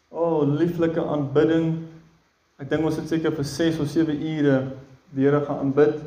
O, 0.09 0.21
oh, 0.25 0.49
lieflike 0.49 1.05
aanbidding. 1.05 1.85
Ek 2.57 2.71
dink 2.71 2.85
ons 2.85 2.97
het 2.97 3.09
seker 3.09 3.33
vir 3.33 3.45
6 3.45 3.79
of 3.79 3.89
7 3.89 4.17
ure 4.17 4.73
die 5.13 5.25
Here 5.25 5.45
gaan 5.45 5.59
aanbid. 5.59 6.01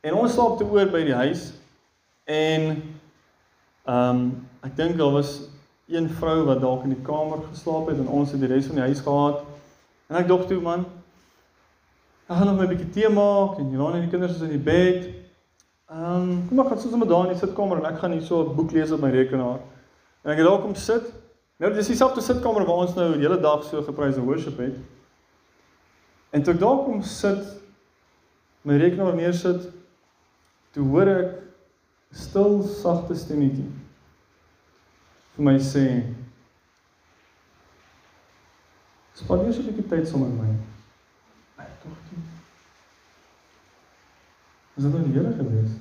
En 0.00 0.14
ons 0.14 0.32
slaap 0.32 0.58
te 0.58 0.64
oor 0.64 0.86
by 0.86 1.04
die 1.04 1.14
huis. 1.14 1.52
En 2.24 2.82
ehm 3.84 4.16
um, 4.16 4.48
ek 4.60 4.76
dink 4.76 4.98
daar 4.98 5.12
was 5.12 5.48
een 5.88 6.08
vrou 6.08 6.44
wat 6.44 6.60
dalk 6.60 6.82
in 6.84 6.92
die 6.92 7.02
kamer 7.02 7.38
geslaap 7.50 7.88
het 7.88 7.98
en 7.98 8.08
ons 8.08 8.30
het 8.30 8.40
die 8.40 8.48
res 8.48 8.66
van 8.66 8.74
die 8.74 8.84
huis 8.84 9.00
gehad. 9.00 9.44
En 10.08 10.16
ek 10.16 10.28
dog 10.28 10.44
toe 10.46 10.60
man, 10.60 10.84
ek 12.28 12.36
gaan 12.36 12.46
nog 12.46 12.60
'n 12.60 12.68
bietjie 12.68 12.90
tee 12.90 13.08
maak 13.08 13.58
en 13.58 13.70
Johan 13.70 13.94
en 13.94 14.00
die 14.00 14.10
kinders 14.10 14.34
is 14.34 14.44
in 14.44 14.48
die 14.48 14.66
bed. 14.72 15.08
Ehm, 15.88 16.30
um, 16.30 16.48
kom 16.48 16.56
maar 16.56 16.66
gaan 16.66 16.80
soos 16.80 16.96
met 16.96 17.08
daar 17.08 17.24
in 17.24 17.32
die 17.32 17.40
sitkamer 17.40 17.78
en 17.80 17.86
ek 17.88 17.98
gaan 17.98 18.12
hier 18.12 18.22
so 18.22 18.42
'n 18.44 18.54
boek 18.54 18.70
lees 18.76 18.90
op 18.92 19.00
my 19.00 19.10
rekenaar. 19.10 19.60
En 20.22 20.30
ek 20.30 20.36
het 20.38 20.46
daar 20.46 20.60
kom 20.60 20.74
sit. 20.74 21.12
Nou 21.56 21.72
dis 21.72 21.86
dieselfde 21.86 22.20
sitkamer 22.20 22.66
waar 22.66 22.84
ons 22.84 22.94
nou 22.94 23.12
die 23.12 23.24
hele 23.24 23.40
dag 23.40 23.64
so 23.64 23.82
geprys 23.82 24.16
en 24.16 24.24
worship 24.24 24.58
het. 24.58 24.76
En 26.30 26.42
toe 26.42 26.54
ek 26.54 26.60
daar 26.60 26.84
kom 26.84 27.02
sit, 27.02 27.60
my 28.62 28.76
rekenaar 28.76 29.14
neersit, 29.14 29.68
toe 30.70 30.84
hoor 30.84 31.08
ek 31.08 31.42
stil 32.12 32.62
sagte 32.62 33.14
stemmetjie 33.14 33.72
vir 35.36 35.44
my 35.44 35.58
sê: 35.58 36.04
"Spandeer 39.14 39.52
so 39.52 39.60
'n 39.60 39.66
bietjie 39.66 39.88
tyd 39.88 40.08
saam 40.08 40.20
met 40.20 40.36
my." 40.36 40.50
Ek 41.64 41.80
tog 41.82 41.96
nie. 42.12 42.37
Is 44.78 44.86
dit 44.86 44.92
nou 44.92 45.02
die 45.04 45.16
Here 45.16 45.32
gewees? 45.34 45.74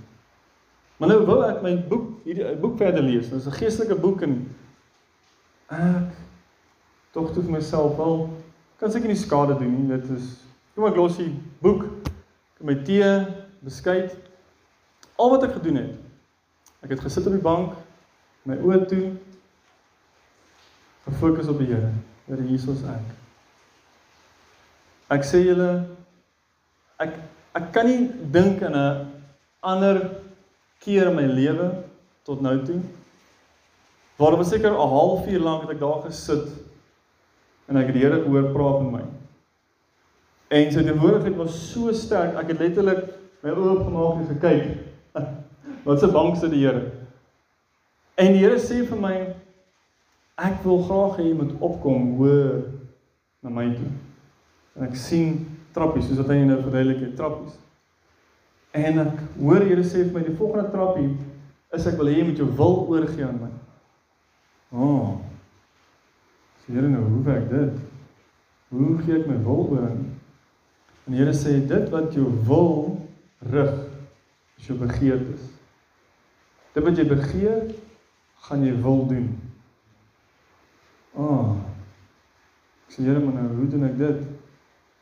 Maar 0.97 1.11
nou 1.13 1.19
wil 1.27 1.43
ek 1.45 1.61
my 1.61 1.75
boek, 1.89 2.07
hierdie 2.25 2.55
boek 2.57 2.79
verder 2.79 3.05
lees. 3.05 3.29
Dit 3.29 3.39
is 3.39 3.47
'n 3.47 3.59
geestelike 3.59 3.95
boek 4.01 4.21
en 4.25 4.33
ek 5.69 6.17
tog 7.13 7.33
toe 7.33 7.43
vir 7.43 7.51
myself 7.51 7.97
wel 7.97 8.29
kan 8.79 8.91
seker 8.91 9.07
nie 9.07 9.17
skade 9.17 9.57
doen 9.57 9.73
nie. 9.73 9.97
Dit 9.97 10.09
is 10.09 10.41
kom 10.75 10.85
ek 10.85 10.95
los 10.95 11.17
die 11.17 11.33
boek, 11.61 11.85
my 12.61 12.75
tee, 12.83 13.25
beskuit. 13.61 14.17
Al 15.17 15.29
wat 15.29 15.43
ek 15.43 15.53
gedoen 15.53 15.75
het 15.75 15.95
Ek 16.79 16.89
het 16.89 16.99
gesit 17.01 17.25
op 17.25 17.33
die 17.33 17.41
bank, 17.41 17.73
my 18.45 18.55
oë 18.61 18.83
toe, 18.87 19.05
gefokus 21.07 21.49
op 21.49 21.57
die 21.59 21.71
Here. 21.71 21.89
Here 22.27 22.45
Jesus 22.45 22.83
ek. 22.87 23.15
Ek 25.17 25.25
sê 25.25 25.41
julle 25.41 25.71
ek 27.01 27.17
ek 27.57 27.71
kan 27.73 27.89
nie 27.89 28.07
dink 28.31 28.61
aan 28.63 28.77
'n 28.77 29.07
ander 29.61 29.97
keer 30.79 31.09
in 31.09 31.15
my 31.15 31.25
lewe 31.25 31.67
tot 32.23 32.41
nou 32.41 32.55
toe 32.65 32.79
waar 34.17 34.33
op 34.33 34.43
seker 34.43 34.71
'n 34.71 34.89
halfuur 34.93 35.39
lank 35.39 35.61
het 35.61 35.71
ek 35.71 35.79
daar 35.79 36.01
gesit 36.05 36.47
en 37.67 37.77
ek 37.77 37.85
het 37.85 37.93
die 37.93 38.03
Here 38.03 38.21
gehoor 38.23 38.51
praat 38.51 38.81
met 38.81 38.91
my. 38.91 39.03
En 40.47 40.71
sy 40.71 40.83
teenwoordigheid 40.83 41.35
was 41.35 41.57
so 41.71 41.91
sterk, 41.91 42.37
ek 42.39 42.47
het 42.47 42.59
letterlik 42.59 43.03
my 43.43 43.51
oë 43.51 43.73
oopgemaak 43.73 44.21
en 44.21 44.29
gekyk. 44.31 44.77
Wat 45.87 45.99
se 45.99 46.07
bank 46.07 46.37
sit 46.39 46.51
die 46.51 46.63
Here? 46.63 46.91
En 48.15 48.33
die 48.33 48.41
Here 48.45 48.59
sê 48.59 48.85
vir 48.87 49.01
my 49.01 49.15
ek 50.37 50.63
wil 50.63 50.83
graag 50.87 51.19
hê 51.19 51.27
jy 51.27 51.35
moet 51.35 51.53
opkom 51.59 52.15
hoor 52.17 52.63
na 53.43 53.49
my 53.49 53.67
toe. 53.75 53.91
En 54.77 54.87
ek 54.87 54.95
sien 54.95 55.56
trappies 55.77 56.09
soos 56.09 56.23
wat 56.23 56.33
hy 56.33 56.41
nou 56.47 56.57
verduidelik 56.63 57.03
het, 57.05 57.15
trappies. 57.19 57.57
En 58.77 59.01
ek 59.05 59.23
hoor 59.39 59.65
Here 59.65 59.85
sê 59.85 60.03
vir 60.03 60.13
my 60.15 60.23
die 60.25 60.35
volgende 60.37 60.71
trappie 60.73 61.11
is 61.75 61.87
ek 61.89 61.97
wil 61.99 62.09
hê 62.09 62.19
jy 62.19 62.27
moet 62.29 62.41
jou 62.41 62.47
wil 62.57 62.77
oorgee 62.91 63.25
aan 63.25 63.39
my. 63.41 63.49
O. 64.71 64.87
Oh, 64.87 65.09
sê 66.63 66.75
Here 66.75 66.89
nou, 66.91 67.03
hoe 67.05 67.23
werk 67.27 67.49
dit? 67.51 67.83
Hoe 68.73 68.93
gee 69.03 69.19
ek 69.21 69.27
my 69.29 69.37
wil 69.45 69.67
oor 69.71 69.85
aan? 69.87 70.01
En 71.05 71.15
die 71.15 71.21
Here 71.21 71.35
sê 71.35 71.57
dit 71.69 71.91
wat 71.93 72.15
jou 72.15 72.29
wil 72.49 72.97
rig 73.53 73.75
is 74.57 74.69
jou 74.69 74.77
begeertes. 74.81 75.45
Dit 76.75 76.85
wat 76.85 76.97
jy 76.99 77.05
begeer, 77.09 77.69
gaan 78.47 78.65
jy 78.65 78.73
wil 78.83 79.05
doen. 79.09 79.29
Ah. 81.17 81.23
Oh, 81.23 81.55
ek 82.87 82.97
sê 82.97 83.07
Here, 83.07 83.21
maar 83.23 83.39
nou 83.39 83.61
hoe 83.61 83.69
doen 83.71 83.87
ek 83.87 83.97
dit? 84.01 84.36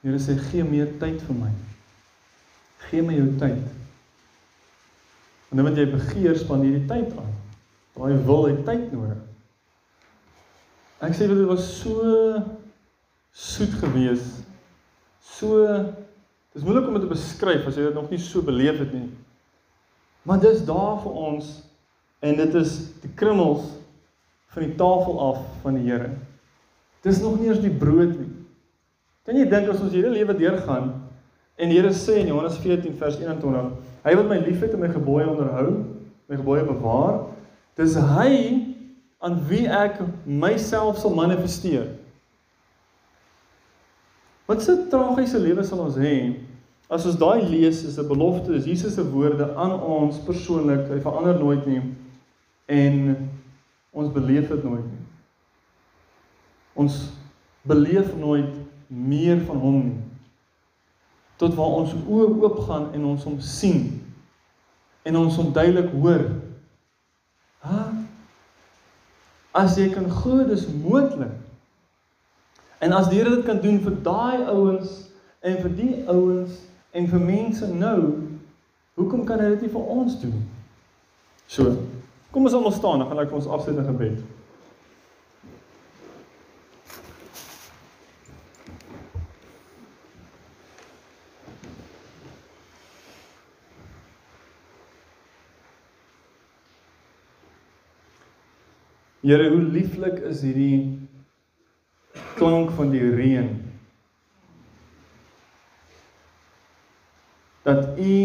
Here 0.06 0.20
sê 0.22 0.36
gee 0.38 0.62
meer 0.62 0.92
tyd 1.02 1.18
vir 1.26 1.38
my. 1.40 1.48
Gee 2.86 3.02
my 3.02 3.16
jou 3.18 3.32
tyd. 3.42 3.64
En 5.50 5.58
dan 5.58 5.66
wat 5.66 5.80
jy 5.82 5.86
begeer, 5.90 6.36
spandeer 6.38 6.76
jy 6.78 6.82
tyd 6.86 7.16
aan. 7.18 7.32
Daai 7.96 8.20
wil 8.28 8.46
het 8.52 8.60
tyd 8.68 8.92
nodig. 8.94 9.24
Ek 11.02 11.16
sê 11.18 11.26
dit 11.26 11.42
was 11.50 11.66
so 11.80 12.04
soet 13.34 13.74
geweest. 13.82 14.44
So 15.26 15.66
dis 16.54 16.62
moeilik 16.62 16.86
om 16.86 17.00
dit 17.00 17.08
te 17.08 17.12
beskryf 17.12 17.66
as 17.66 17.82
jy 17.82 17.90
dit 17.90 17.98
nog 17.98 18.14
nie 18.14 18.22
so 18.22 18.46
beleef 18.46 18.78
het 18.84 18.94
nie. 18.94 19.10
Maar 20.30 20.46
dis 20.46 20.62
daar 20.70 21.02
vir 21.02 21.18
ons 21.32 21.50
en 22.22 22.40
dit 22.46 22.62
is 22.62 22.78
die 23.02 23.12
krummels 23.18 23.74
van 24.54 24.70
die 24.70 24.78
tafel 24.78 25.18
af 25.32 25.42
van 25.66 25.82
die 25.82 25.90
Here. 25.90 26.14
Dis 27.02 27.26
nog 27.26 27.40
nie 27.42 27.50
eens 27.50 27.66
die 27.66 27.74
brood 27.74 28.14
nie. 28.14 28.25
Kan 29.26 29.40
jy 29.40 29.48
dink 29.50 29.70
as 29.72 29.82
ons 29.82 29.94
hierdie 29.94 30.14
lewe 30.14 30.36
deurgaan 30.38 30.92
en 31.58 31.72
die 31.72 31.80
Here 31.80 31.92
sê 31.96 32.20
in 32.22 32.30
Johannes 32.30 32.60
14 32.62 32.98
vers 33.00 33.18
21, 33.18 33.72
hy 34.06 34.16
wat 34.20 34.30
my 34.30 34.38
liefhet 34.44 34.76
en 34.76 34.84
my 34.84 34.90
gebooie 34.92 35.26
onderhou, 35.26 35.80
my 36.30 36.38
gebooie 36.38 36.66
bewaar, 36.68 37.22
dis 37.80 37.96
hy 37.96 38.32
aan 39.26 39.40
wie 39.50 39.66
ek 39.72 40.02
myself 40.28 41.00
sal 41.02 41.16
manifesteer. 41.18 41.88
Wat 44.46 44.62
'n 44.62 44.90
tragiese 44.92 45.40
lewe 45.42 45.64
sal 45.64 45.80
ons 45.88 45.98
hê 45.98 46.36
as 46.90 47.06
ons 47.06 47.18
daai 47.18 47.42
lees 47.50 47.84
is 47.84 47.98
'n 47.98 48.08
belofte, 48.08 48.54
is 48.54 48.66
Jesus 48.66 48.94
se 48.94 49.04
woorde 49.04 49.56
aan 49.56 49.74
ons 49.82 50.20
persoonlik, 50.20 50.88
hy 50.90 51.00
verander 51.02 51.40
nooit 51.40 51.66
nie 51.66 51.82
en 52.68 53.30
ons 53.92 54.12
beleef 54.14 54.50
dit 54.50 54.64
nooit 54.64 54.86
nie. 54.86 55.04
Ons 56.76 57.10
beleef 57.64 58.16
nooit 58.16 58.55
meer 58.88 59.40
van 59.48 59.58
hom 59.58 59.80
nie. 59.84 60.02
Tot 61.42 61.56
waar 61.58 61.80
ons 61.82 61.94
oë 61.94 62.28
oop 62.40 62.60
gaan 62.68 62.92
en 62.96 63.08
ons 63.12 63.24
hom 63.28 63.40
sien 63.44 63.88
en 65.06 65.18
ons 65.20 65.36
hom 65.38 65.52
duidelik 65.54 65.92
hoor. 65.94 66.24
Ha? 67.66 67.82
As 69.56 69.76
jy 69.80 69.90
kan 69.94 70.08
glo 70.12 70.46
dis 70.48 70.68
moontlik. 70.72 71.34
En 72.84 72.94
as 72.94 73.10
die 73.10 73.20
Here 73.20 73.36
dit 73.36 73.46
kan 73.46 73.62
doen 73.64 73.78
vir 73.82 74.00
daai 74.06 74.46
ouens 74.52 74.96
en 75.46 75.60
vir 75.62 75.76
die 75.78 75.94
ouens 76.12 76.58
en 76.96 77.08
vir 77.12 77.22
mense 77.24 77.68
nou, 77.74 78.00
hoekom 79.00 79.26
kan 79.28 79.42
hy 79.42 79.54
dit 79.56 79.66
nie 79.66 79.74
vir 79.74 79.92
ons 79.96 80.18
doen? 80.22 80.36
So, 81.52 81.76
kom 82.34 82.48
ons 82.48 82.56
almal 82.58 82.74
staan, 82.76 83.02
dan 83.02 83.10
gaan 83.10 83.22
ek 83.24 83.32
vir 83.32 83.40
ons 83.40 83.50
afsluitende 83.58 83.88
gebed. 83.92 84.35
Here, 99.26 99.50
hoe 99.50 99.64
lieflik 99.74 100.20
is 100.30 100.44
hierdie 100.46 101.00
klank 102.38 102.70
van 102.78 102.92
die 102.94 103.02
reën. 103.10 103.48
Dat 107.66 107.98
U 107.98 108.18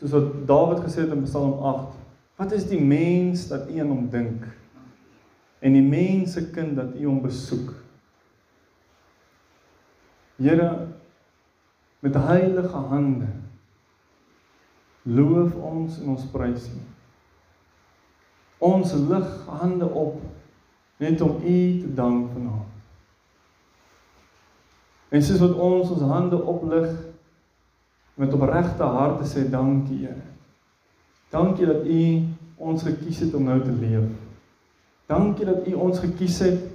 soos 0.00 0.16
wat 0.16 0.34
Dawid 0.50 0.82
gesê 0.82 1.04
het 1.04 1.14
in 1.14 1.22
Psalm 1.28 1.62
8, 1.62 1.94
wat 2.42 2.56
is 2.58 2.66
die 2.66 2.80
mens 2.82 3.46
dat 3.52 3.70
U 3.70 3.78
aan 3.78 3.94
hom 3.94 4.10
dink? 4.10 4.50
En 5.62 5.78
die 5.78 5.86
mens 5.86 6.34
se 6.34 6.48
kind 6.50 6.74
dat 6.74 6.98
U 6.98 7.06
hom 7.06 7.22
besoek. 7.22 7.70
Here 10.42 10.70
met 12.02 12.18
heilige 12.26 12.86
hande 12.90 13.30
loof 15.06 15.54
ons 15.54 16.02
en 16.02 16.16
ons 16.18 16.30
prys 16.34 16.66
U. 16.74 16.86
Ons 18.58 18.92
lig 18.92 19.28
hande 19.46 19.86
op 19.86 20.20
net 20.98 21.20
om 21.20 21.36
U 21.44 21.80
te 21.80 21.94
dank 21.94 22.32
vanaand. 22.32 22.66
En 25.08 25.22
soos 25.22 25.40
wat 25.40 25.54
ons 25.54 25.90
ons 25.94 26.08
hande 26.10 26.40
oplig 26.42 26.88
met 28.18 28.34
opregte 28.34 28.82
harte 28.82 29.28
sê 29.30 29.46
dankie 29.50 30.02
Here. 30.02 30.24
Dankie 31.30 31.68
dat 31.68 31.86
U 31.86 32.02
ons 32.58 32.82
gekies 32.82 33.22
het 33.22 33.34
om 33.34 33.46
nou 33.46 33.60
te 33.62 33.72
leef. 33.72 34.10
Dankie 35.08 35.46
dat 35.46 35.66
U 35.68 35.74
ons 35.86 36.00
gekies 36.02 36.38
het 36.44 36.66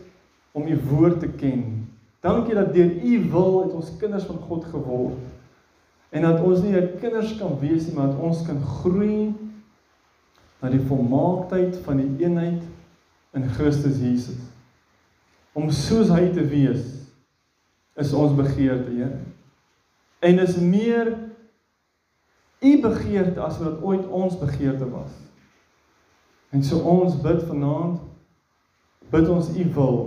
om 0.53 0.67
U 0.67 0.79
woord 0.89 1.19
te 1.19 1.29
ken. 1.29 1.83
Dankie 2.23 2.55
dat 2.55 2.73
deur 2.73 2.89
U 3.03 3.29
wil 3.29 3.61
het 3.63 3.73
ons 3.75 3.91
kinders 3.99 4.25
van 4.29 4.39
God 4.47 4.65
geword. 4.71 5.19
En 6.09 6.21
dat 6.21 6.41
ons 6.41 6.61
nie 6.63 6.71
net 6.71 6.99
kinders 7.01 7.35
kan 7.37 7.57
wees 7.59 7.87
nie, 7.87 7.95
maar 7.97 8.13
dat 8.13 8.21
ons 8.21 8.45
kan 8.47 8.61
groei 8.61 9.33
na 10.63 10.71
die 10.71 10.81
volmaaktheid 10.87 11.75
van 11.83 11.99
die 11.99 12.23
eenheid 12.23 12.63
in 13.35 13.47
Christus 13.57 13.99
Jesus. 13.99 14.39
Om 15.51 15.67
soos 15.75 16.07
hy 16.13 16.29
te 16.31 16.45
wees 16.47 16.85
is 17.99 18.13
ons 18.15 18.31
begeerte, 18.37 18.89
Here. 18.95 19.19
En 20.23 20.39
is 20.39 20.55
meer 20.57 21.11
u 22.63 22.71
begeerte 22.81 23.41
as 23.43 23.59
wat 23.59 23.81
ooit 23.83 24.05
ons 24.07 24.37
begeerte 24.39 24.87
was. 24.87 25.11
En 26.55 26.63
so 26.63 26.79
ons 26.79 27.17
bid 27.21 27.43
vanaand 27.49 27.99
bid 29.11 29.27
ons 29.29 29.51
u 29.51 29.65
wil 29.75 29.97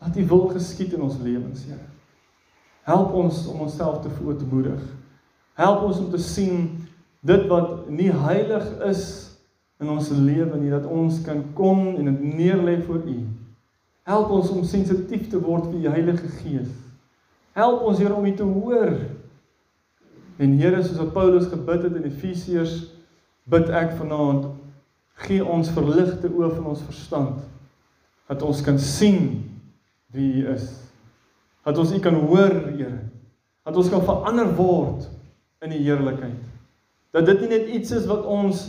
dat 0.00 0.16
u 0.16 0.26
wil 0.30 0.46
geskied 0.54 0.94
in 0.94 1.02
ons 1.02 1.18
lewens, 1.20 1.64
Here. 1.66 1.88
Help 2.86 3.18
ons 3.18 3.42
om 3.50 3.66
onsself 3.66 3.98
te 4.06 4.14
voortmoedig. 4.20 4.86
Help 5.58 5.82
ons 5.90 5.98
om 5.98 6.08
te 6.14 6.22
sien 6.22 6.70
dit 7.26 7.50
wat 7.50 7.90
nie 7.90 8.12
heilig 8.14 8.70
is 8.86 9.29
in 9.80 9.88
ons 9.88 10.10
lewe 10.12 10.58
nie 10.60 10.72
dat 10.72 10.86
ons 10.86 11.22
kan 11.24 11.40
kom 11.56 11.94
en 11.96 12.10
dit 12.10 12.22
neerlê 12.36 12.76
voor 12.84 13.00
U. 13.08 13.16
Help 14.08 14.32
ons 14.36 14.50
om 14.52 14.64
sensitief 14.68 15.28
te 15.32 15.40
word 15.40 15.70
vir 15.70 15.78
die 15.80 15.92
Heilige 15.92 16.28
Gees. 16.40 16.70
Help 17.56 17.86
ons 17.88 18.00
Here 18.00 18.14
om 18.14 18.26
U 18.26 18.32
te 18.36 18.46
hoor. 18.46 18.92
En 20.40 20.56
Here 20.60 20.82
soos 20.82 21.00
wat 21.00 21.14
Paulus 21.16 21.48
gebid 21.48 21.86
het 21.88 21.96
in 21.96 22.08
Efesiërs, 22.08 22.76
bid 23.50 23.70
ek 23.72 23.96
vanaand 23.98 24.50
gee 25.20 25.44
ons 25.44 25.68
verligte 25.74 26.30
oë 26.32 26.52
van 26.54 26.70
ons 26.72 26.84
verstand 26.86 27.40
dat 28.30 28.44
ons 28.46 28.60
kan 28.64 28.78
sien 28.80 29.42
wie 30.14 30.42
U 30.42 30.52
is. 30.54 30.68
Dat 31.66 31.78
ons 31.80 31.92
U 31.92 31.98
kan 32.00 32.16
hoor, 32.28 32.54
Here. 32.72 33.00
Dat 33.66 33.76
ons 33.76 33.90
kan 33.92 34.04
verander 34.04 34.52
word 34.56 35.08
in 35.64 35.74
die 35.74 35.82
heerlikheid. 35.84 36.40
Dat 37.12 37.26
dit 37.28 37.42
nie 37.44 37.50
net 37.52 37.72
iets 37.80 37.92
is 37.96 38.06
wat 38.08 38.24
ons 38.24 38.62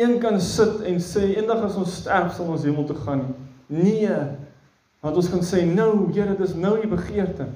een 0.00 0.18
kan 0.20 0.40
sit 0.40 0.80
en 0.88 1.00
sê 1.04 1.26
eendag 1.36 1.66
as 1.68 1.76
ons 1.80 1.96
sterf 2.00 2.34
sal 2.34 2.48
ons 2.54 2.64
hemel 2.64 2.86
toe 2.88 2.96
gaan. 3.04 3.26
Nee. 3.68 4.16
Want 5.00 5.16
ons 5.16 5.30
kan 5.32 5.44
sê 5.44 5.62
nou, 5.64 6.08
Here, 6.12 6.36
dis 6.36 6.54
nou 6.56 6.76
u 6.80 6.88
begeerte 6.88 7.48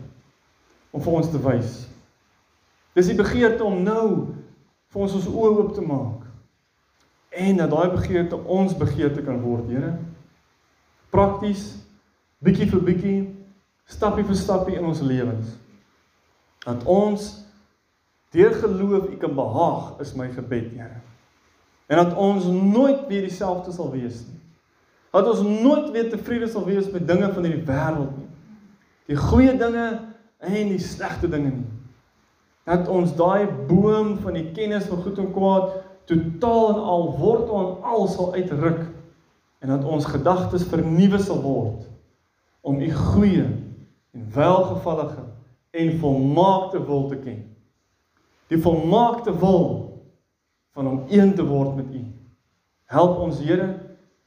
om 0.95 1.03
vir 1.03 1.17
ons 1.19 1.31
te 1.31 1.41
wys. 1.43 1.85
Dis 2.95 3.11
die 3.11 3.19
begeerte 3.19 3.65
om 3.67 3.81
nou 3.83 4.07
vir 4.93 5.03
ons 5.03 5.17
ons 5.19 5.31
oë 5.33 5.55
oop 5.59 5.73
te 5.75 5.85
maak 5.85 6.21
en 7.35 7.57
dat 7.59 7.73
daai 7.73 7.91
begeerte 7.91 8.39
ons 8.39 8.77
begeerte 8.79 9.23
kan 9.27 9.41
word, 9.43 9.67
Here. 9.67 9.97
Prakties, 11.11 11.65
bietjie 12.39 12.69
vir 12.71 12.85
bietjie, 12.87 13.17
stappie 13.91 14.23
vir 14.27 14.39
stappie 14.39 14.77
in 14.79 14.87
ons 14.87 15.03
lewens. 15.03 15.57
Dat 16.63 16.87
ons 16.87 17.27
deur 18.35 18.55
geloof 18.63 19.11
U 19.11 19.19
kan 19.19 19.35
behaag 19.35 19.99
is 20.05 20.15
my 20.15 20.29
gebed, 20.31 20.71
Here. 20.79 21.03
En 21.87 21.97
dat 21.97 22.15
ons 22.17 22.47
nooit 22.47 23.07
weer 23.09 23.21
dieselfde 23.21 23.73
sal 23.73 23.91
wees 23.91 24.23
nie. 24.25 24.41
Dat 25.11 25.29
ons 25.29 25.43
nooit 25.63 25.91
weer 25.91 26.11
tevrede 26.11 26.49
sal 26.49 26.65
wees 26.65 26.91
met 26.91 27.07
dinge 27.09 27.33
van 27.33 27.45
hierdie 27.45 27.67
wêreld 27.69 28.17
nie. 28.17 28.31
Die 29.13 29.17
goeie 29.21 29.53
dinge 29.57 30.01
en 30.39 30.69
die 30.73 30.81
slegte 30.81 31.29
dinge 31.29 31.53
nie. 31.53 31.73
Dat 32.65 32.89
ons 32.89 33.13
daai 33.17 33.45
boom 33.69 34.17
van 34.25 34.39
die 34.39 34.49
kennis 34.57 34.89
van 34.89 35.03
goed 35.05 35.21
en 35.21 35.33
kwaad 35.33 35.75
totaal 36.09 36.69
en 36.73 36.81
al 36.95 37.07
wortel 37.19 37.59
en 37.61 37.83
al 37.93 38.07
sal 38.09 38.33
uitruk 38.35 38.81
en 39.65 39.69
dat 39.69 39.85
ons 39.85 40.05
gedagtes 40.09 40.67
vernuwe 40.69 41.21
sal 41.21 41.41
word 41.45 41.85
om 42.65 42.81
u 42.81 42.91
goeie 42.93 43.45
en 44.13 44.27
welgevallige 44.33 45.25
en 45.71 45.99
volmaakte 45.99 46.85
wil 46.87 47.09
te 47.09 47.17
ken. 47.17 47.41
Die 48.49 48.61
volmaakte 48.61 49.39
wil 49.39 49.84
van 50.75 50.91
om 50.91 51.05
een 51.09 51.35
te 51.35 51.45
word 51.47 51.77
met 51.79 51.95
u. 51.95 52.03
Help 52.91 53.19
ons 53.19 53.39
Here 53.39 53.69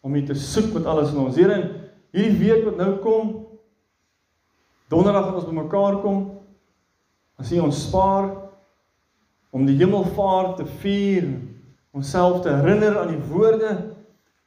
om 0.01 0.15
u 0.15 0.23
te 0.23 0.33
soek 0.33 0.71
met 0.73 0.85
alles 0.85 1.11
in 1.11 1.19
ons. 1.19 1.35
Here, 1.35 1.57
hierdie 2.15 2.39
week 2.39 2.63
wat 2.63 2.77
nou 2.79 2.91
kom, 3.03 3.31
donderdag 4.87 5.27
as 5.27 5.41
ons 5.41 5.49
bymekaar 5.49 5.99
kom, 6.01 6.21
as 7.37 7.51
u 7.51 7.59
ons 7.65 7.81
spaar 7.89 8.31
om 9.51 9.65
die 9.67 9.75
hemelvaart 9.77 10.61
te 10.61 10.65
vier 10.79 11.27
onsself 11.97 12.41
te 12.45 12.53
herinner 12.53 12.99
aan 13.01 13.11
die 13.15 13.25
woorde 13.31 13.73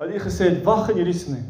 wat 0.01 0.15
U 0.15 0.21
gesê 0.23 0.47
het, 0.49 0.63
wag 0.65 0.89
in 0.95 1.03
Jerusalem. 1.03 1.45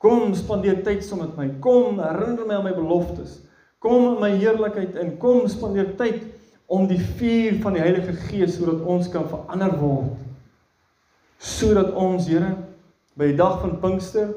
Kom 0.00 0.32
spandeer 0.36 0.78
tyd 0.84 1.02
saam 1.04 1.20
met 1.24 1.34
my. 1.36 1.48
Kom 1.60 1.98
herinner 2.00 2.46
my 2.48 2.56
aan 2.56 2.64
my 2.64 2.72
beloftes. 2.76 3.42
Kom 3.84 4.14
in 4.14 4.20
my 4.22 4.30
heerlikheid 4.32 4.96
in. 5.00 5.16
Kom 5.20 5.44
spandeer 5.52 5.90
tyd 5.98 6.22
om 6.66 6.86
die 6.90 7.00
vuur 7.00 7.60
van 7.62 7.76
die 7.76 7.82
Heilige 7.82 8.12
Gees 8.26 8.56
sodat 8.58 8.82
ons 8.82 9.08
kan 9.10 9.28
verander 9.30 9.76
word. 9.78 10.14
Sodat 11.38 11.92
ons, 11.94 12.26
Here, 12.26 12.56
by 13.16 13.30
die 13.30 13.38
dag 13.38 13.60
van 13.62 13.78
Pinkster 13.80 14.34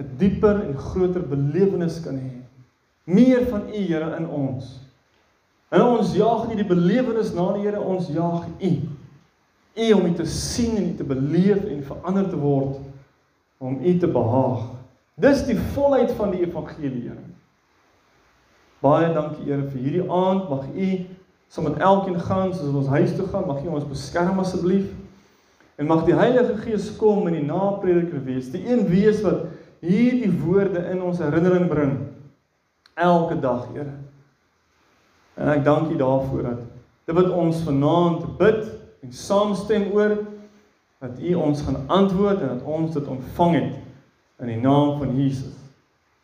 'n 0.00 0.08
dieper 0.18 0.62
en 0.64 0.76
groter 0.76 1.22
belewenis 1.22 2.00
kan 2.02 2.16
hê. 2.18 2.42
Meer 3.04 3.46
van 3.46 3.68
U, 3.68 3.76
Here, 3.76 4.16
in 4.16 4.28
ons. 4.28 4.80
En 5.70 5.82
ons 5.82 6.14
jaag 6.14 6.48
nie 6.48 6.56
die 6.56 6.68
belewenis 6.68 7.32
na 7.34 7.52
die 7.52 7.62
Here, 7.66 7.80
ons 7.80 8.08
jaag 8.08 8.46
U. 8.60 8.72
U 9.76 9.92
om 9.92 10.06
U 10.06 10.14
te 10.14 10.26
sien 10.26 10.76
en 10.76 10.90
U 10.90 10.96
te 10.96 11.04
beleef 11.04 11.64
en 11.64 11.82
verander 11.82 12.28
te 12.28 12.36
word 12.36 12.80
om 13.58 13.78
U 13.80 13.98
te 13.98 14.08
behaag. 14.08 14.68
Dis 15.14 15.44
die 15.46 15.58
volheid 15.74 16.12
van 16.18 16.30
die 16.30 16.42
evangelie, 16.42 17.08
Here. 17.08 17.24
Baie 18.82 19.12
dankie 19.14 19.44
Here 19.46 19.68
vir 19.70 19.80
hierdie 19.80 20.08
aand. 20.10 20.48
Mag 20.50 20.66
U 20.74 20.88
saam 21.52 21.68
met 21.68 21.82
elkeen 21.84 22.20
gaan 22.20 22.54
soos 22.54 22.74
ons 22.74 22.86
huis 22.86 23.16
toe 23.16 23.26
gaan. 23.28 23.46
Mag 23.46 23.64
U 23.64 23.74
ons 23.76 23.88
beskerm 23.88 24.38
asseblief. 24.40 24.88
En 25.76 25.86
mag 25.86 26.06
die 26.08 26.16
Heilige 26.16 26.56
Gees 26.64 26.88
kom 26.96 27.26
in 27.28 27.36
die 27.36 27.44
naprediker 27.44 28.22
wees. 28.24 28.48
Die 28.54 28.64
een 28.64 28.86
wees 28.88 29.20
wat 29.24 29.50
hierdie 29.84 30.30
woorde 30.40 30.84
in 30.92 31.02
ons 31.02 31.20
herinnering 31.20 31.68
bring 31.68 31.98
elke 32.94 33.36
dag, 33.40 33.66
Here. 33.72 33.96
En 35.34 35.48
ek 35.48 35.64
dank 35.64 35.90
U 35.90 35.96
daarvoor 35.96 36.42
dat 36.42 36.62
dit 37.08 37.16
wat 37.16 37.32
ons 37.34 37.64
vanaand 37.66 38.36
bid 38.38 38.62
en 39.02 39.12
saamstem 39.12 39.90
oor 39.92 40.14
dat 41.02 41.18
U 41.18 41.34
ons 41.34 41.64
gaan 41.66 41.82
antwoord 41.86 42.40
en 42.40 42.54
dat 42.54 42.62
ons 42.62 42.94
dit 42.94 43.10
ontvang 43.16 43.58
het 43.58 43.74
in 44.44 44.54
die 44.54 44.60
naam 44.62 44.96
van 45.02 45.16
Jesus. 45.18 45.58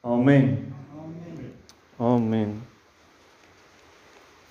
Amen. 0.00 0.72
Amen. 0.94 1.52
Amen. 1.98 2.67